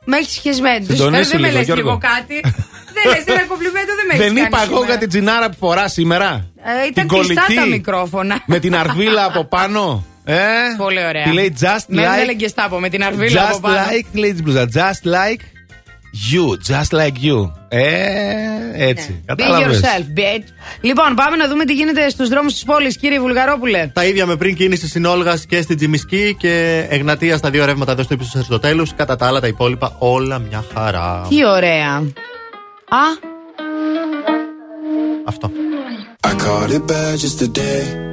[0.05, 0.85] με έχεις σχεσμένη.
[0.85, 1.83] Συντονίσου Δεν με λίγο, λες Γιώργο.
[1.83, 2.39] λίγο κάτι.
[2.95, 5.87] δεν λες ένα κομπλιμέντο, δεν με έχεις Δεν είπα εγώ για την τζινάρα που φορά
[5.87, 6.45] σήμερα.
[6.83, 7.55] Ε, ήταν την κλειστά κολλητή.
[7.55, 8.41] τα μικρόφωνα.
[8.45, 10.05] Με την αρβίλα από πάνω.
[10.25, 10.35] Ε,
[10.77, 11.23] Πολύ ωραία.
[11.23, 12.05] Τη λέει just Με like.
[12.05, 13.75] έβγαλε και στάπο με την αρβίλα από Just πάνω.
[13.75, 14.67] like, λέει της μπλουζά.
[14.73, 15.39] Just like
[16.33, 16.73] you.
[16.73, 17.51] Just like you.
[17.67, 17.83] Ε,
[18.75, 19.21] έτσι.
[19.21, 19.79] Be Κατάλαβες.
[19.79, 20.43] yourself, bitch.
[20.81, 23.89] Λοιπόν, πάμε να δούμε τι γίνεται στους δρόμους της πόλης, κύριε Βουλγαρόπουλε.
[23.93, 27.91] Τα ίδια με πριν κίνηση στην Όλγα και στην Τζιμισκή και Εγνατία στα δύο ρεύματα
[27.91, 28.93] εδώ στο ύψος Αριστοτέλους.
[28.95, 31.25] Κατά τα άλλα, τα υπόλοιπα όλα μια χαρά.
[31.29, 31.91] Τι ωραία.
[32.87, 33.31] Α,
[35.25, 35.51] Αυτό.
[36.27, 38.12] I caught it bad just today.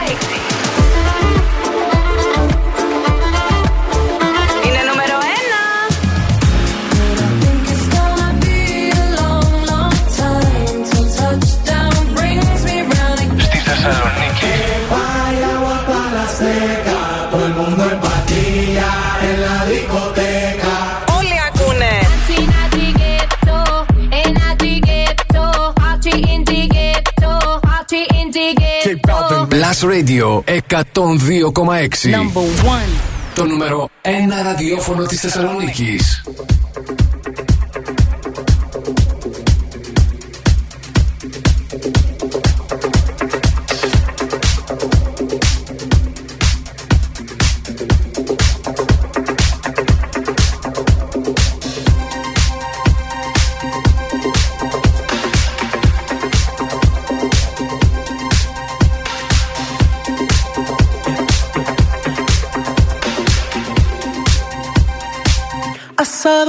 [29.51, 32.09] Plus Radio 102,6.
[32.09, 32.91] number one.
[33.35, 34.07] Το νούμερο 1
[34.43, 36.23] ραδιόφωνο της Θεσσαλονίκης.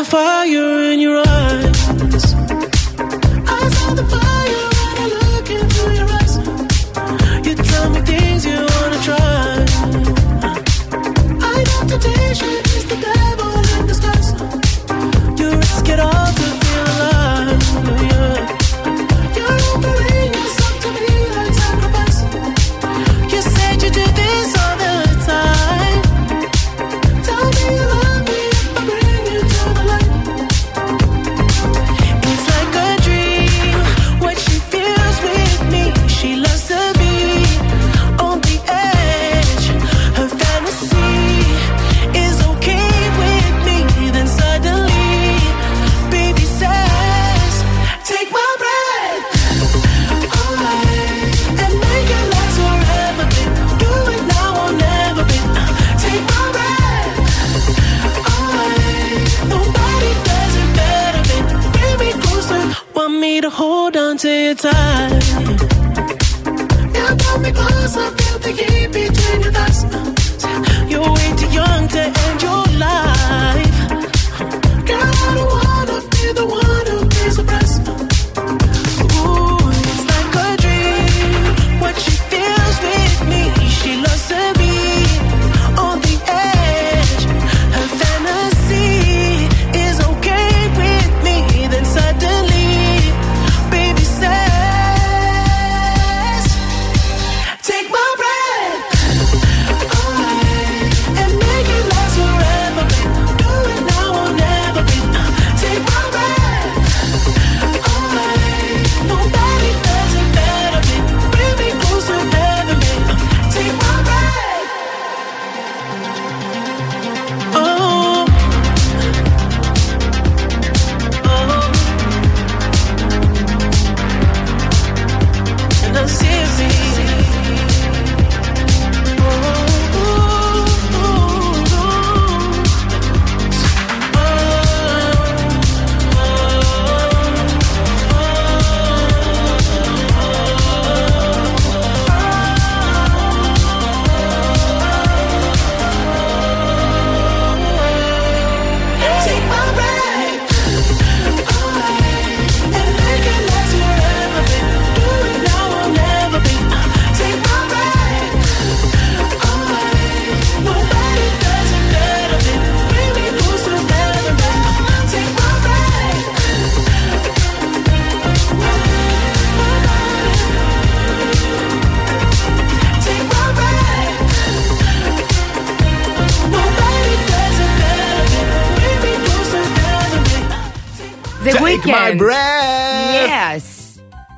[0.04, 1.31] Fire in your eyes.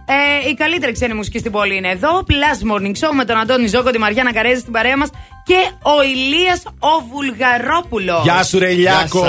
[0.06, 2.24] Ε, η καλύτερη ξένη μουσική στην πόλη είναι εδώ.
[2.28, 5.10] Plus Morning Show με τον Αντώνη Ζόκο, τη Μαριάννα Καρέζη στην παρέα μας
[5.44, 8.22] και ο Ηλίας ο Βουλγαρόπουλος.
[8.22, 9.26] Γεια σου, ρε Ηλιάκο.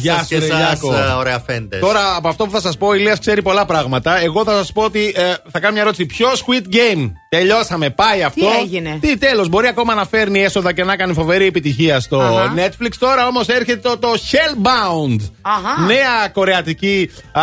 [0.00, 0.94] Γεια σας και ρε εσάς, Ηλιάκο.
[0.94, 1.80] ε, ωραία φέντες.
[1.80, 4.18] Τώρα από αυτό που θα σας πω, ο Ηλίας ξέρει πολλά πράγματα.
[4.20, 6.06] Εγώ θα σας πω ότι ε, θα κάνω μια ερώτηση.
[6.06, 8.46] Ποιο Squid Game; Τελειώσαμε, πάει αυτό.
[8.62, 12.54] έγινε; Τι τέλος, μπορεί ακόμα να φέρνει έσοδα και να κάνει φοβερή επιτυχία στο Αχα.
[12.56, 12.90] Netflix.
[12.98, 15.16] Τώρα όμως έρχεται το, το Hellbound.
[15.42, 15.84] Αχα.
[15.86, 17.42] Νέα κορεατική α,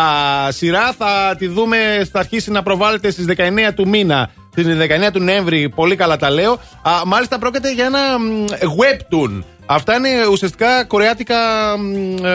[0.52, 0.94] σειρά.
[0.98, 4.30] Θα τη δούμε, θα αρχίσει να προβάλλεται στις 19 του μήνα.
[4.64, 6.52] Την 19 του Νοέμβρη, πολύ καλά τα λέω.
[6.82, 9.44] Α, μάλιστα πρόκειται για ένα μ, webtoon.
[9.66, 11.36] Αυτά είναι ουσιαστικά κορεάτικα,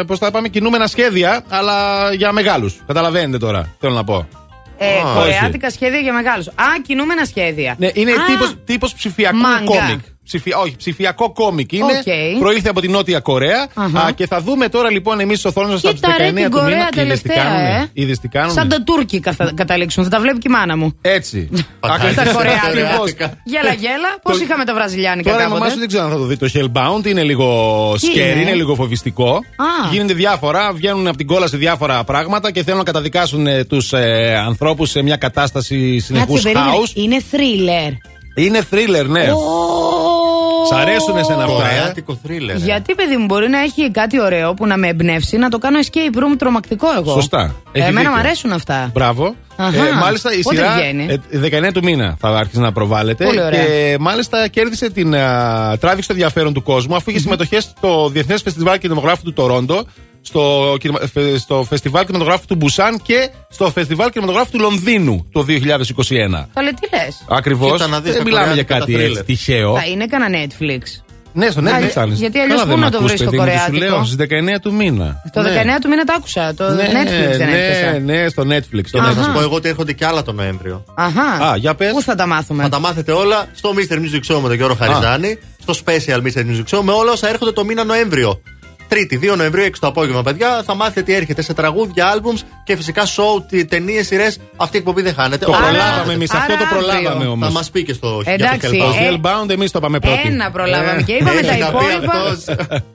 [0.07, 2.75] πώς θα πάμε, κινούμενα σχέδια, αλλά για μεγάλους.
[2.87, 4.29] Καταλαβαίνετε τώρα, θέλω να πω.
[4.79, 6.47] Ε, Α, κορεάτικα σχέδια για μεγάλους.
[6.47, 6.53] Α,
[6.87, 7.75] κινούμενα σχέδια.
[7.79, 9.65] Ναι, είναι Α, τύπος, τύπος ψηφιακού Μάγκα.
[9.65, 10.01] κόμικ.
[10.25, 11.85] Ψηφια, όχι, ψηφιακό κόμικ είναι.
[11.85, 12.39] Οκ.
[12.41, 13.67] Προήλθε από τη Νότια Κορέα.
[13.75, 14.01] Αχα.
[14.01, 16.45] Α, και θα δούμε τώρα λοιπόν εμείς στις οθόνες από τις 19 Κοίτα ρε την
[16.45, 16.89] του Κορέα μήνα.
[17.03, 17.89] Είδες τι τελευταία, κάνουνε; ε.
[17.93, 20.05] Είδες τι κάνουνε; Σαν το Τούρκι καθα- καταλήξουν.
[20.05, 20.97] Θα τα βλέπει και η μάνα μου.
[21.01, 21.49] Έτσι.
[21.81, 21.99] Τα
[22.33, 22.67] κορεάτικα.
[22.67, 23.11] Ακριβώς.
[23.45, 24.11] Γέλα, γέλα.
[24.23, 25.73] Πώς Το- είχαμε τα βραζιλιάνικα Τώρα η μαμάς κάποτε.
[25.73, 27.07] σου δεν ξέρω αν θα το δει το Hellbound.
[27.07, 27.47] Είναι λίγο
[28.01, 29.31] Τι scary, είναι; είναι λίγο φοβιστικό.
[29.35, 29.91] Α.
[29.93, 34.91] Γίνονται διάφορα, βγαίνουν από την κόλαση διάφορα πράγματα και θέλουν να καταδικάσουν τους ε, ανθρώπους
[34.91, 36.71] σε μια κατάσταση συνεχούς Κάτσε, περίμενε.
[36.71, 36.93] χάους.
[36.95, 37.93] Είναι thriller.
[38.37, 39.27] Είναι thriller, ναι.
[40.69, 41.55] Σ' αρέσουν εσένα αυτά.
[41.55, 42.57] ε; Κορεάτικο θρίλερ.
[42.57, 45.79] Γιατί, παιδί μου, μπορεί να έχει κάτι ωραίο που να με εμπνεύσει να το κάνω
[45.79, 47.13] escape room τρομακτικό εγώ.
[47.13, 47.55] Σωστά.
[47.73, 48.29] Έχει Εμένα μου δίκιο.
[48.29, 48.91] αρέσουν αυτά.
[48.95, 49.35] Μπράβο.
[49.57, 49.87] Αχα.
[49.87, 53.25] Ε, μάλιστα η Πότε σειρά βγαίνει; ε, 19 του μήνα θα άρχισε να προβάλλεται.
[53.25, 53.65] Πολύ ωραία.
[53.65, 55.15] Και μάλιστα κέρδισε την.
[55.15, 59.85] α, τράβηξε το ενδιαφέρον του κόσμου αφού είχε συμμετοχές στο Διεθνές Φεστιβάλ Κινηματογράφου του Τορόντο,
[60.27, 65.43] στο, κινημα- φε- στο Φεστιβάλ Κινηματογράφου του Μπουσάν και στο Φεστιβάλ Κινηματογράφου του Λονδίνου το
[65.43, 66.49] 2021.
[66.55, 67.73] Καλέ, τι λες; Ακριβώς.
[67.73, 69.27] Κοίτα να δεις Δεν τα μιλάμε για κορεάτικα κάτι τα έτσι thriller.
[69.27, 69.75] τυχαίο.
[69.77, 70.81] Θα είναι κανένα Netflix.
[71.37, 72.15] Ναι, στο Netflix Α, θα είναι.
[72.15, 73.77] γιατί αλλιώς Καλά, πού δεν να μ' το ακούς, βρεις το παιδί μου, τι κορεάτικο;
[73.77, 75.23] Σου λέω στις 19 του μήνα.
[75.33, 75.49] Το Ναι.
[75.49, 76.55] 19 του μήνα το άκουσα.
[76.55, 77.99] Το Ναι, Netflix δεν ναι, έπιασα.
[77.99, 78.85] ναι, στο Netflix.
[78.91, 79.23] Και να Αχα.
[79.23, 80.85] σας πω εγώ ότι έρχονται και άλλα τον Νοέμβριο.
[80.95, 81.23] Αχα.
[81.47, 81.91] Α, για πες.
[81.93, 83.95] Πού θα τα μάθουμε; Θα τα μάθετε όλα στο Mr.
[83.95, 86.39] Music Show με τον Γιώργο Χαριζάνη, στο Special Mr.
[86.41, 88.41] Music Show με όλα όσα έρχονται το μήνα Νοέμβριο.
[88.95, 90.63] Τρίτη, 2 Νοεμβρίου, 6 το απόγευμα, παιδιά.
[90.65, 94.39] Θα μάθετε τι έρχεται σε τραγούδια, άλμπουμς και φυσικά σοου, ταινίες, σειρές.
[94.57, 95.45] Αυτή η εκπομπή δεν χάνεται.
[95.45, 96.13] Το Όλα προλάβαμε έρχονται.
[96.13, 96.31] εμείς.
[96.35, 97.31] άρα Αυτό το προλάβαμε αύριο.
[97.31, 97.47] όμως.
[97.49, 99.43] Θα μας πει και στο Εντάξει, για το Το ε, Hellbound.
[99.45, 100.21] Hellbound εμείς το πάμε πρώτοι.
[100.25, 102.13] Ένα προλάβαμε Ε, και είπαμε έχει τα να πει υπόλοιπα.
[102.13, 102.45] αυτός.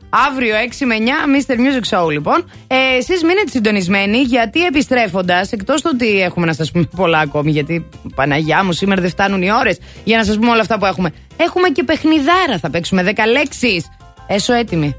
[0.10, 1.02] Αύριο 6 με 9
[1.36, 1.54] Mr.
[1.54, 2.52] Music Show λοιπόν.
[2.68, 7.52] Ε, Εσείς μείνετε συντονισμένοι γιατί επιστρέφοντας, εκτός του ότι έχουμε να σας πούμε πολλά ακόμη,
[7.52, 7.86] γιατί
[8.16, 11.12] Παναγιά μου σήμερα δεν φτάνουν οι ώρες για να σας πούμε όλα αυτά που έχουμε.
[11.38, 12.58] Έχουμε και παιχνιδάρα.
[12.62, 13.86] Θα παίξουμε 10 λέξεις.
[14.32, 14.96] Έσω έτοιμοι.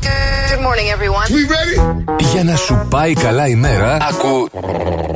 [0.00, 1.28] Good morning, everyone.
[2.32, 4.48] Για να σου πάει καλά η μέρα, ακού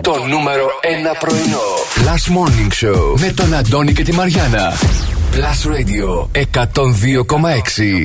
[0.01, 1.61] το νούμερο 1 πρωινό.
[1.97, 4.73] Last Morning Show με τον Αντώνη και τη Μαριάνα.
[5.33, 8.05] Plus Radio 102,6.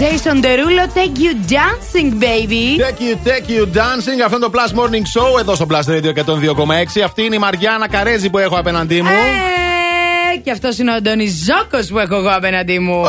[0.00, 2.78] Jason Derulo, take you dancing, baby.
[2.78, 4.20] Take you, take you dancing.
[4.24, 7.00] Αυτό είναι το Plus Morning Show εδώ στο Plus Radio 102,6.
[7.04, 9.08] Αυτή είναι η Μαριάννα Καρέζη που έχω απέναντί μου.
[9.08, 13.04] Ε, και αυτός είναι ο Αντώνη Ζόκο που έχω εγώ απέναντί μου.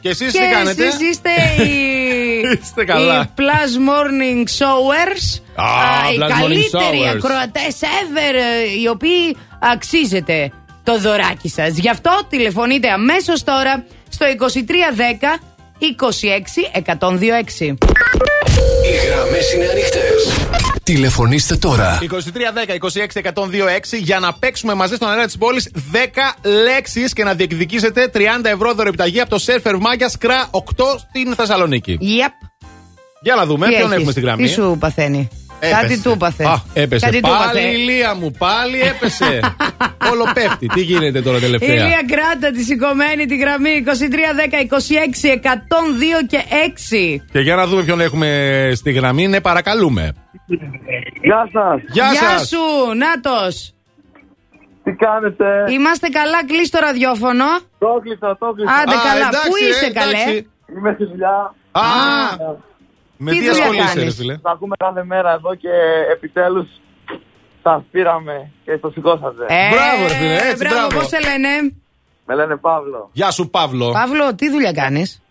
[0.00, 1.30] Και εσείς Και τι κάνετε; εσείς είστε
[1.62, 1.96] οι,
[2.62, 3.20] Είστε καλά.
[3.22, 5.40] οι Plus Morning Showers.
[5.54, 5.64] Α,
[6.12, 7.16] οι Plus Morning καλύτεροι Showers.
[7.16, 10.50] ακροατές ever, ε, οι οποίοι αξίζετε
[10.82, 11.76] το δωράκι σας.
[11.78, 15.38] Γι' αυτό τηλεφωνείτε αμέσως τώρα στο 2310
[15.78, 17.76] 26 1026.
[18.84, 20.71] Οι γραμμές είναι ανοιχτές.
[20.82, 21.98] Τηλεφωνήστε τώρα.
[22.02, 22.02] 2310-26-126
[23.98, 25.96] για να παίξουμε μαζί στον αέρα της πόλης 10
[26.64, 30.58] λέξεις και να διεκδικήσετε 30 ευρώ δωρεπιταγή από το Surfer Maggia Σκρά 8
[31.08, 31.98] στην Θεσσαλονίκη.
[32.00, 32.48] Yep.
[33.22, 34.42] Για να δούμε Τι ποιον έχεις; έχουμε στη γραμμή.
[34.42, 35.28] Τι σου παθαίνει;
[35.64, 35.80] Έπεσε.
[35.80, 36.44] Κάτι του έπαθε.
[36.44, 37.06] Α, έπεσε.
[37.06, 37.68] Κάτι του πάλι έπαθε.
[37.68, 39.40] η Λία μου, πάλι έπεσε.
[40.12, 40.66] Όλο πέφτει.
[40.66, 41.74] Τι γίνεται τώρα Η τελευταία.
[41.74, 46.38] Ηλία Κράτα τη σηκωμένη τη γραμμή 2310 26 102 και
[47.18, 47.22] 6.
[47.32, 48.28] Και για να δούμε ποιον έχουμε
[48.74, 50.12] στη γραμμή, ναι, παρακαλούμε.
[51.22, 51.80] Γεια σας.
[51.92, 52.48] Γεια, Γεια σας.
[52.48, 52.58] σου,
[52.96, 53.74] Νάτος.
[54.84, 57.44] Τι κάνετε; Είμαστε καλά, κλείσει το ραδιόφωνο.
[57.78, 58.72] Το κλείσα, το κλείσα.
[58.80, 60.24] Άντε Α, καλά, εντάξει, πού ρε, είσαι εντάξει.
[60.24, 60.42] καλέ;
[60.76, 61.54] Είμαι στη δουλειά.
[61.70, 61.82] Α,
[63.24, 65.72] με Τι τι δουλειά ασχολείσαι, ρε κάνεις; φίλε; Τα ακούμε κάθε μέρα εδώ και
[66.14, 66.68] επιτέλους
[67.62, 69.44] σα πήραμε και το σηκώσατε.
[69.48, 70.96] Ε, Μπράβο, ρε φίλε, έτσι, μπράβο, μπράβο.
[70.96, 71.52] πώς σε λένε;
[72.26, 73.10] Με λένε Παύλο.
[73.12, 73.90] Γεια σου, Παύλο.
[73.92, 75.22] Παύλο, τι δουλειά κάνεις;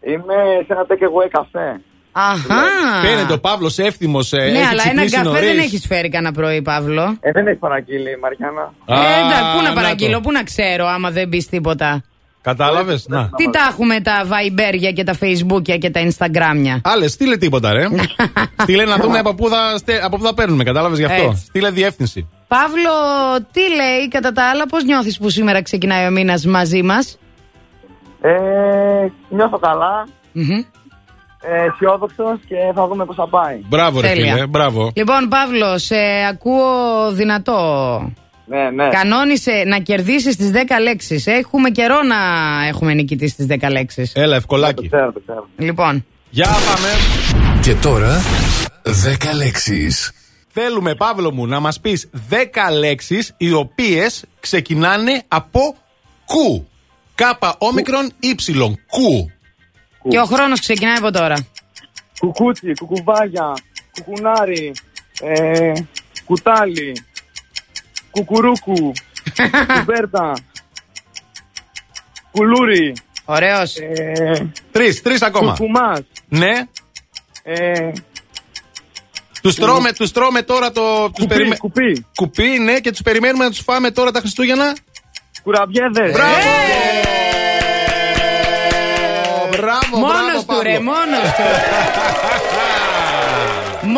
[0.00, 0.34] Είμαι
[0.66, 1.80] σε ένα take away καφέ.
[2.12, 2.62] Αχά.
[3.04, 4.32] Φαίνεται ο Παύλος εύθυμος.
[4.32, 7.16] Ναι, αλλά ένα καφέ δεν έχει φέρει κανένα πρωί, Παύλο.
[7.20, 8.72] Ε, δεν έχει παραγγείλει η Μαριάννα.
[8.86, 12.04] Ε, εντάξει, πού να παραγγείλω, πού να ξέρω άμα δεν μπει τίποτα.
[12.42, 13.30] Κατάλαβες; Να.
[13.36, 17.86] Τι τα έχουμε τα Viberια και τα Facebookια και τα Instagramια; Άλλε, στείλε τίποτα, ρε.
[18.62, 21.44] στείλε να δούμε από πού θα, στε- από πού θα παίρνουμε, κατάλαβες γι' αυτό; Έτσι.
[21.46, 22.28] Στείλε διεύθυνση.
[22.48, 22.90] Παύλο,
[23.52, 27.18] τι λέει κατά τα άλλα, πώς νιώθεις που σήμερα ξεκινάει ο μήνας μαζί μας;
[28.20, 28.30] Ε,
[29.28, 33.60] νιώθω καλά, ε, αισιόδοξος και θα δούμε πώς θα πάει.
[33.68, 34.32] Μπράβο, ρε Τέλεια.
[34.32, 34.92] φίλε, μπράβο.
[34.94, 35.96] Λοιπόν, Παύλο, σε
[36.30, 38.12] ακούω δυνατό.
[38.50, 38.88] Ναι, ναι.
[38.88, 41.26] Κανόνισε να κερδίσεις τις 10 λέξεις.
[41.26, 42.16] Έχουμε καιρό να
[42.66, 44.12] έχουμε νικητή στις 10 λέξεις.
[44.14, 44.86] Έλα, ευκολάκι.
[44.86, 45.48] Ξέρω, το ξέρω.
[45.56, 46.06] Λοιπόν.
[46.30, 46.88] Για πάμε.
[47.62, 48.20] Και τώρα
[48.82, 50.12] 10 λέξεις.
[50.48, 55.76] Θέλουμε, Παύλο μου, να μας πεις 10 λέξεις οι οποίες ξεκινάνε από
[56.26, 56.68] κου.
[57.14, 58.78] Κάπα όμικρον ύψιλον.
[58.90, 59.30] Κου.
[60.08, 61.46] Και ο χρόνος ξεκινάει από τώρα.
[62.18, 63.52] Κουκούτσι, κουκουβάγια,
[63.92, 64.72] κουκουνάρι,
[65.22, 65.72] ε,
[66.24, 66.92] κουτάλι,
[68.10, 68.92] κουκουρούκου,
[69.78, 70.32] κουβέρτα,
[72.30, 72.92] κουλούρι.
[73.24, 73.76] Ωραίος.
[73.76, 75.50] Ε, Τρεις, τρεις ακόμα.
[75.50, 76.00] Κουκουμάς.
[76.28, 76.52] Ναι.
[77.42, 77.90] Ε,
[79.42, 81.10] Τους τρώμε, τους τρώμε τώρα το...
[81.10, 82.06] Τους κουπί, περιμέ- κουπί.
[82.14, 84.76] Κουπί, ναι, και τους περιμένουμε να τους φάμε τώρα τα Χριστούγεννα.
[85.42, 86.12] Κουραμπιέδες.
[86.12, 86.34] Μπράβο!
[86.34, 87.08] Ε!
[89.56, 90.82] Μπράβο, Μόνος μπράβο, του, ρε, Παύλο.
[90.90, 91.42] μόνος του.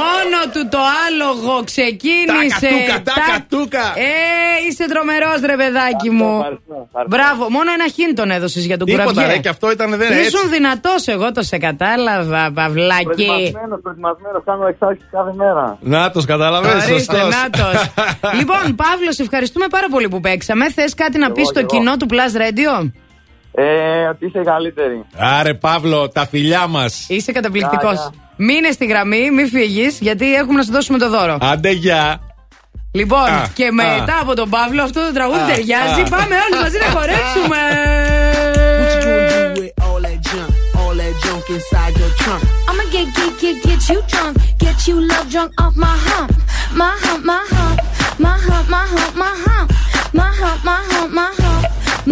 [0.01, 2.69] Μόνο του το άλογο ξεκίνησε.
[2.71, 3.85] Τάκα, τούκα, τάκα, τούκα.
[3.97, 4.11] Ε,
[4.69, 6.33] είσαι τρομερός, ρε παιδάκι μου.
[7.09, 9.33] Μπράβο, μόνο ένα χίν τον έδωσες για τον Τίποτα, κουραμπιέ.
[9.35, 10.27] ρε, και αυτό ήταν δεν έτσι.
[10.27, 13.05] Ήσουν δυνατός, εγώ το σε κατάλαβα, Παυλάκι.
[13.05, 15.79] Προετοιμασμένος, προετοιμασμένος, κάνω εξάρτηση κάθε μέρα.
[15.81, 17.35] Να τους καταλαβαίνεις, Ορίστε, σωστός.
[17.37, 17.77] νάτος.
[18.39, 20.71] λοιπόν, Παύλος, σε ευχαριστούμε πάρα πολύ που παίξαμε.
[20.71, 21.69] Θες κάτι να Εγώ, πεις στο εγώ.
[21.69, 22.91] κοινό του Plus Radio;
[23.55, 23.65] Ε,
[24.11, 25.05] ότι είσαι η καλύτερη.
[25.17, 27.07] Άρε, Παύλο, τα φιλιά μας.
[27.09, 28.11] Είσαι καταπληκτικός.
[28.37, 28.55] Γεια, γεια.
[28.55, 31.39] Μείνε στη γραμμή, μη φύγει, γιατί έχουμε να σου δώσουμε το δώρο.
[31.41, 32.21] Άντε, γεια.
[32.95, 33.73] Λοιπόν, Α, και α.
[33.73, 36.01] μετά από τον Παύλο αυτό το τραγούδι Α, ταιριάζει.
[36.01, 36.05] α.
[36.09, 37.59] Πάμε όλοι μαζί να χορέψουμε.
[39.57, 42.43] with all that junk, all that junk inside your trunk.
[42.69, 44.35] I'ma get, get, get, get you drunk.
[44.65, 46.31] Get you love drunk off my hump.
[46.81, 47.79] My hump, my hump.
[48.25, 49.69] My hump, my hump, my hump.
[50.21, 51.65] My hump, my hump, my hump.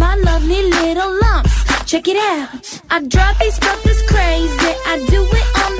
[0.03, 1.55] My lovely little lumps.
[1.91, 2.49] Check it out.
[2.95, 4.71] I drive these brothers crazy.
[4.93, 5.73] I do it on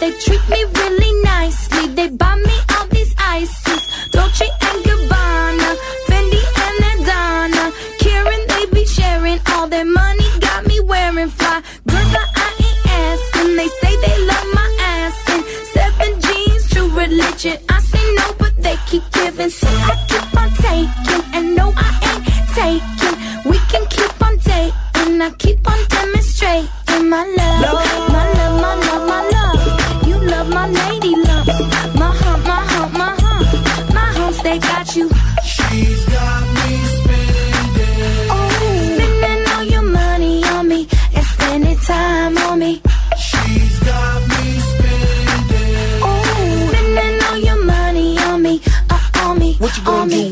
[0.00, 1.86] They treat me really nicely.
[1.94, 3.82] They buy me all these ices.
[4.10, 5.70] Dolce and Gabbana.
[6.06, 7.72] Fendi and Adana.
[7.98, 10.28] Kieran, they be sharing all their money.
[10.40, 11.62] Got me wearing fly.
[11.88, 13.56] Girl, but I ain't asking.
[13.56, 15.16] They say they love my ass.
[15.32, 17.56] And seven jeans, true religion.
[17.68, 19.50] I say no, but they keep giving.
[19.50, 21.24] So I keep on taking.
[21.34, 22.24] And no, I ain't
[22.58, 23.16] taking.
[23.50, 25.22] We can keep on dating.
[25.22, 27.62] I keep on demonstrating my love.
[27.62, 28.05] My love,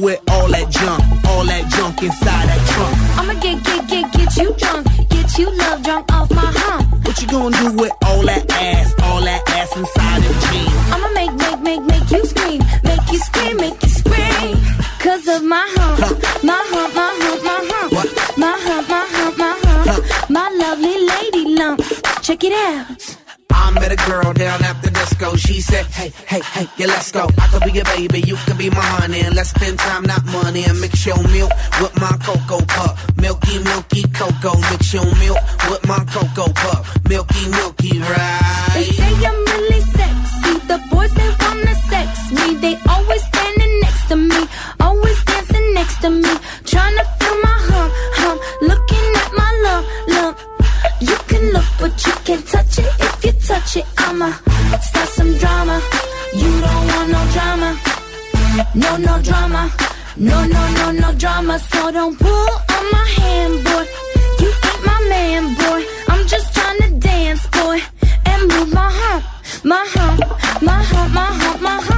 [0.05, 2.95] with all that junk, all that junk inside that trunk?
[3.19, 7.07] I'ma get, get, get, get you drunk, get you love drunk off my hump.
[7.07, 10.77] What you gonna do with all that ass, all that ass inside them jeans?
[10.93, 14.57] I'ma make, make, make, make you scream, make you scream, make you scream.
[15.01, 16.01] Cause of my hump,
[16.45, 17.93] my hump, my hump, my hump,
[18.37, 22.03] my hump, my hump, my hump, my lovely lady lumps.
[22.21, 23.24] Check it out.
[23.55, 25.37] I met a girl down at the disco.
[25.37, 27.27] She said, Hey, hey, hey, yeah, let's go.
[27.39, 29.21] I could be your baby, you could be my honey.
[29.21, 30.65] And let's spend time, not money.
[30.65, 32.99] And mix your milk with my cocoa pup.
[33.17, 34.59] Milky, milky cocoa.
[34.71, 35.39] Mix your milk
[35.71, 36.85] with my cocoa pup.
[37.09, 38.87] Milky, milky, They right?
[38.99, 40.53] say I'm really sexy.
[40.71, 42.55] The boys they wanna sex me.
[42.65, 44.41] They always standing next to me,
[44.81, 46.33] always dancing next to me,
[46.65, 48.39] trying to feel my hump, hump.
[48.71, 50.35] Looking at my lump, lump.
[51.01, 53.04] You can look, but you can't touch it.
[53.65, 54.31] Touch it, I'ma
[54.83, 55.81] start some drama.
[56.35, 57.81] You don't want no drama,
[58.75, 59.73] no no drama,
[60.19, 61.59] no no no no drama.
[61.59, 63.87] So don't pull on my hand, boy.
[64.41, 65.83] You ain't my man, boy.
[66.09, 67.81] I'm just trying to dance, boy,
[68.27, 69.25] and move my heart,
[69.65, 70.21] my heart,
[70.61, 71.94] my heart, my heart, my hump,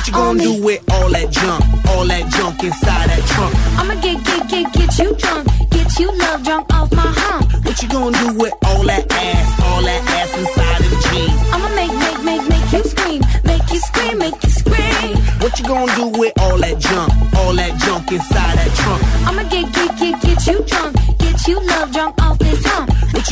[0.00, 1.62] What you gonna do with all that junk,
[1.92, 3.52] all that junk inside that trunk?
[3.76, 7.52] I'ma get, get, get, get you drunk, get you love drunk off my hump.
[7.66, 11.40] What you gonna do with all that ass, all that ass inside them jeans?
[11.52, 15.16] I'ma make, make, make, make you scream, make you scream, make you scream.
[15.44, 19.04] What you gonna do with all that junk, all that junk inside that trunk?
[19.28, 19.59] I'ma get,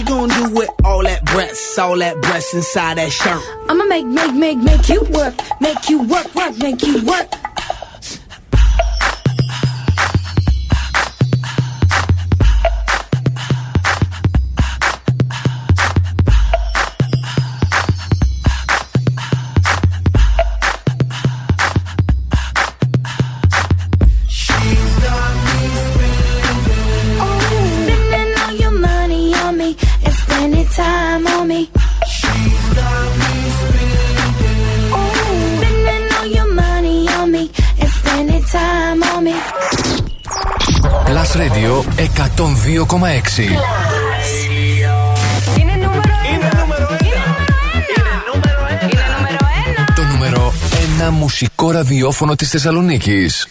[0.09, 3.43] gonna do with all that breasts, all that breasts inside that shirt?
[3.69, 7.29] I'ma make, make, make, make you work, make you work, work, make you work.
[41.39, 43.39] Radio 102,6.
[45.59, 46.51] Είναι νούμερο ένα.
[49.95, 50.55] Το νούμερο
[51.09, 53.49] 1 μουσικό ραδιόφωνο της Θεσσαλονίκης.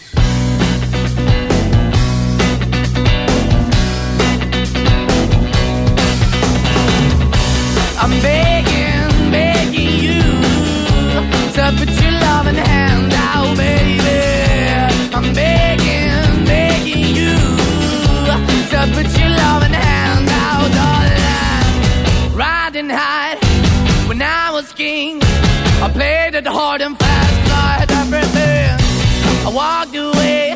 [29.58, 30.54] Walked away,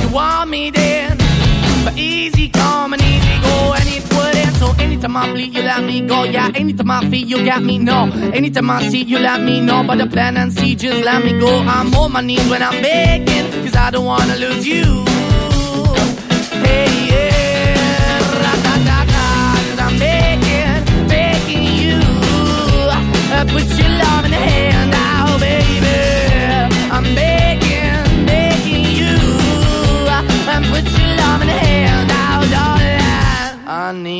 [0.00, 1.18] you want me then,
[1.84, 4.54] but easy come and easy go, and it wouldn't.
[4.60, 6.22] So anytime I bleed, you let me go.
[6.22, 7.78] Yeah, anytime I feel, you got me.
[7.78, 7.98] No,
[8.38, 9.82] anytime I see, you let me know.
[9.88, 11.50] But the plan and see, just let me go.
[11.74, 14.86] I'm on my knees when I'm begging, cause I don't wanna lose you.
[16.66, 19.26] Hey, yeah, ra-da-da-da,
[19.64, 21.98] 'cause I'm begging, begging you.
[23.36, 24.77] Uh, put your love in the hand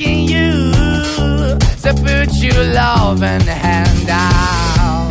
[0.00, 0.72] you.
[1.78, 5.10] So put your loving hand out.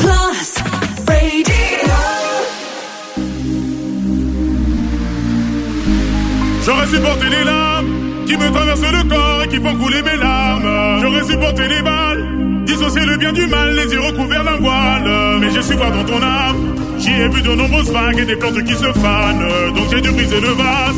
[0.00, 0.50] Plus
[1.08, 1.54] Radio.
[6.64, 11.00] J'aurais supporté les larmes qui me traversent le corps et qui font couler mes larmes.
[11.00, 15.38] J'aurais supporté les balles, dissocier le bien du mal, les yeux recouverts d'un voile.
[15.40, 18.36] Mais j'ai su voir dans ton âme, j'y ai vu de nombreuses vagues et des
[18.36, 19.48] plantes qui se fanent.
[19.74, 20.96] Donc j'ai dû briser le vase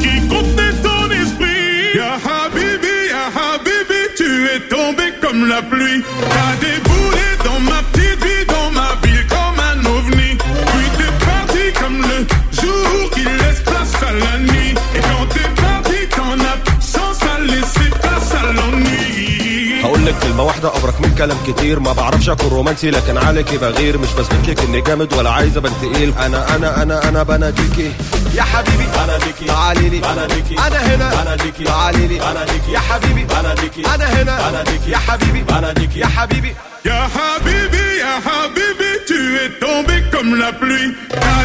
[0.00, 1.96] qui contenait ton esprit.
[1.96, 6.02] Ya Habibi, Ya Habibi, tu es tombé comme la pluie.
[6.20, 7.23] T'as déboulé
[20.14, 21.80] لك كلمة واحدة أبرك من كلام كتير.
[21.80, 23.98] ما بعرفش أكون رومانسي لكن عليكي بغير.
[23.98, 26.14] مش بثبت لك إني جامد ولا عايز أبان تقيل.
[26.18, 27.92] أنا أنا أنا أنا بناديكي
[28.34, 29.98] يا حبيبي بناديكي تعالي لي.
[29.98, 31.22] بناديكي أنا هنا.
[31.22, 32.18] بناديكي تعالي لي.
[32.18, 33.24] بناديكي يا حبيبي.
[33.24, 34.50] بناديكي أنا هنا.
[34.50, 35.42] بناديكي يا حبيبي.
[35.42, 36.54] بناديكي يا حبيبي.
[36.84, 40.90] Ya Habibi, Ya Habibi, tu es tombé comme la pluie.
[41.22, 41.44] T'as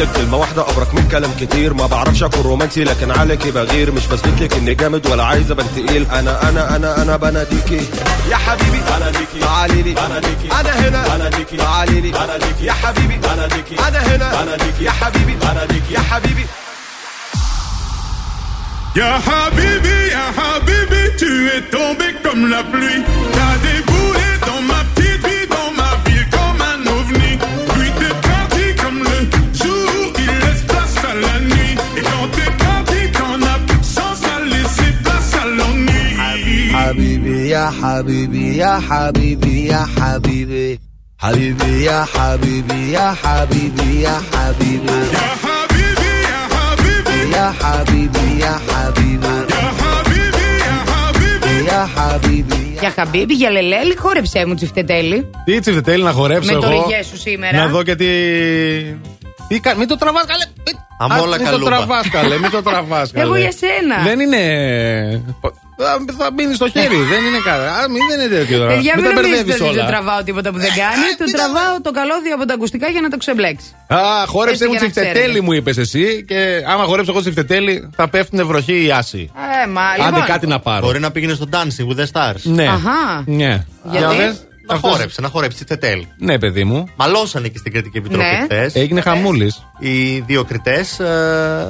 [0.00, 1.74] لك كلمة واحدة أبرك من كلام كتير.
[1.74, 3.92] ما بعرفش أكون رومانسي لكن عليكي بغير.
[3.92, 6.06] مش بثبت لك إني جامد ولا عايز أبان تقيل.
[6.12, 7.80] أنا أنا أنا أنا بناديكي
[8.30, 11.16] يا حبيبي بناديكي تعالي لي بناديكي أنا هنا.
[11.16, 13.16] بناديكي تعالي لي بناديكي يا حبيبي.
[13.16, 14.42] بناديكي أنا هنا.
[14.42, 15.34] بناديكي يا حبيبي.
[15.34, 16.46] بناديكي يا حبيبي.
[19.00, 23.00] Ya Habibi, Ya Habibi, tu es tombé comme la pluie.
[23.36, 24.79] T'as déboulé dans ma
[36.99, 40.79] حبيبي يا حبيبي يا حبيبي يا حبيبي
[41.23, 49.25] حبيبي يا حبيبي يا حبيبي يا حبيبي يا حبيبي يا حبيبي يا حبيبي يا حبيبي
[49.25, 55.29] يا حبيبي يا حبيبي يا حبيبي Για χαμπίμπι, για λελέλη, χόρεψέ μου τσιφτετέλη.
[55.45, 56.85] Τι τσιφτετέλη να χορέψω Με το εγώ.
[56.87, 57.57] ρηγέ σου σήμερα.
[57.57, 58.05] Να δω και τι.
[59.47, 60.45] τι κα- Μην το τραβά, καλέ.
[60.65, 61.69] Μην- Αμόλα Α, Μην το καλούμπα.
[61.69, 62.37] τραβά, καλέ.
[62.39, 63.25] Μην το τραβά, καλέ.
[63.25, 64.03] Εγώ για σένα.
[64.03, 64.43] Δεν είναι.
[65.82, 67.64] Θα, θα μείνεις στο χέρι, δεν είναι κάτι.
[67.78, 68.70] Α, μην δεν είναι τέτοιο τώρα.
[68.74, 69.86] Παιδιά, μην μην τα νομίζετε μπερδεύεις ότι του όλα.
[69.92, 71.06] τραβάω τίποτα που δεν κάνει.
[71.20, 73.66] Του τραβάω το καλώδιο από τα ακουστικά για να το ξεμπλέξει.
[73.86, 75.40] Α, χόρεψε Έτσι μου για να τσιφτετέλη ξέρετε.
[75.44, 76.24] μου είπες εσύ.
[76.28, 76.38] Και
[76.72, 79.30] άμα χορέψω εγώ τσιφτετέλη, θα πέφτουν βροχή ή άση.
[79.64, 80.24] Ε, μα Άντε λοιπόν.
[80.24, 80.86] κάτι να πάρω.
[80.86, 82.40] Μπορεί να πήγαινε στο Dancing with the Stars.
[82.42, 82.66] Ναι.
[82.76, 83.22] Αχα.
[83.26, 83.64] Ναι.
[83.90, 84.44] Γιατί; Για δες.
[84.66, 86.04] Να Αυτός- χόρεψε, να χόρεψε τετέλ.
[86.18, 86.88] Ναι, παιδί μου.
[86.96, 88.44] Μαλώσανε και στην Κρητική Επιτροπή Ναι.
[88.44, 88.74] χθες.
[88.74, 89.66] Έγινε χαμούλης.
[89.78, 90.84] Οι δύο κριτέ.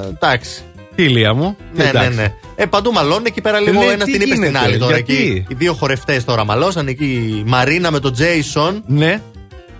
[0.07, 0.61] εντάξει.
[1.01, 1.57] Τι ηλία μου.
[1.73, 2.15] Ναι, ναι, Εντάξει.
[2.15, 2.33] ναι.
[2.55, 4.95] Ε, παντού μαλώνουν εκεί πέρα λίγο Ναι, ένας τι την είπε στην γίνεται, άλλη τώρα.
[4.95, 7.05] γιατί; Εκεί, οι δύο χορευτές τώρα μαλώσαν εκεί.
[7.05, 8.83] Η Μαρίνα με τον Τζέισον.
[8.87, 9.21] Ναι.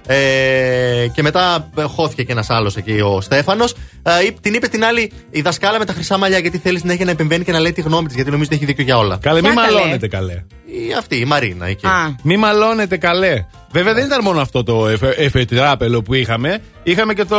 [0.08, 3.74] Ε, και μετά ε, χώθηκε και ένας άλλος εκεί, ο Στέφανος.
[4.04, 7.06] Ε, είπ- την είπε την άλλη η δασκάλα με τα χρυσά μαλλιά, γιατί θέλει συνέχεια
[7.06, 9.18] να επεμβαίνει και να λέει τη γνώμη της, γιατί νομίζει ότι έχει δίκιο για όλα.
[9.22, 10.44] Καλέ, μη Ποια καλέ; μαλώνετε καλέ.
[10.66, 11.88] Η, αυτή, η Μαρίνα εκεί.
[11.88, 13.46] Α, Μη μαλώνετε καλέ.
[13.72, 16.62] Βέβαια δεν ήταν μόνο αυτό το εφετράπελο που είχαμε.
[16.84, 17.38] Είχαμε και το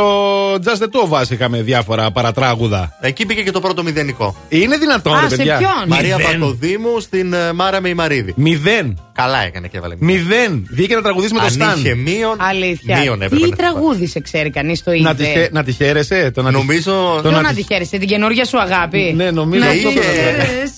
[0.53, 2.97] Just the Two of Us, είχαμε διάφορα παρατράγουδα.
[3.01, 4.35] Εκεί μπήκε και το πρώτο μηδενικό.
[4.49, 5.57] Είναι δυνατόν, Α, ρε σε παιδιά.
[5.57, 6.39] ποιον; Μαρία Μηδέν.
[6.39, 8.33] Πακοδήμου στην ε, Μάρα με η Μαρίδη.
[8.37, 8.99] Μηδέν.
[9.13, 10.23] Καλά έκανε και έβαλε μηδέν.
[10.25, 10.67] Μηδέν.
[10.71, 11.77] Βγήκε να τραγουδήσει με το Αν Σταν.
[11.79, 12.35] είχε μείον.
[12.39, 12.97] αλήθεια.
[12.99, 15.49] Μείον έπρεπε Τι να τραγούδισε, ξέρει κανείς το Να τη, χε- είδε.
[15.51, 16.31] να τη χαίρεσαι.
[16.33, 16.91] Το να τη- Νομίζω.
[17.15, 19.89] Το Ποιο να να τη- τη χαίρεσαι, την καινούργια σου αγάπη; Ναι, νομίζω Να αυτό
[19.89, 20.13] τη το λέω.
[20.13, 20.73] χαίρεσαι.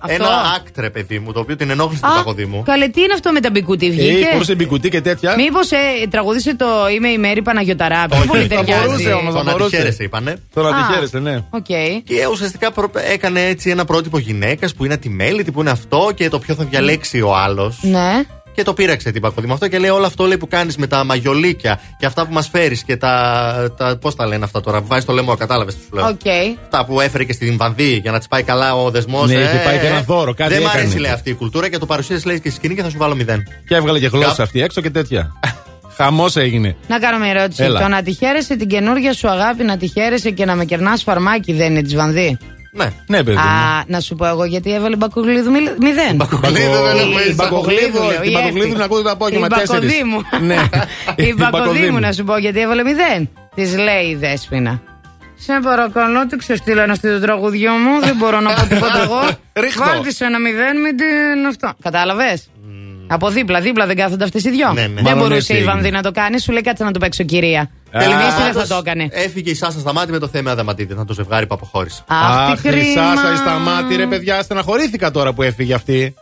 [0.00, 0.14] Αυτό.
[0.14, 2.62] Ένα άκτρε, παιδί μου, το οποίο την ενόχλησε την Α, Πακοδήμου.
[2.62, 4.26] καλέ, τι είναι αυτό με τα μπικούτι, Ε, βγήκε;
[4.90, 5.34] Φορούσε μπικουτί και τέτοια.
[5.36, 5.76] Μήπως ε,
[6.10, 8.06] τραγουδίσε το Είμαι η Μέρη Παναγιωταρά.
[8.10, 8.86] Πιο πολύ θα ταιριάζει.
[8.86, 9.34] μπορούσε όμως.
[9.34, 9.76] Το να τη μπορούσε.
[9.76, 10.36] χαίρεσαι, είπανε.
[10.54, 10.94] Το να τη Α.
[10.94, 11.44] χαίρεσαι, ναι.
[11.50, 11.64] Οκ.
[12.04, 16.28] Και ουσιαστικά προ- έκανε έτσι ένα πρότυπο γυναίκας που είναι ατιμέλητη, που είναι αυτό και
[16.28, 17.78] το ποιο θα διαλέξει ο άλλος.
[17.82, 18.24] Ναι.
[18.56, 21.04] Και το πείραξε την Μπακοδήμου αυτό και λέει όλο αυτό λέει, που κάνεις με τα
[21.04, 23.74] μαγιολίκια και αυτά που μας φέρεις και τα.
[23.76, 26.06] τα Πώς τα λένε αυτά τώρα, που βάζεις το λαιμό, κατάλαβες τι σου λέω.
[26.06, 26.20] Οκ.
[26.64, 29.28] Αυτά που έφερε και στην Βανδή για να της πάει καλά ο δεσμός.
[29.28, 30.80] Ναι, είχε πάει και ένα δώρο, κάτι Δεν μ' έκανε.
[30.80, 32.98] αρέσει λέει αυτή η κουλτούρα και το παρουσίασες λέει και στη σκηνή και θα σου
[32.98, 33.42] βάλω μηδέν.
[33.68, 34.42] Και έβγαλε και γλώσσα Κάπου.
[34.42, 35.32] αυτή έξω και τέτοια.
[35.96, 36.76] Χαμός έγινε.
[36.88, 37.62] Να κάνω μια ερώτηση.
[37.62, 37.80] Έλα.
[37.80, 41.02] Το να τη χαίρεσαι την καινούργια σου αγάπη, να τη χαίρεσαι και να με κερνάς
[41.02, 42.38] φαρμάκι δεν είναι της Βανδύ.
[42.76, 42.92] Ναι.
[43.06, 43.42] Ναι, παιδί μου.
[43.42, 46.14] Α, να σου πω εγώ γιατί έβαλε μπακογλίδου μιλ- μηδέν.
[46.16, 47.34] Μπακογλίδου δεν έχουμε Η έτσι.
[47.34, 48.72] Μπακογλίδου, λέω, Την η Μπακογλίδου Εύτη.
[48.72, 49.54] την ακούω το απόγευμα Η 4.
[49.68, 50.20] Μπακοδήμου.
[50.40, 50.56] Ναι.
[51.28, 53.28] Η Μπακοδήμου να σου πω γιατί έβαλε μηδέν.
[53.54, 54.82] Της λέει η Δέσποινα.
[55.38, 58.00] Σε παρακαλώ, του ξεστείλω ένα στο τραγουδιό μου.
[58.00, 59.20] Δεν μπορώ να πω τίποτα εγώ.
[59.52, 59.84] Ρίχτω.
[59.84, 61.72] Βάλτε σε ένα μηδέν, μην την αυτό.
[61.82, 62.48] Κατάλαβες;
[63.06, 64.72] Από δίπλα, δίπλα δεν κάθονται αυτές οι δυο.
[64.72, 64.86] Ναι, ναι.
[64.94, 65.70] Δεν Μάλλον μπορούσε έτσι η έγινε.
[65.72, 67.60] Βανδύ να το κάνει, σου λέει κάτσε να το παίξω κυρία.
[67.60, 67.98] Α.
[67.98, 69.08] Τελικά δεν θα Πάντως, το έκανε.
[69.10, 70.94] Έφυγε η Σάσα Σταμάτη με το θέμα Αδαμαντίδη.
[70.94, 72.04] Να το ζευγάρι που αποχώρησε.
[72.06, 72.82] Αχ, Αχ, τι κρίμα.
[72.82, 76.14] Χρυσάσα, στα μάτι, ρε παιδιά, στεναχωρήθηκα τώρα που έφυγε αυτή.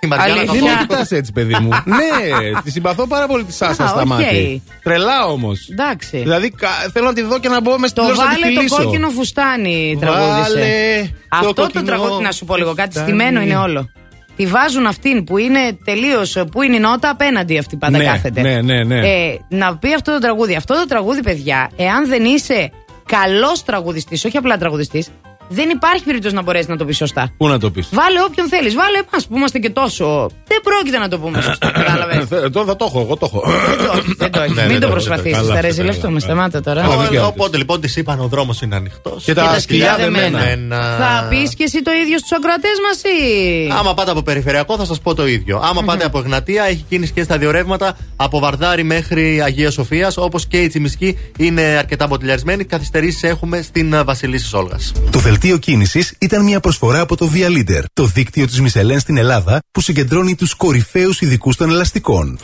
[0.00, 0.52] Η Μαριάννα Αλήθεια.
[0.52, 0.78] Δεν καθόλου.
[0.80, 1.68] με κοιτάς έτσι, παιδί μου.
[1.98, 4.06] ναι, τη συμπαθώ πάρα πολύ τη Σάσα Α, στα οκ.
[4.06, 4.60] μάτια.
[4.82, 5.68] Τρελά όμως.
[5.70, 6.18] Εντάξει.
[6.18, 8.42] Δηλαδή κα- θέλω να τη δω και να μπω με στην Το τηλεόραση να τη
[8.42, 8.82] βάλε το φιλήσω.
[8.84, 10.52] κόκκινο φουστάνι τραγούδισε.
[10.52, 13.08] Βάλε Αυτό το, κόκκινο τραγούδι, να σου πω λίγο κάτι, φουστάνι.
[13.08, 13.90] στημένο είναι όλο.
[14.38, 16.36] Τη βάζουν αυτήν που είναι τελείως.
[16.52, 18.40] που είναι η νότα απέναντι αυτή πάντα Ναι, κάθεται.
[18.40, 18.98] ναι, ναι, ναι.
[19.08, 20.54] Ε, να πει αυτό το τραγούδι.
[20.54, 22.70] Αυτό το τραγούδι, παιδιά, εάν δεν είσαι
[23.06, 25.08] καλός τραγουδιστής, όχι απλά τραγουδιστής,
[25.48, 27.32] δεν υπάρχει περίπτωση να μπορέσεις να το πεις σωστά.
[27.36, 28.74] Πού να το πεις; Βάλε όποιον θέλεις.
[28.74, 30.30] Βάλε εμάς που είμαστε και τόσο.
[30.46, 31.70] Δεν πρόκειται να το πούμε σωστά.
[31.80, 33.42] Κατάλαβες; Τώρα θα το έχω, εγώ το έχω.
[34.18, 34.54] δεν το έχεις.
[34.56, 35.32] Ναι, Μην ναι, το ναι, προσπαθήσεις.
[35.32, 35.60] καλά, Θα καλά.
[35.60, 36.20] ρεζιλευτούμε.
[36.20, 36.88] Σταμάτα τώρα.
[36.88, 39.24] Ω, Οπότε λοιπόν της είπαν ο δρόμος είναι ανοιχτός.
[39.24, 40.38] Και τα σκυλιά δεμένα.
[40.38, 40.96] δεμένα.
[40.98, 44.84] Θα πεις και εσύ το ίδιο στους ακροατές μας ή; Άμα πάτε από περιφερειακό θα
[44.84, 45.60] σας πω το ίδιο.
[45.64, 50.16] Άμα πάτε από Εγνατία έχει κίνηση και στα δύο ρεύματα από Βαρδάρη μέχρι Αγία Σοφίας.
[50.16, 52.64] Όπως και η Τσιμισκή είναι αρκετά μποτιλιαρισμένη.
[52.64, 54.92] Καθυστερήσεις έχουμε στην ε, Βασιλίση Όλγας.
[55.38, 59.16] Το δελτίο κίνησης ήταν μια προσφορά από το Via Leader, το δίκτυο της Μισελέν στην
[59.16, 62.38] Ελλάδα που συγκεντρώνει τους κορυφαίους ειδικούς των ελαστικών.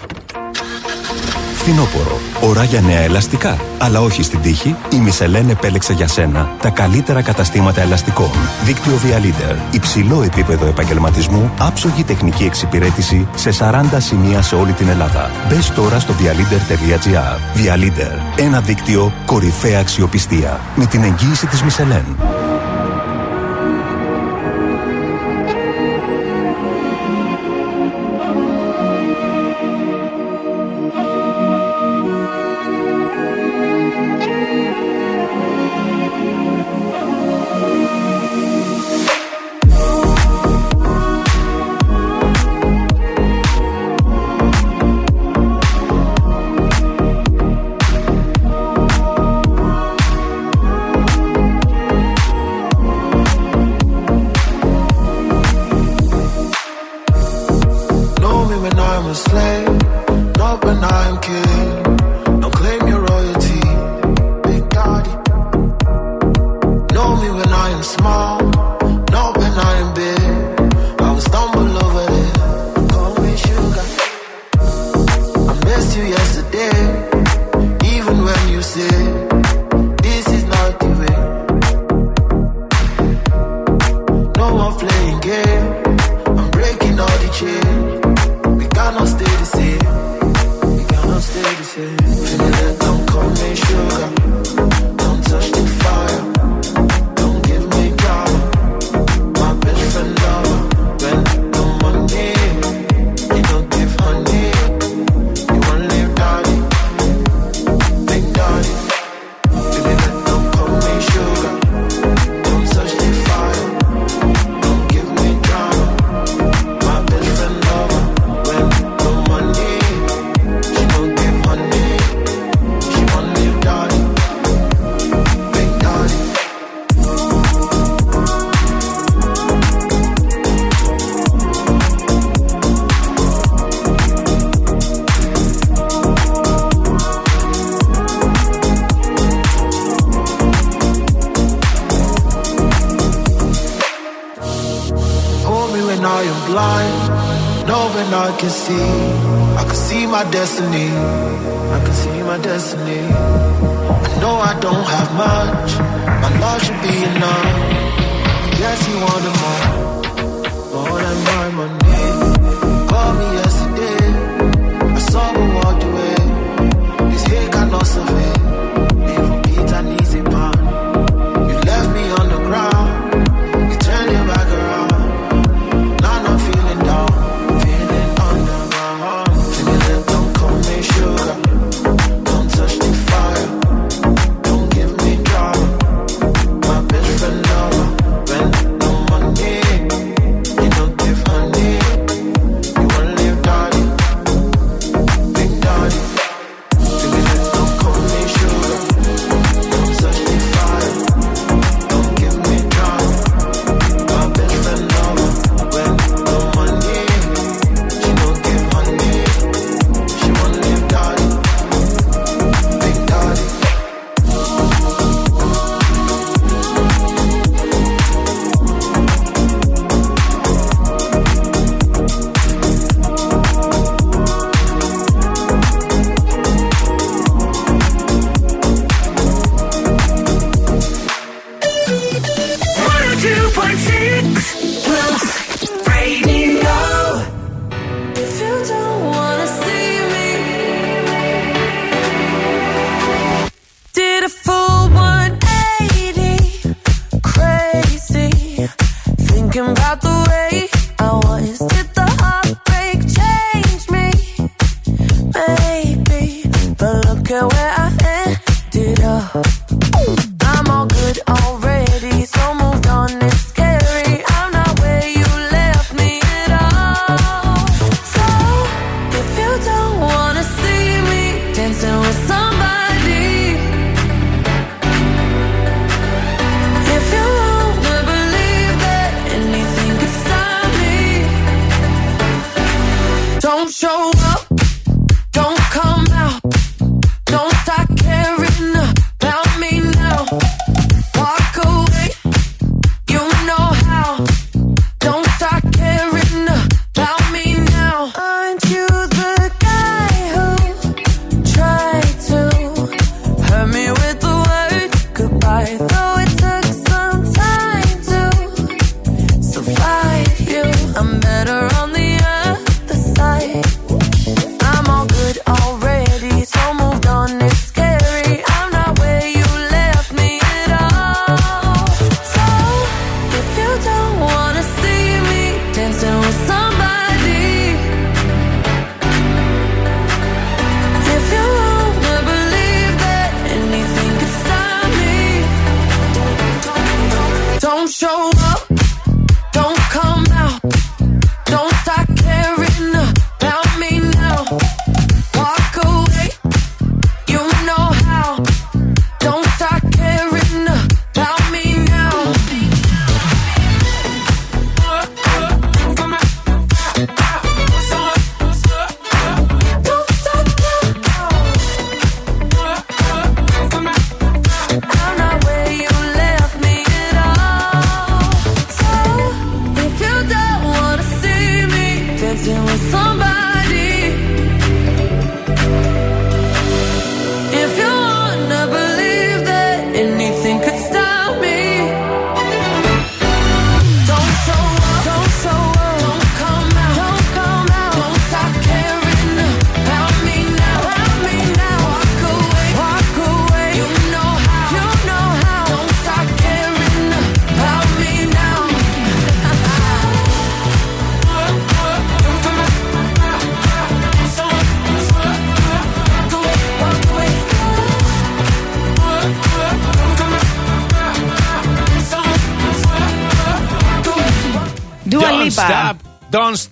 [1.55, 2.20] Φθινόπωρο.
[2.40, 3.58] Ώρα για νέα ελαστικά.
[3.78, 4.76] Αλλά όχι στην τύχη.
[4.92, 8.31] Η Μισελέν επέλεξε για σένα τα καλύτερα καταστήματα ελαστικών.
[8.64, 9.74] Δίκτυο Via Leader.
[9.74, 11.52] Υψηλό επίπεδο επαγγελματισμού.
[11.58, 15.31] Άψογη τεχνική εξυπηρέτηση σε 40 σημεία σε όλη την Ελλάδα.
[15.48, 17.58] Μπες τώρα στο vialeader.gr.
[17.58, 18.39] Via Leader.
[18.39, 20.60] Ένα δίκτυο κορυφαία αξιοπιστία.
[20.76, 22.16] Με την εγγύηση της Μισελέν.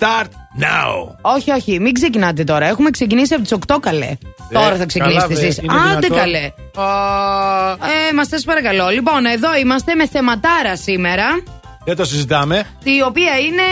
[0.02, 0.26] Start
[0.62, 1.14] now.
[1.20, 2.66] Όχι, όχι, μην ξεκινάτε τώρα.
[2.66, 4.10] Έχουμε ξεκινήσει από τις 8 καλέ.
[4.52, 5.60] τώρα θα ξεκινήσετε καλά, βρε, εσεί.
[5.62, 6.18] είναι Άντε δυνατόν.
[6.18, 6.52] καλέ.
[8.10, 8.88] Ε, μας θες παρακαλώ.
[8.88, 11.24] Λοιπόν, εδώ είμαστε με θεματάρα σήμερα.
[11.84, 12.66] Δεν το συζητάμε.
[12.82, 13.62] Η οποία είναι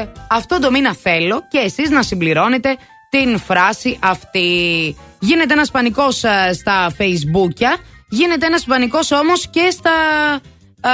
[0.00, 2.76] ε, αυτό το μήνα θέλω και εσείς να συμπληρώνετε
[3.10, 4.96] την φράση αυτή.
[5.18, 9.90] Γίνεται ένας πανικός ε, στα facebookια, γίνεται ένας πανικός όμως και στα
[10.80, 10.88] ε,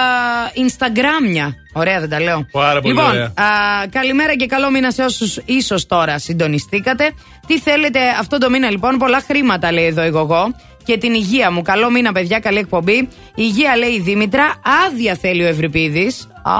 [0.66, 1.54] instagramια.
[1.72, 2.46] Ωραία δεν τα λέω.
[2.52, 3.24] Πάρα πολύ λοιπόν, ωραία.
[3.24, 3.42] α,
[3.90, 7.10] καλημέρα και καλό μήνα σε όσους ίσως τώρα συντονιστήκατε.
[7.46, 11.62] Τι θέλετε αυτό το μήνα λοιπόν, πολλά χρήματα λέει εδώ εγώ και την υγεία μου.
[11.62, 13.08] Καλό μήνα, παιδιά, καλή εκπομπή.
[13.34, 14.54] Υγεία λέει η Δήμητρα.
[14.86, 16.28] Άδεια θέλει ο Ευρυπίδης.
[16.42, 16.52] Α,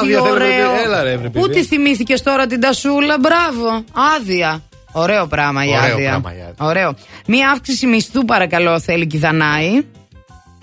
[0.00, 0.46] τι Άδεια θέλει ο ωραίο.
[0.48, 0.84] Ευρυπίδης.
[0.84, 1.46] Έλα, ρε, Ευρυπίδη.
[1.46, 3.84] Πού τη θυμήθηκες τώρα την Τασούλα, μπράβο.
[4.16, 4.62] Άδεια.
[4.92, 6.08] Ωραίο πράγμα η Ωραίο άδεια.
[6.08, 6.54] πράγμα η άδεια.
[6.66, 6.94] Ωραίο.
[7.26, 9.84] Μία αύξηση μισθού, παρακαλώ, θέλει και η Δανάη.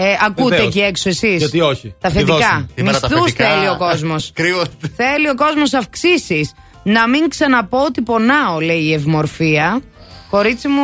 [0.04, 0.68] Ε, ακούτε Βεβαίως.
[0.68, 2.34] εκεί έξω εσείς; Γιατί όχι; Τα Τη θετικά.
[2.36, 2.68] δώσουμε.
[2.76, 3.50] Σήμερα τα Μισθούς θετικά.
[3.50, 4.32] θέλει ο κόσμος.
[4.34, 4.64] Κρύο.
[4.96, 6.54] Θέλει ο κόσμος αυξήσεις.
[6.84, 9.82] Να μην ξαναπώ ότι πονάω, λέει η ευμορφία.
[10.30, 10.82] Κορίτσι μου,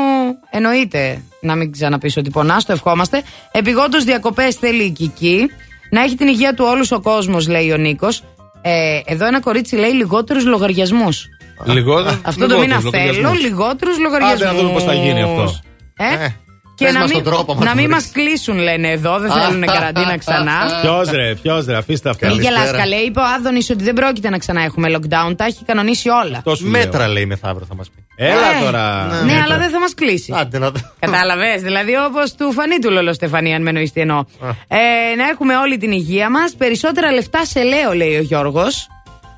[0.49, 3.23] εννοείται να μην ξαναπείς ότι πονάς, το ευχόμαστε.
[3.51, 5.49] Επιγόντως διακοπές θέλει η Κική.
[5.91, 8.23] Να έχει την υγεία του όλους ο κόσμος, λέει ο Νίκος.
[8.61, 11.25] Ε, εδώ ένα κορίτσι λέει λιγότερους λογαριασμούς.
[11.65, 12.19] Λιγότερο.
[12.25, 13.41] Αυτό το μήνα λιγότερους θέλω λογαριασμούς.
[13.41, 14.33] λιγότερους λογαριασμού.
[14.35, 15.59] Άντε να δούμε πώς θα γίνει αυτό.
[15.97, 16.35] Ε; Ε,
[16.79, 17.95] και πες να μας μην, τον τρόπο, άμα να το μην βρεις.
[18.03, 19.19] μας κλείσουν, λένε εδώ.
[19.19, 20.57] Δεν θέλουν καραντίνα ξανά.
[20.81, 22.27] Ποιος ρε, ποιος ρε, αφήστε αυτά.
[22.27, 22.61] Μη Καλησπέρα.
[22.63, 25.33] γελάς καλέ, είπε ο Άδωνης ότι δεν πρόκειται να ξανά έχουμε lockdown.
[25.37, 26.37] Τα έχει κανονίσει όλα.
[26.37, 26.71] Αυτό σου λέω.
[26.71, 28.03] Μέτρα λέει μεθαύριο θα μας πει.
[28.15, 29.05] Έλα Ε, τώρα.
[29.25, 30.33] Ναι, αλλά δεν θα μας κλείσει.
[30.37, 30.79] Άντε να δω.
[30.99, 31.61] Κατάλαβες.
[31.61, 34.23] Δηλαδή, όπως του φανεί του Λόλο Στεφανή, αν με εννοείς τι εννοώ.
[34.67, 34.77] Ε,
[35.17, 36.55] να έχουμε όλη την υγεία μας.
[36.57, 38.87] Περισσότερα λεφτά σε λέω, λέει ο Γιώργος.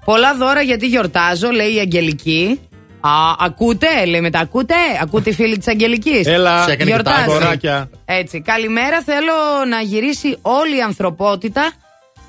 [0.06, 2.60] Πολλά δώρα γιατί γιορτάζω, λέει η Αγγελική.
[3.02, 6.28] Α, ακούτε, λέει μετά, ακούτε, ακούτε οι φίλοι της Αγγελικής.
[6.28, 7.24] Έλα, Σε έκανε και τα Γιορτάζεις.
[7.42, 7.90] αγοράκια.
[8.06, 8.42] Έτσι.
[8.42, 9.34] Καλημέρα, θέλω
[9.70, 11.72] να γυρίσει όλη η ανθρωπότητα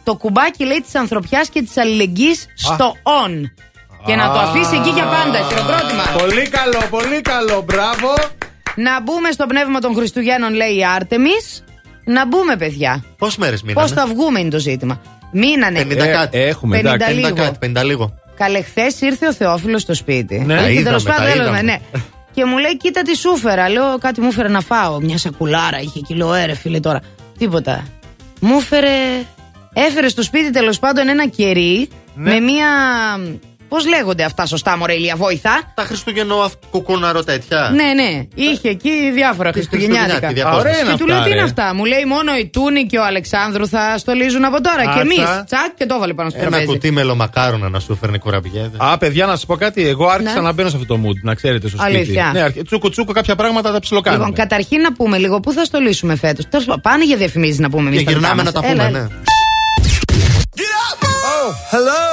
[0.04, 3.32] το κουμπάκι, λέει, της ανθρωπιάς και της αλληλεγγύης στο on.
[4.06, 6.02] Και να το αφήσει εκεί για πάντα, χειροκρότημα.
[6.18, 8.14] Πολύ καλό, πολύ καλό, μπράβο.
[8.76, 11.64] Να μπούμε στο πνεύμα των Χριστουγέννων, λέει η Άρτεμις.
[12.04, 13.04] Να μπούμε, παιδιά.
[13.18, 15.00] Πόσες μέρες μείνανε; Πώς θα βγούμε είναι το ζήτημα.
[15.32, 15.78] Μείνανε.
[15.84, 16.38] 50 Ε, κάτι.
[16.38, 17.14] έχουμε, 50 εντάξει.
[17.14, 17.34] 50 λίγο.
[17.34, 18.14] κάτι, 50 λίγο.
[18.42, 20.38] Καλέ, χθες ήρθε ο Θεόφιλος στο σπίτι.
[20.38, 20.52] Ναι.
[20.54, 21.48] Ήρθε Τα είδαμε, τέλος τα πάντων, είδαμε.
[21.48, 21.76] έλα, ναι.
[22.34, 23.68] Και μου λέει, κοίτα τι σου έφερα.
[23.68, 25.00] Λέω, κάτι μου έφερε να φάω.
[25.00, 27.00] Μια σακουλάρα, είχε κιλό έρε, φίλε τώρα.
[27.38, 27.84] Τίποτα.
[28.40, 28.88] Μου έφερε.
[29.72, 32.30] Έφερε στο σπίτι τέλος πάντων ένα κερί Ναι.
[32.32, 32.66] με μια.
[33.72, 37.70] Πώς λέγονται αυτά σωστά, Μωρέ, Ηλία, βοηθά; Τα Χριστουγεννό κουκούναρο τέτοια.
[37.74, 38.26] Ναι, ναι.
[38.34, 40.10] Είχε εκεί διάφορα χριστουγεννιάτικα.
[40.12, 40.88] Χριστουγεννιάτικα, Α, ωραία διακόσμες.
[40.88, 41.46] είναι Και του λέω αυτά, τι είναι ρε.
[41.46, 44.82] αυτά; Μου λέει μόνο η Τούνη και ο Αλεξάνδρου θα στολίζουν από τώρα.
[44.82, 44.92] Άτσα.
[44.94, 45.18] Και εμείς.
[45.46, 46.70] Τσακ και το έβαλε πάνω στο Ένα τραπέζι.
[46.70, 48.76] κουτί μελομακάρονα να σου φέρνει κουραμπιέδες.
[48.76, 49.86] Α, παιδιά, να σας πω κάτι.
[49.88, 50.40] Εγώ άρχισα Ναι.
[50.40, 51.96] να μπαίνω σε αυτό το mood, να ξέρετε στο σπίτι.
[51.96, 52.30] Αλήθεια.
[52.32, 54.24] Ναι, αρχι- τσούκο τσούκο κάποια πράγματα τα ψιλοκάνουμε.
[54.26, 56.48] Λοιπόν, καταρχήν να πούμε λίγο πού θα στολίσουμε φέτος.
[56.48, 58.02] Τέλος πάντων, πάνε για διαφημίσεις να πούμε εμείς.
[58.02, 59.06] Και γυρνάμε να τα πούμε, ναι.
[61.72, 62.04] Hello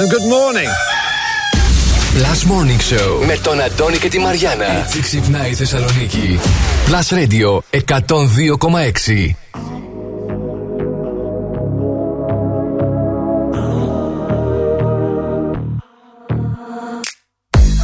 [0.00, 0.95] and good morning.
[2.16, 4.64] Plus Morning Show με τον Αντώνη και τη Μαριάνα.
[4.64, 6.38] Έτσι ξυπνάει η Θεσσαλονίκη.
[6.88, 9.34] Plus Radio 102,6.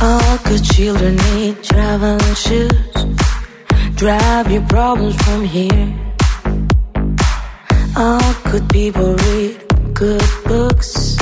[0.01, 2.97] All good children need traveling shoes.
[4.03, 5.89] Drive your problems from here.
[8.05, 9.53] All good people read
[10.03, 11.22] good books.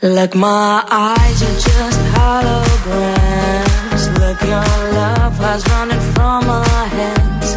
[0.00, 4.04] Like my eyes are just holograms.
[4.20, 7.56] Look, your love was running from my hands,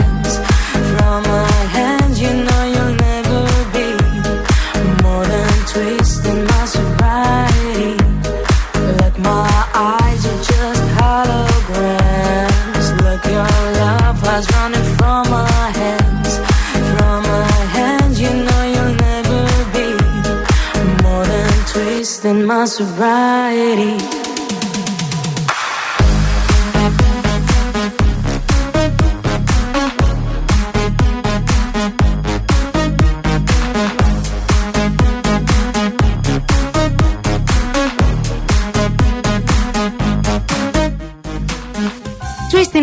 [22.81, 24.20] sobriety.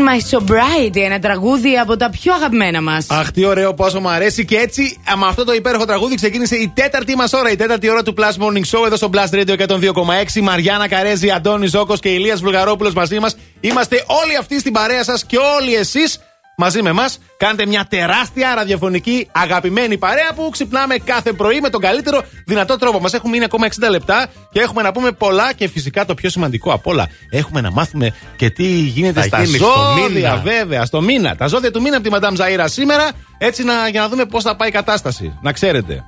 [0.09, 3.07] My Sobriety, ένα τραγούδι από τα πιο αγαπημένα μας.
[3.09, 4.45] Αχ, τι ωραίο, πόσο μου αρέσει.
[4.45, 7.51] Και έτσι, α, με αυτό το υπέροχο τραγούδι ξεκίνησε η τέταρτη μας ώρα.
[7.51, 10.41] Η τέταρτη ώρα του Plus Morning Show εδώ στο Plus Radio 102,6.
[10.43, 13.37] Μαριάννα Καρέζη, Αντώνης Ζόκο και Ηλίας Βουλγαρόπουλος μαζί μας.
[13.61, 16.19] Είμαστε όλοι αυτοί στην παρέα σας και όλοι εσείς
[16.61, 17.19] μαζί με εμάς.
[17.37, 23.01] Κάνετε μια τεράστια ραδιοφωνική αγαπημένη παρέα που ξυπνάμε κάθε πρωί με τον καλύτερο δυνατό τρόπο.
[23.01, 26.31] Μας έχουν μείνει ακόμα 60 λεπτά και έχουμε να πούμε πολλά και φυσικά το πιο
[26.31, 27.09] σημαντικό απ' όλα.
[27.31, 30.37] Έχουμε να μάθουμε και τι γίνεται Θα στα γίνει στο ζώδια, μήνα.
[30.37, 31.37] βέβαια, στο μήνα.
[31.37, 34.43] Τα ζώδια του μήνα από τη Μαντάμ Ζαήρα σήμερα, έτσι να, για να δούμε πώς
[34.43, 35.39] θα πάει η κατάσταση.
[35.43, 36.05] Να ξέρετε.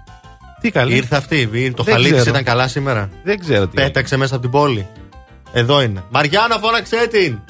[0.61, 0.95] Τι καλή.
[0.97, 1.37] Ήρθε αυτή.
[1.41, 2.31] ήρθε- Το Δεν χαλί της ξέρω.
[2.31, 3.75] ήταν καλά σήμερα; Δεν ξέρω τι.
[3.75, 4.87] Πέταξε μέσα από την πόλη.
[5.53, 6.05] Εδώ είναι.
[6.11, 7.41] Μαριάννα, φώναξε την.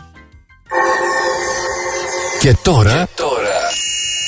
[2.41, 3.09] Και τώρα,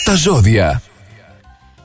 [0.05, 0.82] τα ζώδια.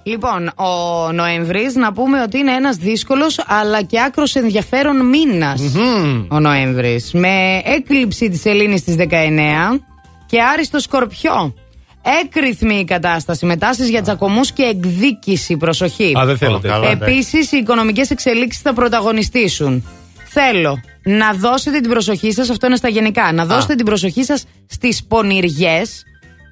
[0.04, 5.62] Λοιπόν, ο Νοέμβρης να πούμε ότι είναι ένας δύσκολος αλλά και άκρος ενδιαφέρον μήνας,
[6.28, 7.12] Ο Νοέμβρης.
[7.14, 9.80] Με έκλειψη της Ελλήνης στις 19
[10.26, 11.54] και άριστο σκορπιό.
[12.24, 15.58] Έκρηθμη η κατάσταση με τάσεις για τσακωμούς και εκδίκηση.
[15.58, 16.14] Προσοχή.
[16.20, 16.90] Α, δεν θέλω τέτοια.
[16.90, 19.88] Επίσης, οι οικονομικές εξελίξεις θα πρωταγωνιστήσουν.
[20.30, 24.44] Θέλω να δώσετε την προσοχή σας, αυτό είναι στα γενικά, να δώσετε την προσοχή σας
[24.68, 26.07] στις πονηριές.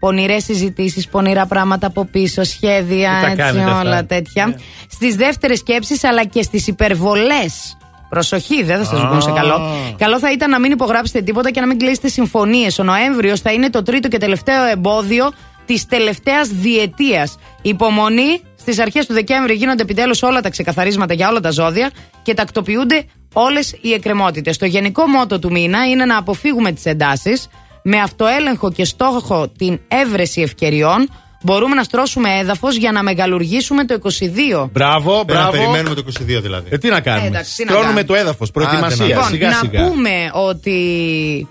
[0.05, 4.59] Πονηρές συζητήσεις, πονηρά πράγματα από πίσω, σχέδια, Τι τα έτσι, κάνετε αυτά; όλα τέτοια.
[4.89, 7.77] Στις δεύτερες σκέψεις αλλά και στις υπερβολές.
[8.09, 9.61] Προσοχή, δεν θα σας βγουν σε καλό.
[9.97, 12.79] Καλό θα ήταν να μην υπογράψετε τίποτα και να μην κλείσετε συμφωνίες.
[12.79, 15.31] Ο Νοέμβριος θα είναι το τρίτο και τελευταίο εμπόδιο
[15.65, 17.37] της τελευταίας διετίας.
[17.61, 18.41] Υπομονή.
[18.59, 23.05] Στις αρχές του Δεκέμβρη γίνονται επιτέλους όλα τα ξεκαθαρίσματα για όλα τα ζώδια και τακτοποιούνται
[23.33, 24.57] όλες οι εκκρεμότητες.
[24.57, 27.47] Το γενικό μότο του μήνα είναι να αποφύγουμε τις εντάσεις.
[27.87, 31.09] Με αυτοέλεγχο και στόχο την έβρεση ευκαιριών,
[31.41, 34.69] μπορούμε να στρώσουμε έδαφος για να μεγαλουργήσουμε το 22.
[34.71, 35.51] Μπράβο, Πρέπει να μπράβο.
[35.51, 36.03] περιμένουμε το
[36.37, 36.67] 22 δηλαδή.
[36.71, 38.03] Ε, τι να κάνουμε; Εντάξει, τι να Στρώνουμε κάνουμε.
[38.03, 38.51] το έδαφος.
[38.51, 39.05] Προετοιμασία.
[39.05, 39.87] Λοιπόν, σιγά να σιγά.
[39.87, 41.47] πούμε ότι.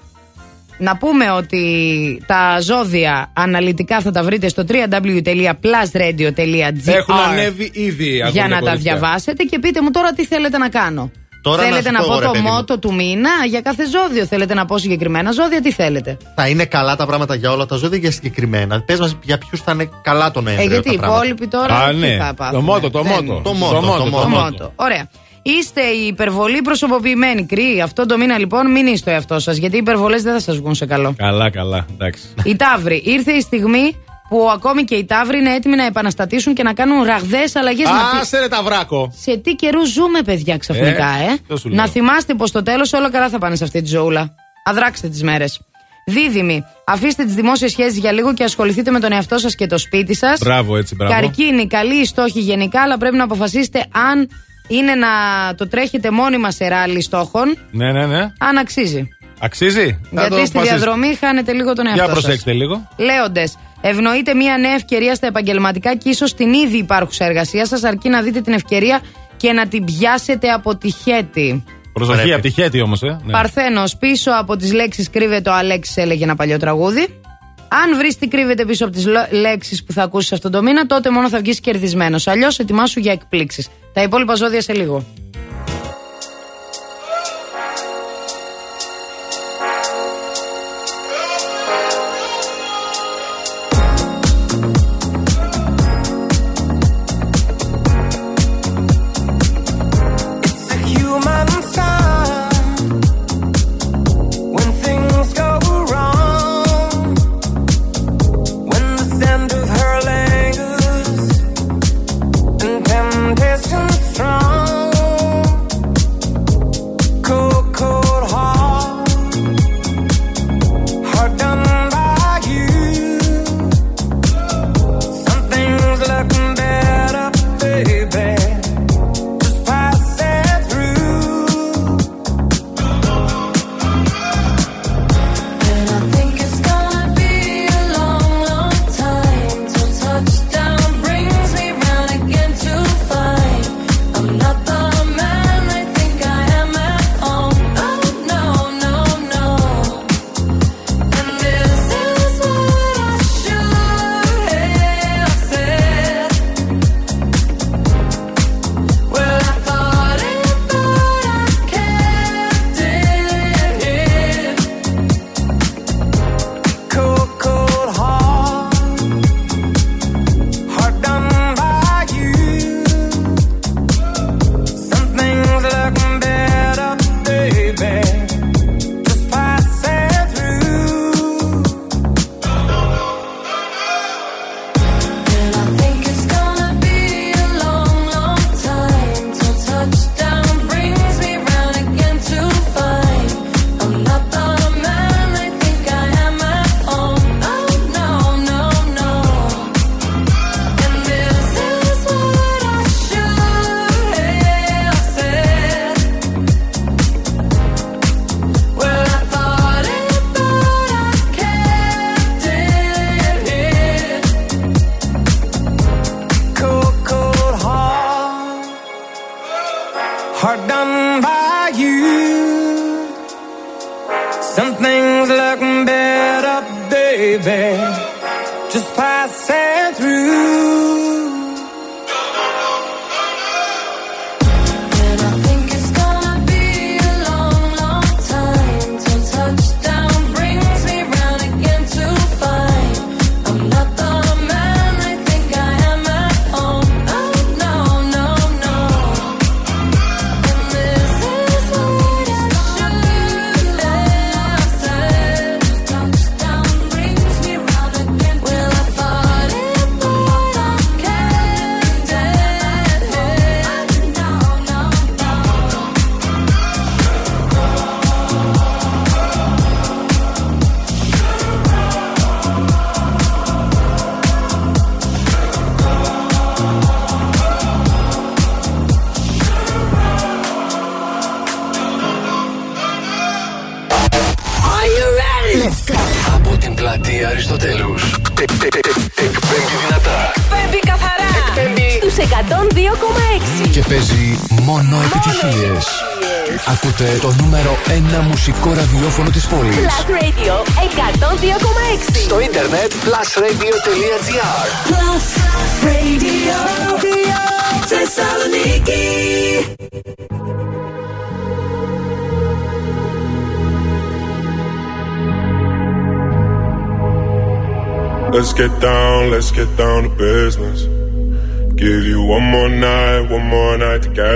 [0.79, 8.25] Να πούμε ότι τα ζώδια αναλυτικά θα τα βρείτε στο www.plusradio.gr Έχουν ανέβει ήδη για
[8.27, 8.93] αγωνία να τα κορίτσια.
[8.93, 11.11] διαβάσετε και πείτε μου τώρα τι θέλετε να κάνω.
[11.45, 12.53] Τώρα να θέλετε σου να, πω, πω ρε το παιδί μου.
[12.53, 14.27] μότο του μήνα για κάθε ζώδιο.
[14.27, 16.17] Θέλετε να πω συγκεκριμένα ζώδια, τι θέλετε.
[16.35, 19.61] Θα είναι καλά τα πράγματα για όλα τα ζώδια για συγκεκριμένα; Πες μας για ποιους
[19.61, 20.71] θα είναι καλά τον Ε, Νοέμβριο.
[20.73, 21.25] γιατί οι τα πράγματα.
[21.25, 22.17] υπόλοιποι τώρα Α, τι ναι.
[22.21, 22.65] θα Το πάθουν.
[22.65, 23.41] μότο, το Δεν- μότο.
[23.45, 24.23] Το μότο, Το το μότο, μότο.
[24.23, 24.73] Το μότο.
[24.77, 25.09] Ωραία.
[25.47, 27.81] Είστε οι υπερβολή προσωποποιημένοι κρύοι.
[27.81, 30.57] Αυτό το μήνα λοιπόν μην είστε ο εαυτός σας, γιατί οι υπερβολές δεν θα σας
[30.57, 31.15] βγουν σε καλό.
[31.17, 31.87] Καλά, καλά.
[31.93, 32.23] Εντάξει.
[32.45, 33.97] Η Ταύρη, ήρθε η στιγμή
[34.28, 37.89] που ακόμη και οι Ταύροι είναι έτοιμοι να επαναστατήσουν και να κάνουν ραγδαίες αλλαγές.
[38.20, 39.12] Άσε ρε ταυράκο.
[39.20, 41.77] Σε τι καιρού ζούμε, παιδιά, ξαφνικά, Ε, ε; το σου λέω.
[41.83, 44.35] να θυμάστε πως στο τέλος όλα καλά θα πάνε σε αυτή τη ζωούλα.
[44.65, 45.61] Αδράξτε τις μέρες.
[46.07, 49.78] Δίδυμοι, αφήστε τις δημόσιες σχέσεις για λίγο και ασχοληθείτε με τον εαυτό σας και το
[49.78, 50.39] σπίτι σας.
[50.41, 51.12] Μπράβο, έτσι, μπράβο.
[51.12, 54.28] Καρκίνη, καλή η στόχη γενικά, αλλά πρέπει να αποφασίσετε αν
[54.69, 55.09] είναι να
[55.57, 58.20] το τρέχετε μόνιμα σε ράλι στόχων, Ναι, ναι, ναι.
[58.39, 59.09] αν αξίζει.
[59.41, 60.61] Αξίζει; Θα Γιατί το στη αποφασίσετε.
[60.77, 62.23] διαδρομή χάνετε λίγο τον εαυτό Για σας.
[62.23, 62.89] προσέξτε λίγο.
[62.97, 63.57] Λέοντες,
[63.89, 68.23] ευνοείτε μια νέα ευκαιρία στα επαγγελματικά και ίσως την ήδη υπάρχουσα εργασία σας, αρκεί να
[68.23, 69.01] δείτε την ευκαιρία
[69.37, 71.65] και να την πιάσετε από τη χέτη.
[71.93, 72.33] Προσοχή Πρέπει.
[72.33, 73.19] από τη χέτη όμως, ε.
[73.25, 73.33] Ναι.
[73.33, 77.21] Παρθένος, πίσω από τις λέξεις κρύβεται ο Αλέξης, έλεγε ένα παλιό τραγούδι.
[77.69, 81.11] Αν βρεις τι κρύβεται πίσω από τις λέξεις που θα ακούσεις αυτόν τον μήνα, τότε
[81.11, 82.27] μόνο θα βγεις κερδισμένος.
[82.27, 83.69] Αλλιώς ετοιμάσου για εκπλήξεις.
[83.93, 85.05] Τα υπόλοιπα ζώδια σε λίγο.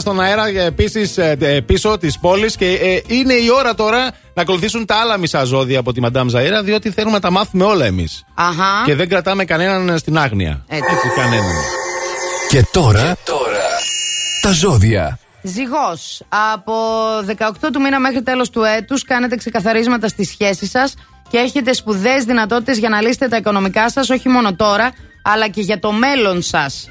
[0.00, 1.18] Ξανά στον αέρα επίσης
[1.66, 5.78] πίσω της πόλης και ε, είναι η ώρα τώρα να ακολουθήσουν τα άλλα μισά ζώδια
[5.78, 8.24] από τη Μαντάμ Ζαέρα, διότι θέλουμε να τα μάθουμε όλα εμείς.
[8.34, 8.82] Αχα.
[8.84, 10.64] Και δεν κρατάμε κανέναν στην άγνοια.
[10.68, 10.84] Έτσι.
[11.16, 11.54] κανέναν.
[12.48, 13.68] Και τώρα, τώρα,
[14.42, 15.18] τα ζώδια.
[15.42, 16.22] Ζυγός.
[16.52, 16.74] Από
[17.26, 20.94] 18 του μήνα μέχρι τέλος του έτους κάνετε ξεκαθαρίσματα στη σχέση σας
[21.30, 25.60] και έχετε σπουδαίες δυνατότητες για να λύσετε τα οικονομικά σας, όχι μόνο τώρα, αλλά και
[25.60, 26.90] για το μέλλον σας.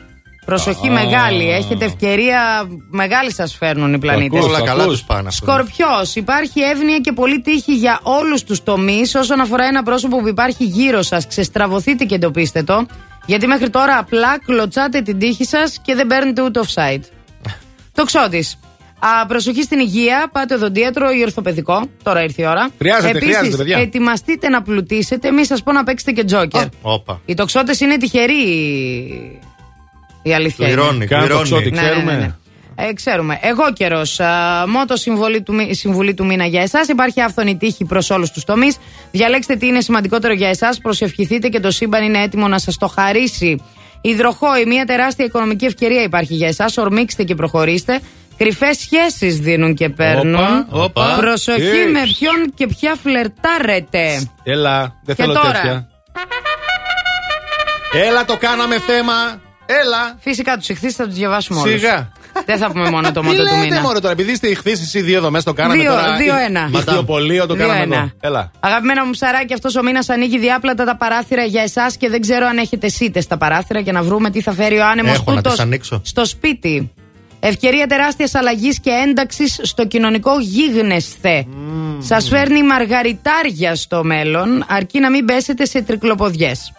[0.49, 0.91] Προσοχή Α.
[0.91, 1.51] μεγάλη.
[1.51, 4.43] Έχετε ευκαιρία μεγάλη σας φέρνουν οι πλανήτες.
[4.43, 5.45] Όλα καλά τους πάνε αυτό.
[5.45, 6.15] Σκορπιός.
[6.15, 10.63] Υπάρχει εύνοια και πολύ τύχη για όλους τους τομείς όσον αφορά ένα πρόσωπο που υπάρχει
[10.63, 11.27] γύρω σας.
[11.27, 12.85] Ξεστραβωθείτε και εντοπίστε το.
[13.25, 17.01] Γιατί μέχρι τώρα απλά κλωτσάτε την τύχη σας και δεν παίρνετε ούτε offside.
[17.97, 18.59] το ξώτης.
[19.27, 21.81] Προσοχή στην υγεία, πάτε οδοντίατρο ή ορθοπαιδικό.
[22.03, 22.69] Τώρα ήρθε η ώρα.
[22.77, 23.77] Χρειάζεται, Επίσης, χρειάζεται, παιδιά.
[23.77, 26.63] ετοιμαστείτε να πλουτίσετε, μη σας πω να παίξετε και τζόκερ.
[26.81, 27.21] Όπα.
[27.25, 28.43] Οι τοξότες είναι τυχεροί.
[30.21, 30.67] Η αλήθεια.
[30.67, 30.75] είναι.
[30.75, 31.49] Πληρώνει, Κάνω το πληρώνει.
[31.49, 32.11] ξότι, Ναι, ναι, ξέρουμε.
[32.13, 32.33] ναι, ναι.
[32.87, 33.39] Ε, ξέρουμε.
[33.41, 34.19] Εγώ καιρός.
[34.67, 36.87] Μότο συμβολή του, μη- συμβουλή του μήνα για εσάς.
[36.87, 38.77] Υπάρχει άφθονη τύχη προς όλους τους τομείς.
[39.11, 40.77] Διαλέξτε τι είναι σημαντικότερο για εσάς.
[40.77, 43.63] Προσευχηθείτε και το σύμπαν είναι έτοιμο να σας το χαρίσει.
[44.01, 46.77] Υδροχόη, μια τεράστια οικονομική ευκαιρία υπάρχει για εσάς.
[46.77, 47.99] Ορμήξτε και προχωρήστε.
[48.37, 50.35] Κρυφές σχέσεις δίνουν και παίρνουν.
[50.35, 51.15] Όπα, όπα.
[51.19, 51.91] Προσοχή Τι.
[51.91, 54.27] με ποιον και ποια φλερτάρετε.
[54.43, 55.51] Έλα, δεν Και θέλω τώρα.
[55.51, 55.87] τέτοια.
[57.93, 59.13] Έλα, το κάναμε θέμα.
[59.71, 60.15] Έλα.
[60.19, 61.79] Φυσικά τους ηχθείς θα τους διαβάσουμε όλους.
[61.79, 62.11] Σιγά.
[62.45, 63.81] Δεν θα πούμε μόνο το Τι μότο του λέτε μήνα.
[63.81, 66.15] μόνο τώρα, επειδή είστε ηχθείς εσεί δύο εδώ μέσα, το κάναμε Δύο- τώρα.
[66.17, 66.69] δύο-ένα.
[66.73, 67.95] Ηχθειοπολείο το κάναμε Δύο-ένα.
[67.95, 68.11] εδώ.
[68.19, 68.51] Έλα.
[68.59, 72.45] Αγαπημένα μου ψαράκι, αυτός ο μήνας ανοίγει διάπλατα τα παράθυρα για εσάς και δεν ξέρω
[72.45, 75.41] αν έχετε σίτες στα παράθυρα και να βρούμε τι θα φέρει ο άνεμος Έχω να
[75.41, 76.01] τις ανοίξω.
[76.05, 76.91] στο σπίτι.
[77.39, 81.45] Ευκαιρία τεράστιας αλλαγής και ένταξης στο κοινωνικό γίγνεσθε.
[81.99, 86.73] Σας φέρνει μαργαριτάρια στο μέλλον, αρκεί να μην πέσετε σε τρικλοποδιές.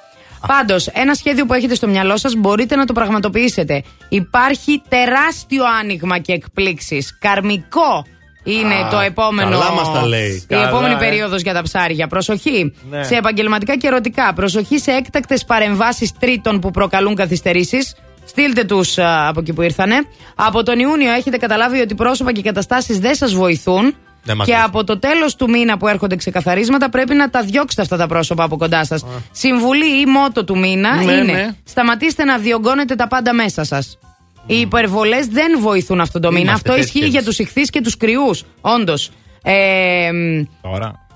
[0.47, 3.83] Πάντως, ένα σχέδιο που έχετε στο μυαλό σας μπορείτε να το πραγματοποιήσετε.
[4.09, 7.19] Υπάρχει τεράστιο άνοιγμα και εκπλήξεις.
[7.19, 8.07] Καρμικό
[8.45, 9.51] είναι Α, το επόμενο.
[9.51, 10.31] καλά μας τα λέει.
[10.31, 10.97] Η Καλά, επόμενη ε.
[10.97, 12.07] περίοδος για τα ψάρια.
[12.07, 13.03] Προσοχή Ναι.
[13.05, 14.33] σε επαγγελματικά και ερωτικά.
[14.33, 17.95] Προσοχή σε έκτακτες παρεμβάσεις τρίτων που προκαλούν καθυστερήσεις.
[18.25, 19.95] Στείλτε τους από εκεί που ήρθανε.
[20.35, 23.95] Από τον Ιούνιο έχετε καταλάβει ότι πρόσωπα και καταστάσεις δεν σας βοηθούν.
[24.23, 24.71] Δεν μας και βοηθούν.
[24.71, 28.45] από το τέλος του μήνα που έρχονται ξεκαθαρίσματα πρέπει να τα διώξετε αυτά τα πρόσωπα
[28.45, 29.05] από κοντά σας.
[29.31, 31.49] Συμβουλή ή μότο του μήνα Ναι, είναι ναι.
[31.65, 33.99] σταματήστε να διωγγώνετε τα πάντα μέσα σας.
[34.47, 36.45] Οι υπερβολές δεν βοηθούν αυτόν τον μήνα.
[36.49, 37.25] Είμαστε Αυτό τέτοιοι ισχύει για εμείς.
[37.37, 38.45] τους ηχθείς και τους κρυούς.
[38.61, 39.11] Όντως.
[39.43, 41.07] Ε, μ, Τώρα.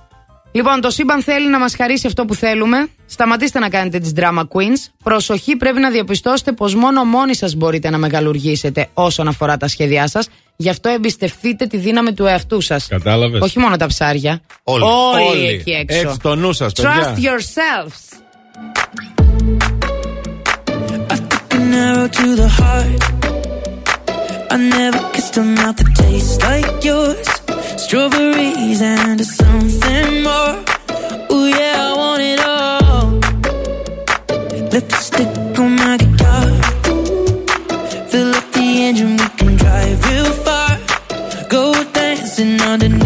[0.56, 2.88] Λοιπόν, το σύμπαν θέλει να μας χαρίσει αυτό που θέλουμε.
[3.06, 4.92] Σταματήστε να κάνετε τις drama queens.
[5.02, 10.08] Προσοχή, πρέπει να διαπιστώσετε πως μόνο μόνοι σας μπορείτε να μεγαλουργήσετε όσον αφορά τα σχέδιά
[10.08, 10.28] σας.
[10.56, 12.86] Γι' αυτό εμπιστευτείτε τη δύναμη του εαυτού σας.
[12.86, 13.40] Κατάλαβες.
[13.40, 14.40] Όχι μόνο τα ψάρια.
[14.62, 14.84] Όλοι,
[15.30, 16.08] όλοι, εκεί έξω.
[16.08, 17.14] Έχει το νου σας, παιδιά.
[17.14, 18.22] Trust yourselves.
[27.76, 30.56] strawberries and something more.
[31.32, 33.10] Ooh yeah, I want it all.
[34.72, 36.46] Lipstick on my guitar.
[38.10, 40.78] Fill up the engine, we can drive real far.
[41.48, 43.03] Go dancing underneath.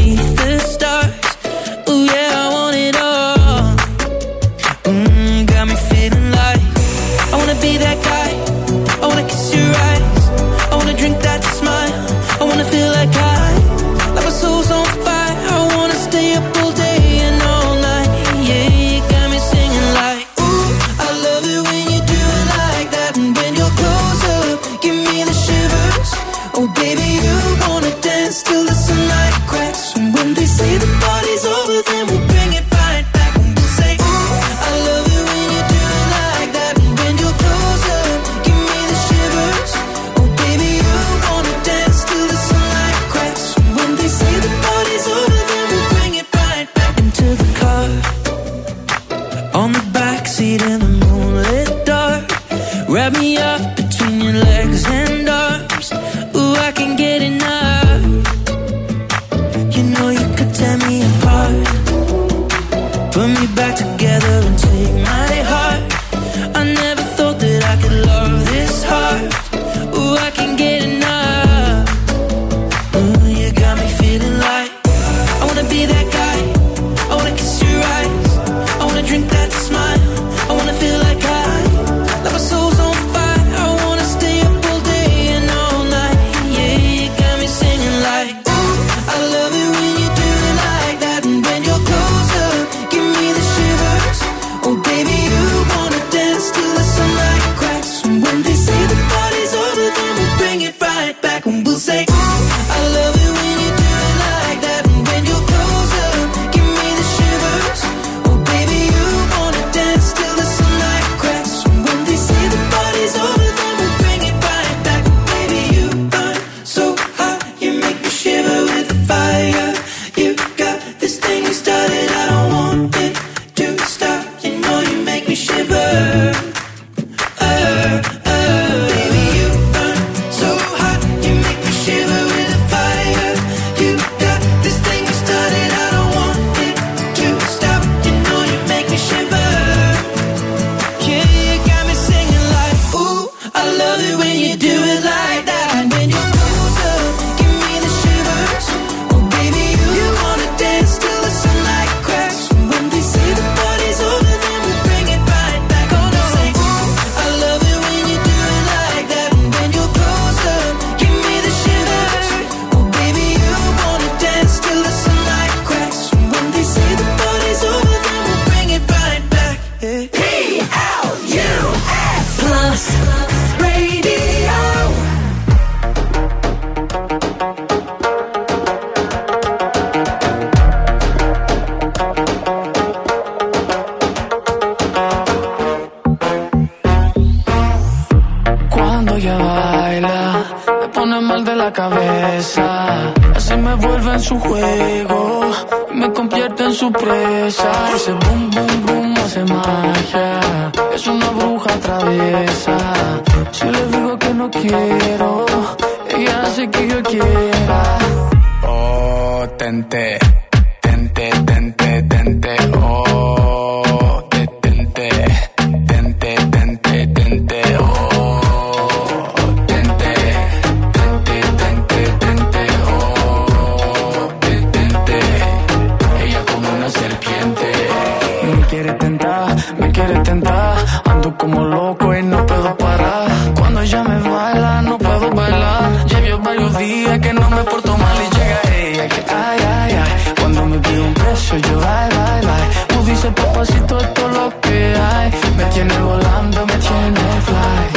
[228.79, 230.77] Me quiere tentar, me quiere tentar.
[231.05, 233.29] Ando como loco y no puedo parar.
[233.59, 236.07] Cuando ella me baila, no puedo bailar.
[236.07, 240.35] Llevo varios días que no me porto mal y llega ella que ay, ay, ay.
[240.39, 242.87] Cuando me pide un beso, yo bye, bye, bye.
[242.87, 245.31] Tú dices, papacito, esto es lo que hay.
[245.57, 247.91] Me tiene volando, me tiene fly.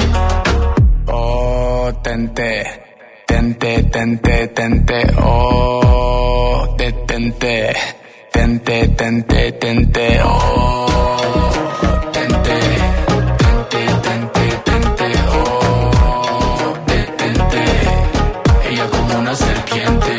[1.14, 2.84] Oh, tente,
[3.27, 8.00] tente, tente, tente, oh, detente
[8.41, 10.87] tente, tente, tente, oh.
[12.11, 12.57] Tente,
[13.37, 16.73] tente, tente, tente, oh.
[16.87, 17.63] Detente,
[18.67, 20.11] ella como una serpiente.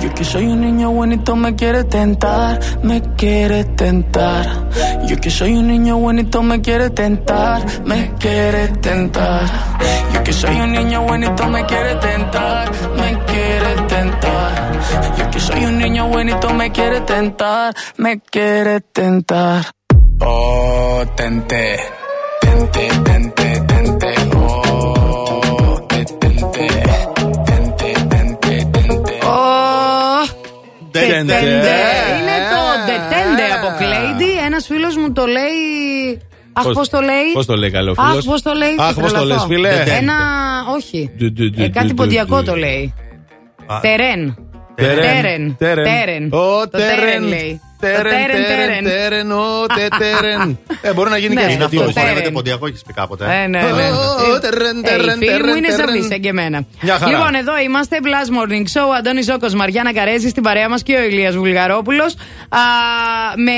[0.00, 4.46] Yo que soy un niño bonito me quiere tentar, me quiere tentar.
[5.06, 9.42] Yo que soy un niño bonito me quiere tentar, me quiere tentar.
[10.14, 13.21] Yo que soy un niño bonito me quiere tentar, me quiere tentar.
[15.18, 17.68] Yo que soy un niño bonito me quiere tentar,
[18.04, 19.60] me quiere tentar.
[20.30, 21.62] Oh, tente,
[22.44, 26.30] tente, tente, tente, oh, tente,
[27.48, 29.14] tente, tente, tente.
[29.24, 29.36] Ω,
[30.90, 31.32] Τέντε.
[31.32, 31.76] Τέντε.
[32.14, 34.30] Είναι το Detende από Κλέιντι.
[34.46, 36.20] Ένας φίλος μου το λέει.
[36.54, 38.92] Αχ, Πώς- πώς το λέει; πώς το λέει καλό Αχ, φίλος; πώς το λέει; Αχ,
[38.94, 39.46] θα πώς το τρελαθώ.
[39.48, 40.14] λες, φίλε; Ένα.
[40.76, 41.10] Όχι.
[41.18, 42.44] Ντου, ντου, ντου, Ε, κάτι ντου, ποντιακό ντου.
[42.44, 42.94] το λέει.
[43.66, 43.78] Α.
[43.80, 44.36] Τερέν.
[44.74, 44.96] Τερέν.
[44.96, 45.56] Τερέν.
[45.58, 45.84] Τερέν.
[45.84, 46.32] Τερέν.
[46.32, 47.22] Ο Το Τερέν Τερέν.
[47.22, 47.60] λέει.
[47.80, 48.84] Το Τερέν, Τερέν, τερέν, Τερέν.
[48.84, 49.42] τερέν, ο
[49.76, 50.58] τε τερέν.
[50.82, 51.46] Ε, μπορεί να γίνει Ναι.
[51.46, 51.92] και Είναι αυτό έτσι.
[51.92, 52.32] που χορεύεται Τερέν.
[52.32, 53.24] ποντιακό, έχεις πει κάποτε.
[53.24, 53.66] Ε, ναι, ναι.
[54.34, 55.86] Ω, τερέν, Ε, τερέν, οι φίλοι μου τερέν, είναι τερέν.
[55.86, 56.64] σαφείς σαν και εμένα.
[56.80, 57.10] Μια χαρά.
[57.10, 57.98] Λοιπόν, εδώ είμαστε.
[58.02, 58.96] Blast Morning Show.
[58.98, 62.14] Αντώνης Ζώκος, Μαριάννα Καρέζη στην παρέα μας και ο Ηλίας Βουλγαρόπουλος.
[63.36, 63.52] Με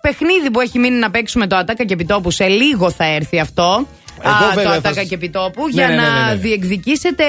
[0.00, 2.30] παιχνίδι που έχει μείνει να παίξουμε το Ατάκα και Επιτόπου.
[2.30, 3.86] Σε λίγο θα έρθει αυτό.
[4.22, 5.62] Εγώ Α, το βέβαια θα Ατάκα σας- και Επιτόπου.
[5.64, 6.36] Ναι, για ναι, ναι, να ναι, ναι.
[6.36, 7.24] διεκδικήσετε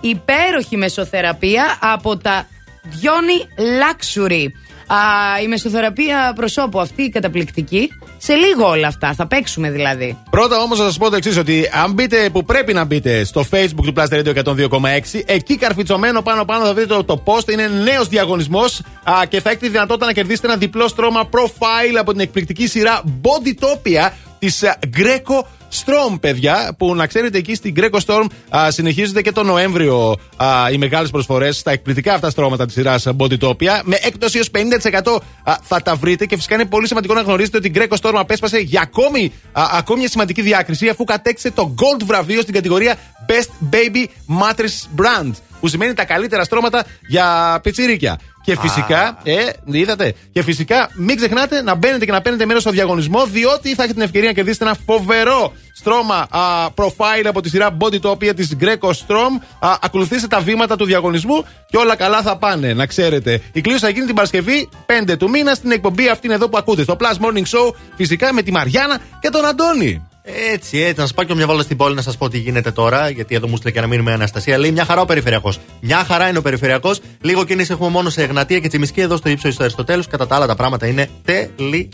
[0.00, 2.46] υπέροχη μεσοθεραπεία από τα
[2.82, 4.46] Διόνι Luxury.
[4.86, 4.96] Α,
[5.42, 7.90] η μεσοθεραπεία προσώπου αυτή η καταπληκτική.
[8.18, 9.14] Σε λίγο όλα αυτά.
[9.14, 10.18] Θα παίξουμε δηλαδή.
[10.30, 13.44] Πρώτα όμως θα σας πω το εξής: Ότι αν μπείτε που πρέπει να μπείτε στο
[13.50, 17.50] facebook του Plus Radio 102,6, εκεί καρφιτσωμένο πάνω-πάνω θα δείτε το, το post.
[17.52, 18.82] Είναι νέος διαγωνισμός
[19.28, 23.02] και θα έχετε τη δυνατότητα να κερδίσετε ένα διπλό στρώμα profile από την εκπληκτική σειρά
[23.22, 24.62] Bodytopia της
[24.96, 26.74] Greco Storm, παιδιά.
[26.78, 28.24] Που να ξέρετε εκεί στην Greco Storm
[28.56, 33.06] α, συνεχίζονται και το Νοέμβριο α, οι μεγάλες προσφορές στα εκπληκτικά αυτά στρώματα της σειράς
[33.18, 33.80] Bodytopia.
[33.84, 37.56] Με έκπτωση ω 50% α, θα τα βρείτε και φυσικά είναι πολύ σημαντικό να γνωρίζετε
[37.56, 41.74] ότι η Greco Storm απέσπασε για ακόμη, α, ακόμη μια σημαντική διάκριση αφού κατέκτησε το
[41.78, 44.06] Gold βραβείο στην κατηγορία Best Baby
[44.40, 45.32] Mattress Brand.
[45.60, 48.18] Που σημαίνει τα καλύτερα στρώματα για πιτσιρίκια.
[48.44, 49.34] Και φυσικά, ε,
[49.64, 53.82] είδατε, και φυσικά μην ξεχνάτε να μπαίνετε και να παίρνετε μέρος στο διαγωνισμό, διότι θα
[53.82, 58.56] έχετε την ευκαιρία να κερδίσετε ένα φοβερό στρώμα α, profile από τη σειρά Bodytopia της
[58.60, 59.42] Greco Strom.
[59.58, 63.40] Α, ακολουθήστε τα βήματα του διαγωνισμού και όλα καλά θα πάνε, να ξέρετε.
[63.52, 64.68] Η κλήρωση θα γίνει την Παρασκευή
[65.10, 68.42] 5 του μήνα στην εκπομπή αυτήν εδώ που ακούτε, στο Plus Morning Show, φυσικά με
[68.42, 70.06] τη Μαριάννα και τον Αντώνη.
[70.24, 70.94] Έτσι, έτσι.
[70.96, 73.08] Να σας πάω και μια βόλτα στην πόλη να σας πω τι γίνεται τώρα.
[73.08, 74.58] Γιατί εδώ μου στείλε και να μείνουμε Αναστασία.
[74.58, 75.58] Λέει μια χαρά ο περιφερειακός.
[75.80, 77.00] Μια χαρά είναι ο περιφερειακός.
[77.20, 80.02] Λίγο κίνηση έχουμε μόνο σε Εγνατία και Τσιμισκή εδώ στο ύψος στο Αριστοτέλου.
[80.10, 81.88] Κατά τα άλλα τα πράγματα είναι τέλεια.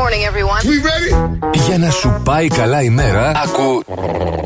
[0.00, 0.62] Good morning, everyone.
[1.66, 3.82] Για να σου πάει καλά η μέρα, ακού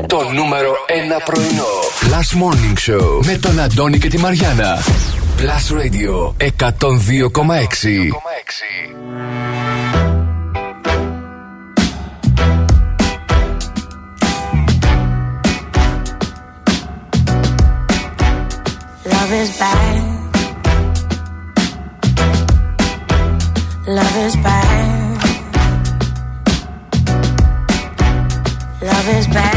[0.07, 0.71] το νούμερο
[1.17, 1.65] 1 πρωινό.
[2.01, 4.77] Last Morning Show με τον Αντώνη και τη Μαριάνα.
[5.37, 8.11] Plus Radio 102,6.
[19.13, 20.01] Love is bad.
[23.97, 24.84] Love is bad.
[28.85, 29.54] Love is bad.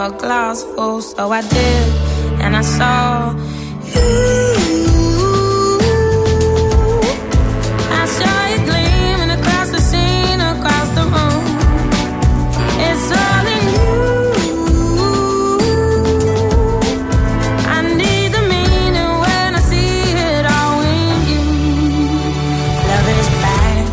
[0.00, 1.02] Your glass full.
[1.02, 1.88] So I did,
[2.42, 3.34] and I saw
[3.94, 4.10] you.
[8.00, 8.36] I saw
[8.68, 11.44] gleaming across the scene, across the room.
[12.86, 13.92] It's all in you.
[17.76, 19.94] I need the meaning when I see
[20.28, 21.44] it all in you.
[22.90, 23.84] Love is bad.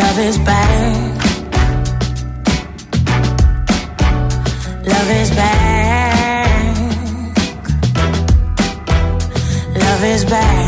[0.00, 0.67] Love is.
[10.08, 10.67] Is bad.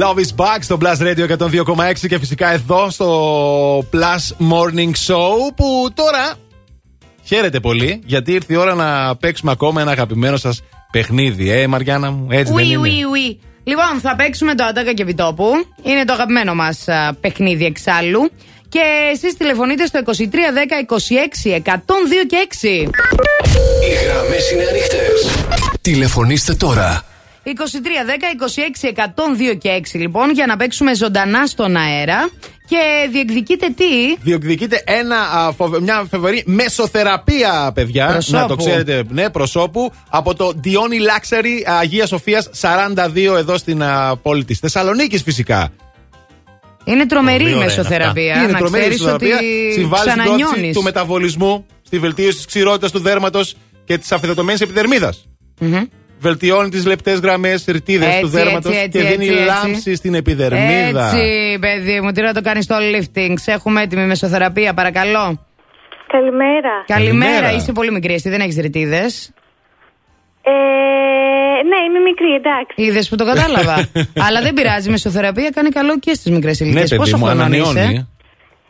[0.00, 5.88] Love is Back στο Plus Radio 102,6 και φυσικά εδώ στο Plus Morning Show που
[5.94, 6.34] τώρα
[7.24, 11.50] χαίρετε πολύ γιατί ήρθε η ώρα να παίξουμε ακόμα ένα αγαπημένο σας παιχνίδι.
[11.50, 13.40] Ε, Μαριάννα μου, έτσι δεν Ουι, είναι; ουι, ουι.
[13.64, 15.44] Λοιπόν, θα παίξουμε το Ατάκα και Βιτόπου.
[15.82, 16.84] Είναι το αγαπημένο μας
[17.20, 18.30] παιχνίδι εξάλλου.
[18.68, 18.80] Και
[19.12, 20.12] εσείς τηλεφωνείτε στο 2310
[21.46, 21.70] 26 102
[22.28, 22.64] και 6.
[22.64, 25.06] Οι γραμμέ είναι ανοιχτέ.
[25.80, 27.04] Τηλεφωνήστε τώρα.
[27.44, 27.52] 2310 26
[29.52, 32.28] 102 και 6 λοιπόν για να παίξουμε ζωντανά στον αέρα.
[32.66, 38.06] Και διεκδικείτε τι; Διεκδικείται ένα, α, φοβε- μια φοβερή μεσοθεραπεία, παιδιά.
[38.06, 38.36] Προσώπου.
[38.38, 39.92] Να το ξέρετε, ναι, προσώπου.
[40.10, 45.68] Από το Diony Luxury Αγία Σοφίας 42 εδώ στην α, πόλη της Θεσσαλονίκης, φυσικά.
[46.84, 48.42] Είναι τρομερή Πολύ η ωραία μεσοθεραπεία.
[48.42, 49.72] Είναι να τρομερή η ξέρεις ότι μεσοθεραπεία.
[49.72, 50.76] Συμβάλλεις στην πρόθεση ξανανιώνεις.
[50.76, 53.54] του μεταβολισμού, στη βελτίωση της ξηρότητας του δέρματος
[53.84, 55.24] και της αφιδατωμένη επιδερμίδας.
[55.60, 55.82] Μμμ.
[56.20, 59.44] Βελτιώνει τις λεπτές γραμμές, ρητίδες Έτσι, του δέρματος έτσι, και έτσι, δίνει έτσι, έτσι.
[59.66, 61.04] λάμψη στην επιδερμίδα.
[61.06, 63.32] Έτσι, παιδί μου, τι να το κάνεις στο lifting.
[63.34, 65.46] Σε έχουμε έτοιμη μεσοθεραπεία, παρακαλώ.
[66.06, 66.84] Καλημέρα.
[66.86, 67.52] Καλημέρα, Καλημέρα.
[67.52, 69.32] είσαι πολύ μικρή, εσύ δεν έχεις ρητίδες.
[70.42, 70.50] Ε,
[71.70, 72.74] ναι, είμαι μικρή, εντάξει.
[72.76, 73.74] Είδες που το κατάλαβα.
[74.26, 76.82] Αλλά δεν πειράζει, η μεσοθεραπεία κάνει καλό και στις μικρές ηλικίες.
[76.82, 77.80] Ναι, παιδί Πόσο μου, χρονών ανανεώνει.
[77.80, 78.06] είσαι,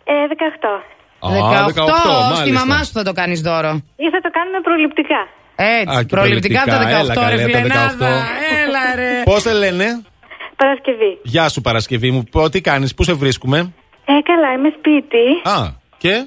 [0.05, 0.83] Ε, 18.
[1.21, 2.67] 18, 18, στη μάλιστα.
[2.67, 3.73] μαμά σου θα το κάνεις δώρο.
[3.97, 5.21] Ή θα το κάνουμε προληπτικά.
[5.63, 7.57] Έτσι, Α, και προληπτικά από τα 18, προληπτικά, έλα, ρε καλέ, τα 18.
[7.57, 8.09] φιλενάδα.
[8.65, 9.23] Έλα, ρε.
[9.25, 9.85] Πώς σε λένε,
[10.57, 11.19] Παρασκευή.
[11.23, 13.59] Γεια σου Παρασκευή μου, Πω, τι κάνεις, πού σε βρίσκουμε;
[14.05, 15.25] Ε, καλά, είμαι σπίτι.
[15.59, 16.27] Α, και;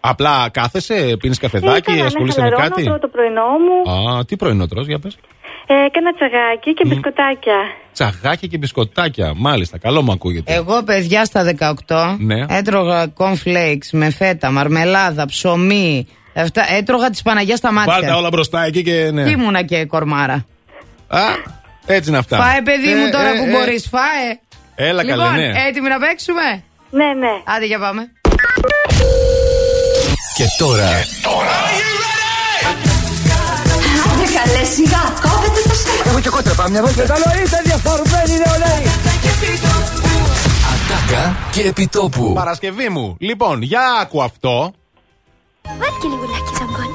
[0.00, 3.90] Απλά κάθεσαι, πίνεις Ε, καφεδάκι, καλά, ναι, ασχολείσαι με χαλαρώνω, κάτι; τρώω το πρωινό μου.
[4.16, 5.16] Α, τι πρωινό τρως, για πες.
[5.66, 7.56] Ε, έκανα τσαγάκι και μπισκοτάκια.
[7.92, 9.32] Τσαγάκια και μπισκοτάκια.
[9.36, 10.54] Μάλιστα, καλό μου ακούγεται.
[10.54, 12.44] Εγώ, παιδιά, στα 18 Ναι.
[12.48, 16.06] έτρωγα cornflakes με φέτα, μαρμελάδα, ψωμί.
[16.34, 17.92] Αυτά, έτρωγα τη Παναγία στα μάτια.
[17.92, 19.24] Βάλτε όλα μπροστά εκεί και ναι.
[19.24, 20.46] Τι ήμουνα και κορμάρα.
[21.08, 21.20] Α,
[21.86, 22.36] έτσι είναι αυτά.
[22.36, 23.50] Φάε, παιδί Ε, μου, τώρα ε, που ε.
[23.50, 24.38] μπορείς, φάε.
[24.74, 25.52] Έλα λοιπόν, καλέ, ναι.
[25.68, 27.32] έτοιμοι να παίξουμε; Ναι, ναι.
[27.56, 28.02] Άντε, για πάμε.
[30.36, 30.88] Και τώρα
[34.12, 36.08] Άντε καλέ σιγά, κόβετε το στέκο.
[36.08, 37.02] Έχω και κότρεπα, μια βόλτα.
[37.04, 38.82] Καλό είστε διαφορμένοι νεολαίοι.
[40.72, 42.32] Ατάκα και επιτόπου.
[42.34, 43.16] Παρασκευή μου.
[43.20, 44.72] Λοιπόν, για άκου αυτό.
[45.68, 46.88] Βάλει και λιγουλάκι ζαμπόν.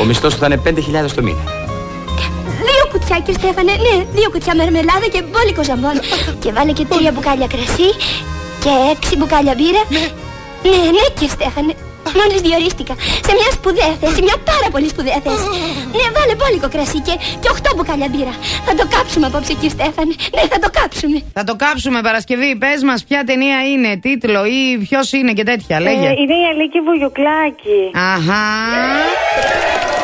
[0.00, 1.42] Ο μισθός σου θα είναι 5.000 το μήνα.
[2.66, 3.72] Δύο κουτιά, κύριε Στέφανε.
[3.86, 5.96] Ναι, δύο κουτιά μερμελάδα και μπόλικο ζαμπόν.
[6.42, 7.88] και βάλε και τρία μπουκάλια κρασί
[8.62, 9.82] και έξι μπουκάλια μπύρα.
[9.88, 10.04] Ναι,
[10.96, 11.74] ναι, κύριε Στέφανε.
[12.18, 12.94] Μόλις διορίστηκα
[13.26, 15.46] σε μια σπουδαία θέση, μια πάρα πολύ σπουδαία θέση.
[15.96, 18.34] Ναι, βάλε μπόλικο κρασί και, και οχτώ μπουκάλια μπύρα.
[18.66, 20.14] Θα το κάψουμε απόψε, κύριε Στέφανε.
[20.34, 21.18] Ναι, θα το κάψουμε.
[21.38, 22.50] Θα το κάψουμε Παρασκευή.
[22.62, 25.80] Πες μας, ποια ταινία είναι, τίτλο ή ποιος είναι και τέτοια.
[25.80, 26.06] Λέγε.
[26.06, 27.80] Ε, είναι η Αλίκη Βουγιουκλάκη.
[28.14, 28.44] Αχά.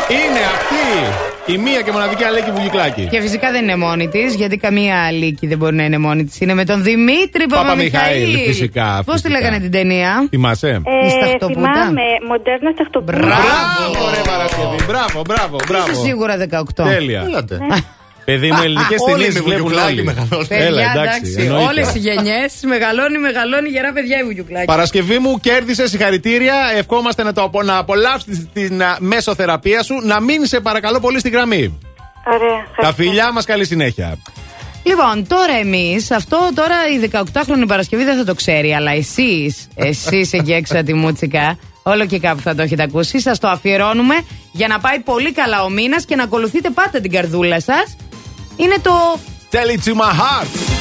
[0.09, 1.32] Είναι αυτή.
[1.47, 3.09] Η μία και μοναδική Αλέκη Βουγικλάκη.
[3.11, 6.41] Και φυσικά δεν είναι μόνη της, γιατί καμία Αλίκη δεν μπορεί να είναι μόνη της.
[6.41, 7.91] Είναι με τον Δημήτρη Παπαμιχαήλ.
[8.23, 9.41] Παπαμιχαήλ, φυσικά, Πώς τη φυσικά.
[9.41, 11.73] λέγανε την ταινία; Θυμάσαι; Ε, Η Σταχτοπούτα.
[11.73, 13.13] θυμάμαι, μοντέρνα σταχτοπούτα.
[13.19, 14.85] Μπράβο, ρε Παρασκευή.
[14.87, 15.91] Μπράβο, μπράβο, μπράβο.
[15.91, 16.85] Είσαι σίγουρα 18.
[16.85, 17.23] Τέλεια.
[18.25, 18.41] Έλατε.
[18.41, 20.05] Παιδί μου, ελληνικές Όλοι ταινίες με βλέπουν Βουγιουκλάκη όλοι.
[20.05, 20.47] μεγαλώνουν.
[20.49, 21.35] Παιδιά, Έλα, εντάξει.
[21.39, 21.65] εννοείται.
[21.69, 22.53] Όλες οι γενιές.
[22.67, 24.65] Μεγαλώνει, μεγαλώνει γερά παιδιά η Βουγιουκλάκη.
[24.67, 26.55] Παρασκευή μου, κέρδισε συγχαρητήρια.
[26.77, 29.95] Ευχόμαστε να, το, απο- να απολαύσεις την α, μέσοθεραπεία σου.
[30.03, 31.79] Να μείνεις, σε παρακαλώ πολύ, στην γραμμή.
[32.35, 32.67] Ωραία.
[32.81, 34.19] Τα φιλιά μας, καλή συνέχεια.
[34.85, 40.33] Λοιπόν, τώρα εμείς, αυτό τώρα η 18χρονη Παρασκευή δεν θα το ξέρει, αλλά εσείς, εσείς
[40.33, 44.15] εκεί έξω από τη Μούτσικα, όλο και κάπου θα το έχετε ακούσει, σας το αφιερώνουμε
[44.53, 47.97] για να πάει πολύ καλά ο μήνας και να ακολουθείτε πάντα την καρδούλα σας.
[48.56, 49.20] Είναι το.
[49.52, 50.81] Tell it to my heart.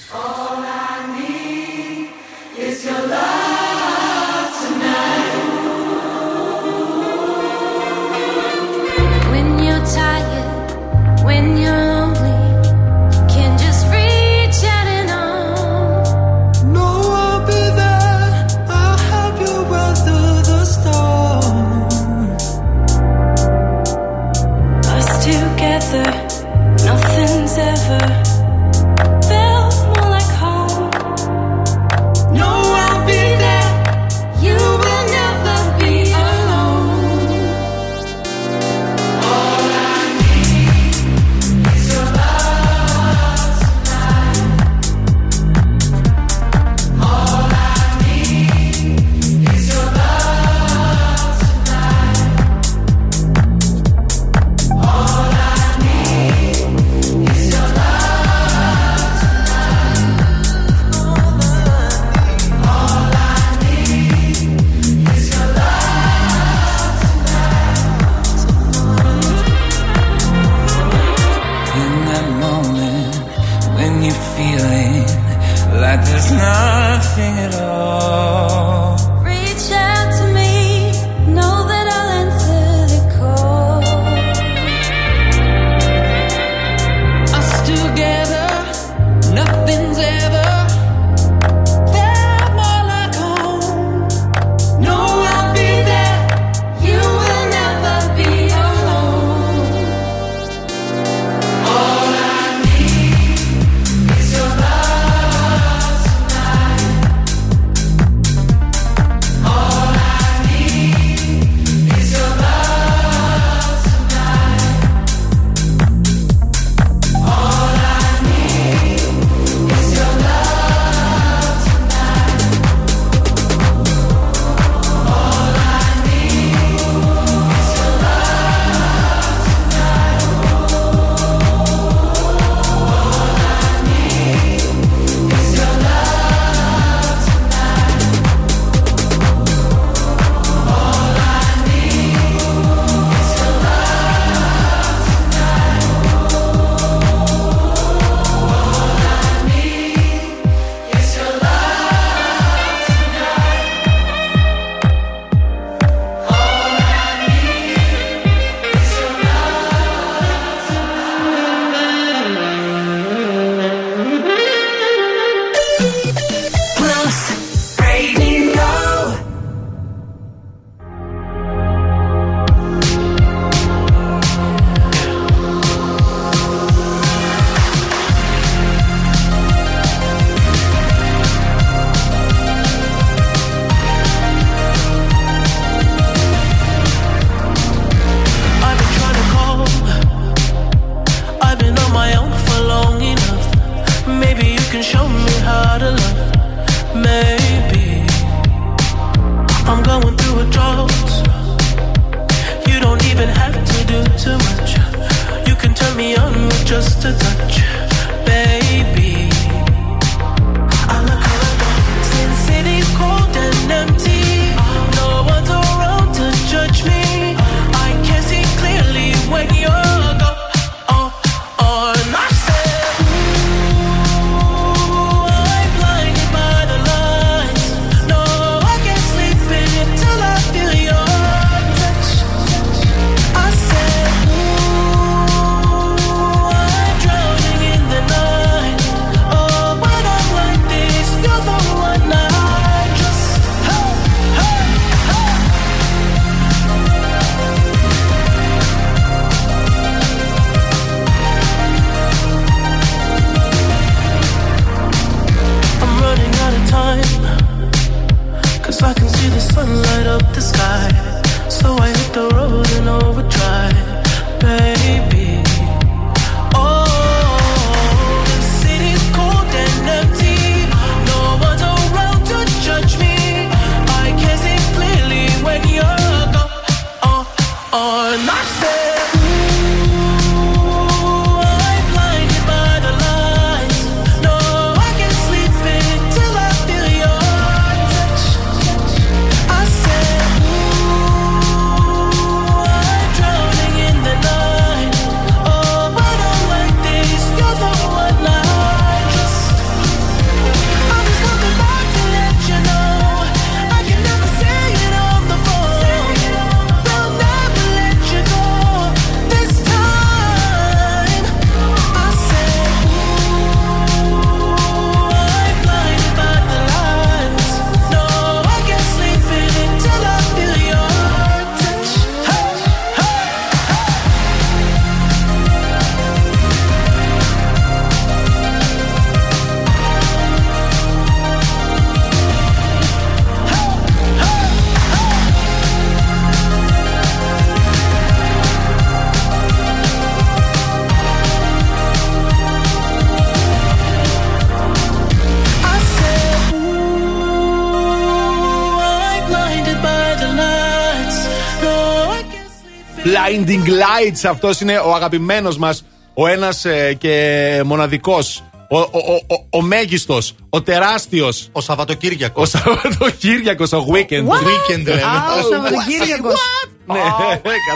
[353.31, 354.29] Blinding Lights.
[354.29, 358.43] Αυτός είναι ο αγαπημένος μας, ο ένας ε, και μοναδικός.
[358.69, 361.49] Ο, ο, ο, ο μέγιστος, ο τεράστιος.
[361.51, 362.53] Ο Σαββατοκύριακος.
[362.53, 364.27] Ο Σαββατοκύριακος, ο weekend.
[364.27, 364.87] Weekend.
[364.87, 366.39] Ο Σαββατοκύριακος.
[366.85, 366.99] Ναι,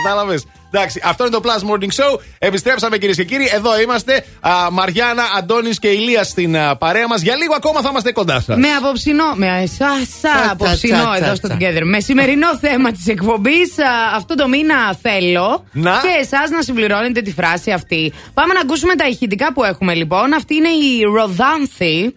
[0.04, 0.46] κατάλαβες.
[0.72, 2.20] Εντάξει, αυτό είναι το Plus Morning Show.
[2.40, 3.50] Επιστρέψαμε κυρίες και κύριοι.
[3.54, 4.26] Εδώ είμαστε.
[4.40, 7.22] Α, Μαριάννα, Αντώνης και Ηλίας στην α, παρέα μας.
[7.22, 8.58] Για λίγο ακόμα θα είμαστε κοντά σας.
[8.58, 9.88] Με απόψινό, με εσά
[10.20, 11.58] τσα, απόψινό τσα, εδώ τσα, στο τσα.
[11.60, 11.82] Together.
[11.84, 13.74] Με σημερινό θέμα της εκπομπής,
[14.16, 15.66] αυτό το μήνα θέλω.
[15.72, 15.92] Να.
[15.92, 18.14] Και εσάς να συμπληρώνετε τη φράση αυτή.
[18.34, 20.34] Πάμε να ακούσουμε τα ηχητικά που έχουμε λοιπόν.
[20.34, 22.14] Αυτή είναι η Ροδάνθη.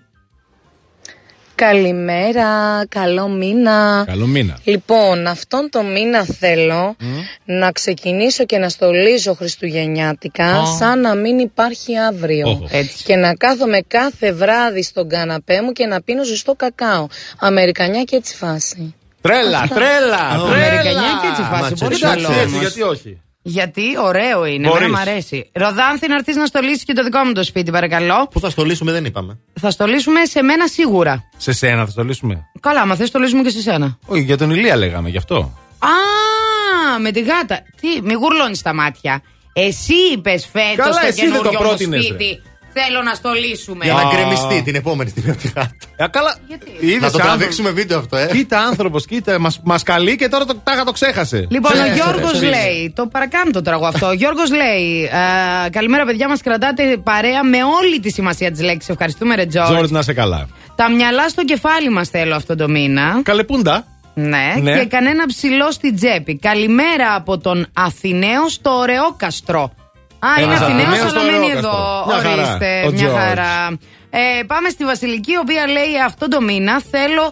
[1.59, 4.05] Καλημέρα, καλό μήνα.
[4.07, 4.59] Καλό μήνα.
[4.65, 6.97] Λοιπόν, αυτόν το μήνα θέλω
[7.45, 10.65] να ξεκινήσω και να στολίζω Χριστουγεννιάτικα Α.
[10.79, 12.49] σαν να μην υπάρχει αύριο.
[12.49, 12.73] Οχ.
[12.73, 13.05] Έτσι.
[13.05, 17.07] Και να κάθομαι κάθε βράδυ στον καναπέ μου και να πίνω ζεστό κακάο.
[17.39, 18.95] Αμερικανιά και έτσι φάση.
[19.21, 20.67] Τρέλα, τρέλα, Ω, τρέλα.
[20.67, 21.75] Αμερικανιά και έτσι φάση.
[21.75, 22.61] Πολύ Εντάξει, καλό έτσι, όμως.
[22.61, 23.21] γιατί όχι.
[23.43, 24.83] Γιατί ωραίο είναι, Μπορείς.
[24.83, 25.51] εμένα μου αρέσει.
[25.53, 28.29] Ροδάνθη, να έρθεις να στολίσεις και το δικό μου το σπίτι, παρακαλώ.
[28.31, 29.39] Πού θα στολίσουμε, δεν είπαμε.
[29.61, 31.29] Θα στολίσουμε σε μένα σίγουρα.
[31.37, 32.47] Σε σένα θα στολίσουμε.
[32.61, 33.99] Καλά, μα θες στολίσουμε και σε σένα.
[34.07, 35.37] Όχι, για τον Ηλία λέγαμε, γι' αυτό.
[35.79, 37.63] Α, με τη γάτα.
[37.81, 39.23] Τι, μη γουρλώνεις τα μάτια.
[39.53, 42.43] Εσύ είπες φέτος Καλά, στο εσύ δεν το καινούριο μου πρότεινες, σπίτι.
[42.73, 43.85] Θέλω να στολίσουμε.
[43.85, 44.11] Για να Α.
[44.13, 45.71] γκρεμιστεί την επόμενη στιγμή από τη γάτα.
[45.97, 46.37] Ε, καλά.
[46.81, 48.29] Είδες Να το άνθρωπο- τραβήξουμε βίντεο αυτό, ε.
[48.33, 51.47] Κοίτα άνθρωπος, κοίτα, μας μας καλεί και τώρα το τάχα το ξέχασε.
[51.51, 52.93] Λοιπόν, ο Ξέχασε, Γιώργος ρε, λέει.
[52.97, 54.07] Το παρακάνω το τραγούδι αυτό.
[54.07, 55.05] Ο Γιώργος λέει.
[55.05, 58.89] «Α, Καλημέρα, παιδιά, μας κρατάτε παρέα με όλη τη σημασία της λέξης.
[58.89, 59.71] Ευχαριστούμε, ρε Τζόρτζ.
[59.71, 60.49] Τζόρτζ να σε καλά.
[60.75, 63.21] Τα μυαλά στο κεφάλι μας θέλω αυτό το μήνα.
[63.23, 63.87] Καλεπούντα.
[64.15, 64.79] Ναι, Ναι.
[64.79, 66.37] και κανένα ψηλό στην τσέπη.
[66.39, 69.73] Καλημέρα από τον Αθηναίο στο Ωραιόκαστρο.
[70.19, 71.69] Α, είναι Ένας Αθηναίο, Αθηναίος αλλά στο μένει Ωραιόκαστρο.
[71.69, 72.05] εδώ.
[72.07, 72.43] Μια χαρά.
[72.43, 73.17] Ορίστε, Ο μια George.
[73.19, 73.79] χαρά.
[74.11, 77.23] Ε, πάμε στη Βασιλική, η οποία λέει αυτό το μήνα θέλω.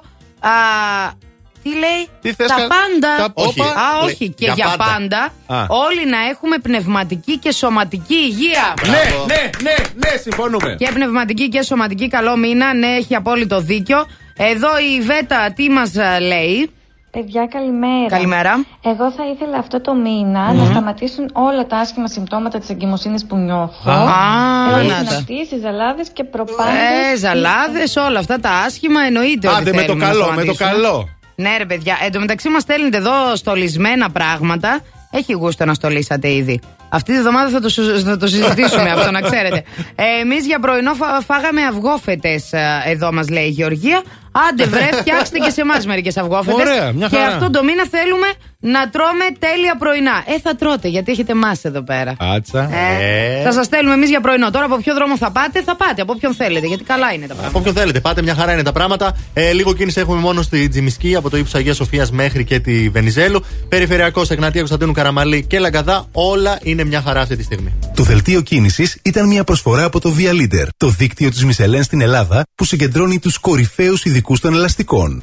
[0.40, 0.50] Α,
[1.62, 3.16] τι λέει, Τι θες, τα κα- πάντα.
[3.16, 3.60] τα- Όχι.
[3.60, 3.64] Α,
[4.04, 4.84] Λέει, όχι, και για για, πάντα.
[5.46, 5.62] πάντα.
[5.62, 5.66] Α.
[5.68, 8.74] όλοι να έχουμε πνευματική και σωματική υγεία.
[8.86, 8.90] Ναι,
[9.26, 10.74] ναι, ναι, ναι, συμφωνούμε.
[10.78, 12.74] Και πνευματική και σωματική, καλό μήνα.
[12.74, 14.06] Ναι, έχει απόλυτο δίκιο.
[14.36, 16.70] Εδώ η Βέτα τι μας λέει;
[17.16, 18.08] Παιδιά, καλημέρα.
[18.08, 18.64] Καλημέρα.
[18.84, 23.36] Εγώ θα ήθελα αυτό το μήνα να σταματήσουν όλα τα άσχημα συμπτώματα της εγκυμοσύνης που
[23.36, 23.90] νιώθω.
[23.90, 23.94] Α,
[24.70, 25.10] Έχω να τα.
[25.10, 26.74] συναντήσει, ζαλάδες και προπάντων.
[27.12, 30.44] Ε, ζαλάδες, όλα αυτά τα άσχημα εννοείται ότι Άντε με το θέλουμε να καλό, με
[30.44, 30.70] το σταματήσουμε.
[30.70, 31.08] καλό.
[31.34, 31.96] Ναι, ρε παιδιά.
[32.04, 34.80] Εν τω μεταξύ μας στέλνετε εδώ στολισμένα πράγματα.
[35.10, 36.60] Έχει γούστο να στολίσατε ήδη.
[36.88, 39.62] Αυτή τη βδομάδα θα το, σου- θα το συζητήσουμε αυτό, να ξέρετε.
[39.94, 42.50] Ε, Εμείς για πρωινό φα- φάγαμε αυγόφετες
[42.86, 44.02] εδώ, μας λέει η Γεωργία.
[44.48, 46.60] Άντε, βρε, φτιάξτε και σε εμάς μερικές αυγόφετε.
[46.62, 47.34] Ωραία, μια Και χαρά.
[47.34, 48.26] αυτό το μήνα θέλουμε
[48.60, 50.24] να τρώμε τέλεια πρωινά.
[50.26, 52.16] Ε, θα τρώτε, γιατί έχετε εμάς εδώ πέρα.
[52.18, 52.60] Άτσα.
[52.74, 54.50] Ε, Θα σας στέλνουμε εμείς για πρωινό.
[54.50, 56.02] Τώρα από ποιο δρόμο θα πάτε, θα πάτε.
[56.02, 57.48] Από ποιον θέλετε, γιατί καλά είναι τα πράγματα.
[57.48, 59.16] Από όποιον θέλετε, πάτε, μια χαρά είναι τα πράγματα.
[59.32, 62.88] Ε, λίγο κίνηση έχουμε μόνο στη Τζιμισκή, από το ύψο Αγίας Σοφίας μέχρι και τη
[62.88, 63.44] Βενιζέλου.
[63.68, 66.06] Περιφερειακός Εγνατία Κωνσταντίνου Καραμαλή και Λαγκαδά.
[66.12, 67.72] Όλα είναι μια χαρά αυτή τη στιγμή.
[67.94, 72.00] Το δελτίο κίνησης ήταν μια προσφορά από το Via Leader, το δίκτυο της Μισελέν στην
[72.00, 75.22] Ελλάδα που συγκεντρώνει τους κορυφαίους ειδικούς των ελαστικών.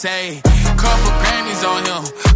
[0.00, 0.40] say.
[0.78, 2.29] Couple Grammys on him.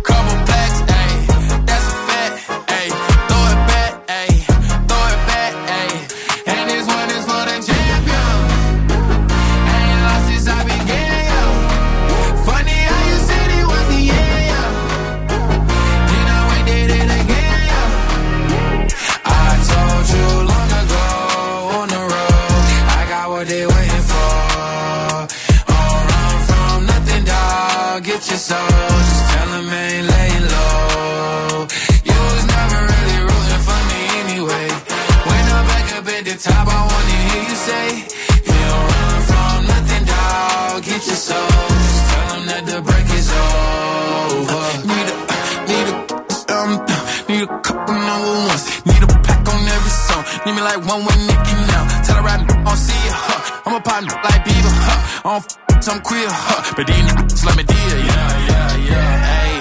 [50.65, 51.85] Like one with Nicky now.
[52.05, 53.63] Tell her I don't see it, huh?
[53.67, 55.29] I'm a partner like Bieber, huh?
[55.29, 56.73] I don't f- some queer, huh?
[56.77, 59.13] But these niggas let me deal, yeah, yeah, yeah.
[59.29, 59.55] Hey,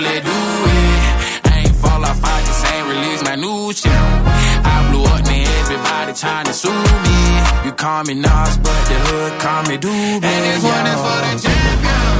[0.00, 1.44] let do it.
[1.44, 3.92] I ain't fall off, I just ain't release my new shit.
[3.92, 7.18] I blew up, man, everybody trying to sue me.
[7.66, 10.24] You call me Nas, but the hood call me Doobie.
[10.24, 12.19] And this one is for the champion.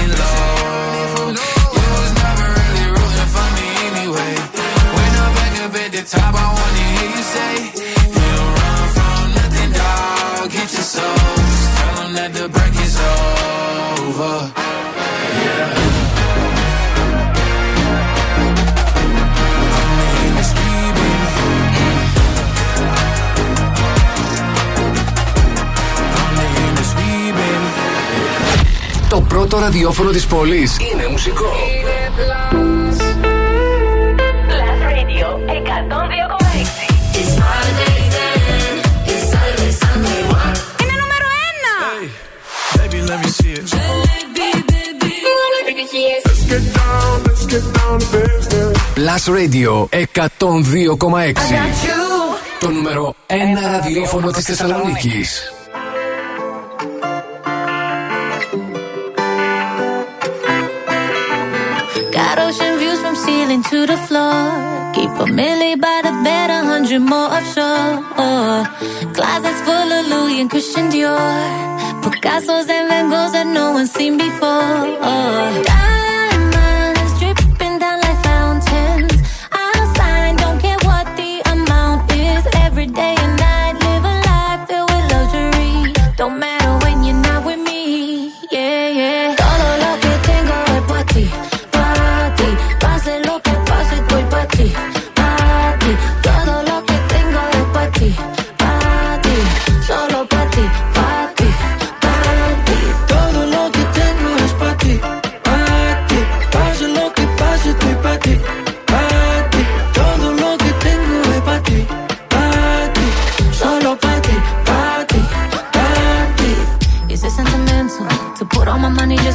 [6.01, 7.53] the top, I wanna hear you say,
[8.15, 10.49] You don't run from nothing, dog.
[10.55, 11.17] Get your soul.
[11.51, 14.35] Just tell 'em that the break is over.
[15.43, 15.89] Yeah.
[29.09, 31.53] Το πρώτο ραδιόφωνο της πόλης είναι μουσικό.
[32.17, 32.90] Plus
[43.11, 43.53] let me see
[46.13, 46.21] it.
[46.25, 48.77] Let's get down, let's get down to business.
[48.99, 51.39] Plus Radio 102,6.
[52.59, 53.35] Το νούμερο 1
[53.71, 55.53] ραδιόφωνο της Θεσσαλονίκης.
[62.17, 64.39] Got ocean views from ceiling to the floor.
[64.95, 67.93] Keep a milli by the bed, a hundred more offshore.
[69.15, 71.80] Closets full of Louis and Christian Dior.
[72.01, 74.71] Picasso's and Van Goghs that no one's seen before.
[75.01, 76.20] Diamonds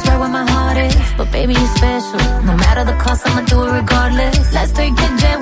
[0.05, 0.95] right where my heart is?
[1.17, 2.19] But baby, you're special.
[2.43, 4.53] No matter the cost, I'ma do it regardless.
[4.53, 5.39] Let's take the jet,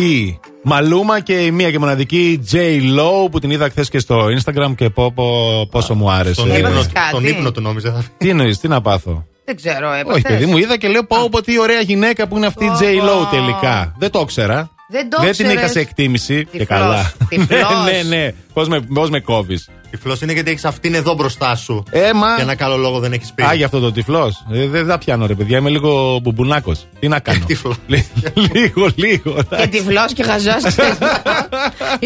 [0.00, 0.38] Τι.
[0.62, 2.56] Μαλούμα και η μία και μοναδική J
[2.98, 5.24] Lo που την είδα χθες και στο Instagram και πω, πω,
[5.70, 6.34] πόσο μου άρεσε.
[6.34, 7.92] Τον ύπνο, Έπαθες τον κάτι; ύπνο του νόμιζα.
[7.92, 10.14] θα- Τι εννοείς, τι να πάθω; Δεν ξέρω, έπαθες.
[10.14, 12.68] Όχι, παιδί μου, είδα και λέω πω, πω τι ωραία γυναίκα που είναι αυτή η
[12.68, 13.36] Πω, J Lo πω.
[13.36, 13.94] τελικά.
[13.98, 14.70] Δεν το ήξερα.
[14.90, 15.52] Δεν το Δεν την ήξερες.
[15.62, 16.44] είχα σε εκτίμηση.
[16.52, 16.78] Και Τυφλός.
[16.80, 17.12] καλά.
[17.28, 17.60] Τυφλός.
[17.84, 18.32] ναι, ναι, ναι.
[18.52, 19.68] Πώς με, πώς με κόβεις.
[19.90, 21.82] Τυφλός είναι γιατί έχεις αυτήν εδώ μπροστά σου.
[21.90, 22.34] Έμα.
[22.34, 23.42] Για ένα καλό λόγο δεν έχεις πει.
[23.42, 24.44] Α, για αυτό το τυφλός.
[24.52, 25.58] Ε, δεν τα πιάνω, ρε παιδιά.
[25.58, 26.72] Είμαι λίγο μπουμπунάκο.
[26.98, 27.76] Τι να κάνω; Τυφλός.
[27.86, 28.06] Λι-
[28.52, 29.34] λίγο, λίγο.
[29.60, 30.62] Και τυφλός και χαζός.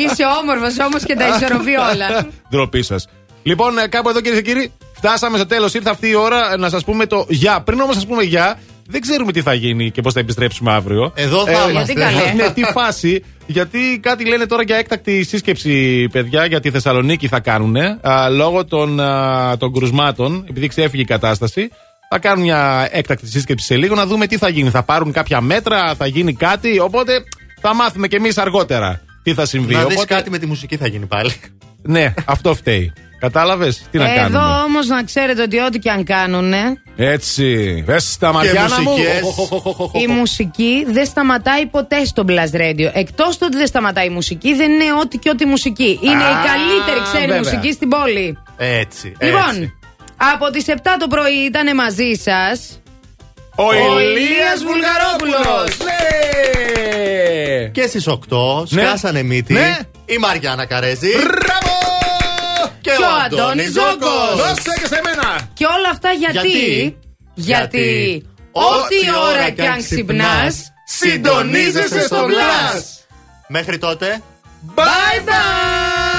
[0.01, 2.27] Είσαι όμορφος όμως και τα ισορροπεί όλα.
[2.51, 3.09] Ντροπή σας.
[3.43, 5.75] Λοιπόν, ε, κάπου εδώ κυρίε και κύριοι, φτάσαμε στο τέλος.
[5.75, 7.61] Ήρθε αυτή η ώρα ε, να σας πούμε το γεια.
[7.61, 8.59] Πριν όμως σας πούμε γεια,
[8.93, 11.13] δεν ξέρουμε τι θα γίνει και πώς θα επιστρέψουμε αύριο.
[11.15, 11.93] Εδώ θα είμαστε.
[11.93, 12.33] Γιατί καλέ.
[12.33, 13.25] Ναι, τι φάση.
[13.47, 17.77] Γιατί κάτι λένε τώρα για έκτακτη σύσκεψη, παιδιά, για τη Θεσσαλονίκη θα κάνουν.
[18.31, 21.71] λόγω των, α, των κρουσμάτων, επειδή ξέφυγε η κατάσταση.
[22.11, 24.71] Θα κάνουν μια έκτακτη σύσκεψη σε λίγο να δούμε τι θα γίνει.
[24.71, 26.79] Θα πάρουν κάποια μέτρα, θα γίνει κάτι.
[26.79, 27.13] Οπότε
[27.61, 29.75] θα μάθουμε κι εμείς αργότερα τι θα συμβεί.
[29.75, 31.33] Να δεις Οπότε, κάτι με τη μουσική θα γίνει πάλι.
[31.83, 32.93] Ναι, αυτό φταίει.
[33.27, 36.53] Κατάλαβες, τι να Εδώ κάνουμε; όμως να ξέρετε ότι ό,τι και αν κάνουν,
[36.97, 37.83] Έτσι.
[37.87, 38.91] Πε τα Μαριάννα μου.
[38.91, 39.21] μουσικές.
[40.03, 42.91] η μουσική δεν σταματάει ποτέ στο Blast Radio.
[42.93, 45.99] Εκτός του ότι δεν σταματάει η μουσική, δεν είναι ό,τι και ό,τι μουσική.
[46.03, 47.39] Είναι η Α, καλύτερη ξένη βέβαια.
[47.39, 48.39] μουσική στην πόλη.
[48.57, 49.13] Έτσι.
[49.21, 49.73] Λοιπόν, έτσι.
[50.35, 52.81] από τις 7 το πρωί ήταν μαζί σας.
[53.57, 55.77] Ο, Ο Ηλίας Ηλίας Βουλγαρόπουλος.
[55.85, 57.69] Ναι.
[57.69, 58.83] Και στις 8 Ναι.
[58.83, 59.79] σκάσανε μύτη Ναι.
[60.07, 61.92] η Μαριάννα Καρέζη Μπράβο!
[62.83, 64.29] Και Και ο ο Αντώνης Αντώνης Ζόκος.
[64.29, 64.47] Ζόκος.
[64.47, 65.29] Δώστε και σε μένα.
[65.55, 66.97] Και όλα αυτά γιατί; Γιατί;
[67.35, 67.79] Γιατί.
[67.79, 72.85] Γιατί; Ό,τι ώρα κι αν ξυπνάς, συντονίζεσαι στο Blast.
[73.49, 74.23] Μέχρι τότε
[74.77, 76.12] Bye bye!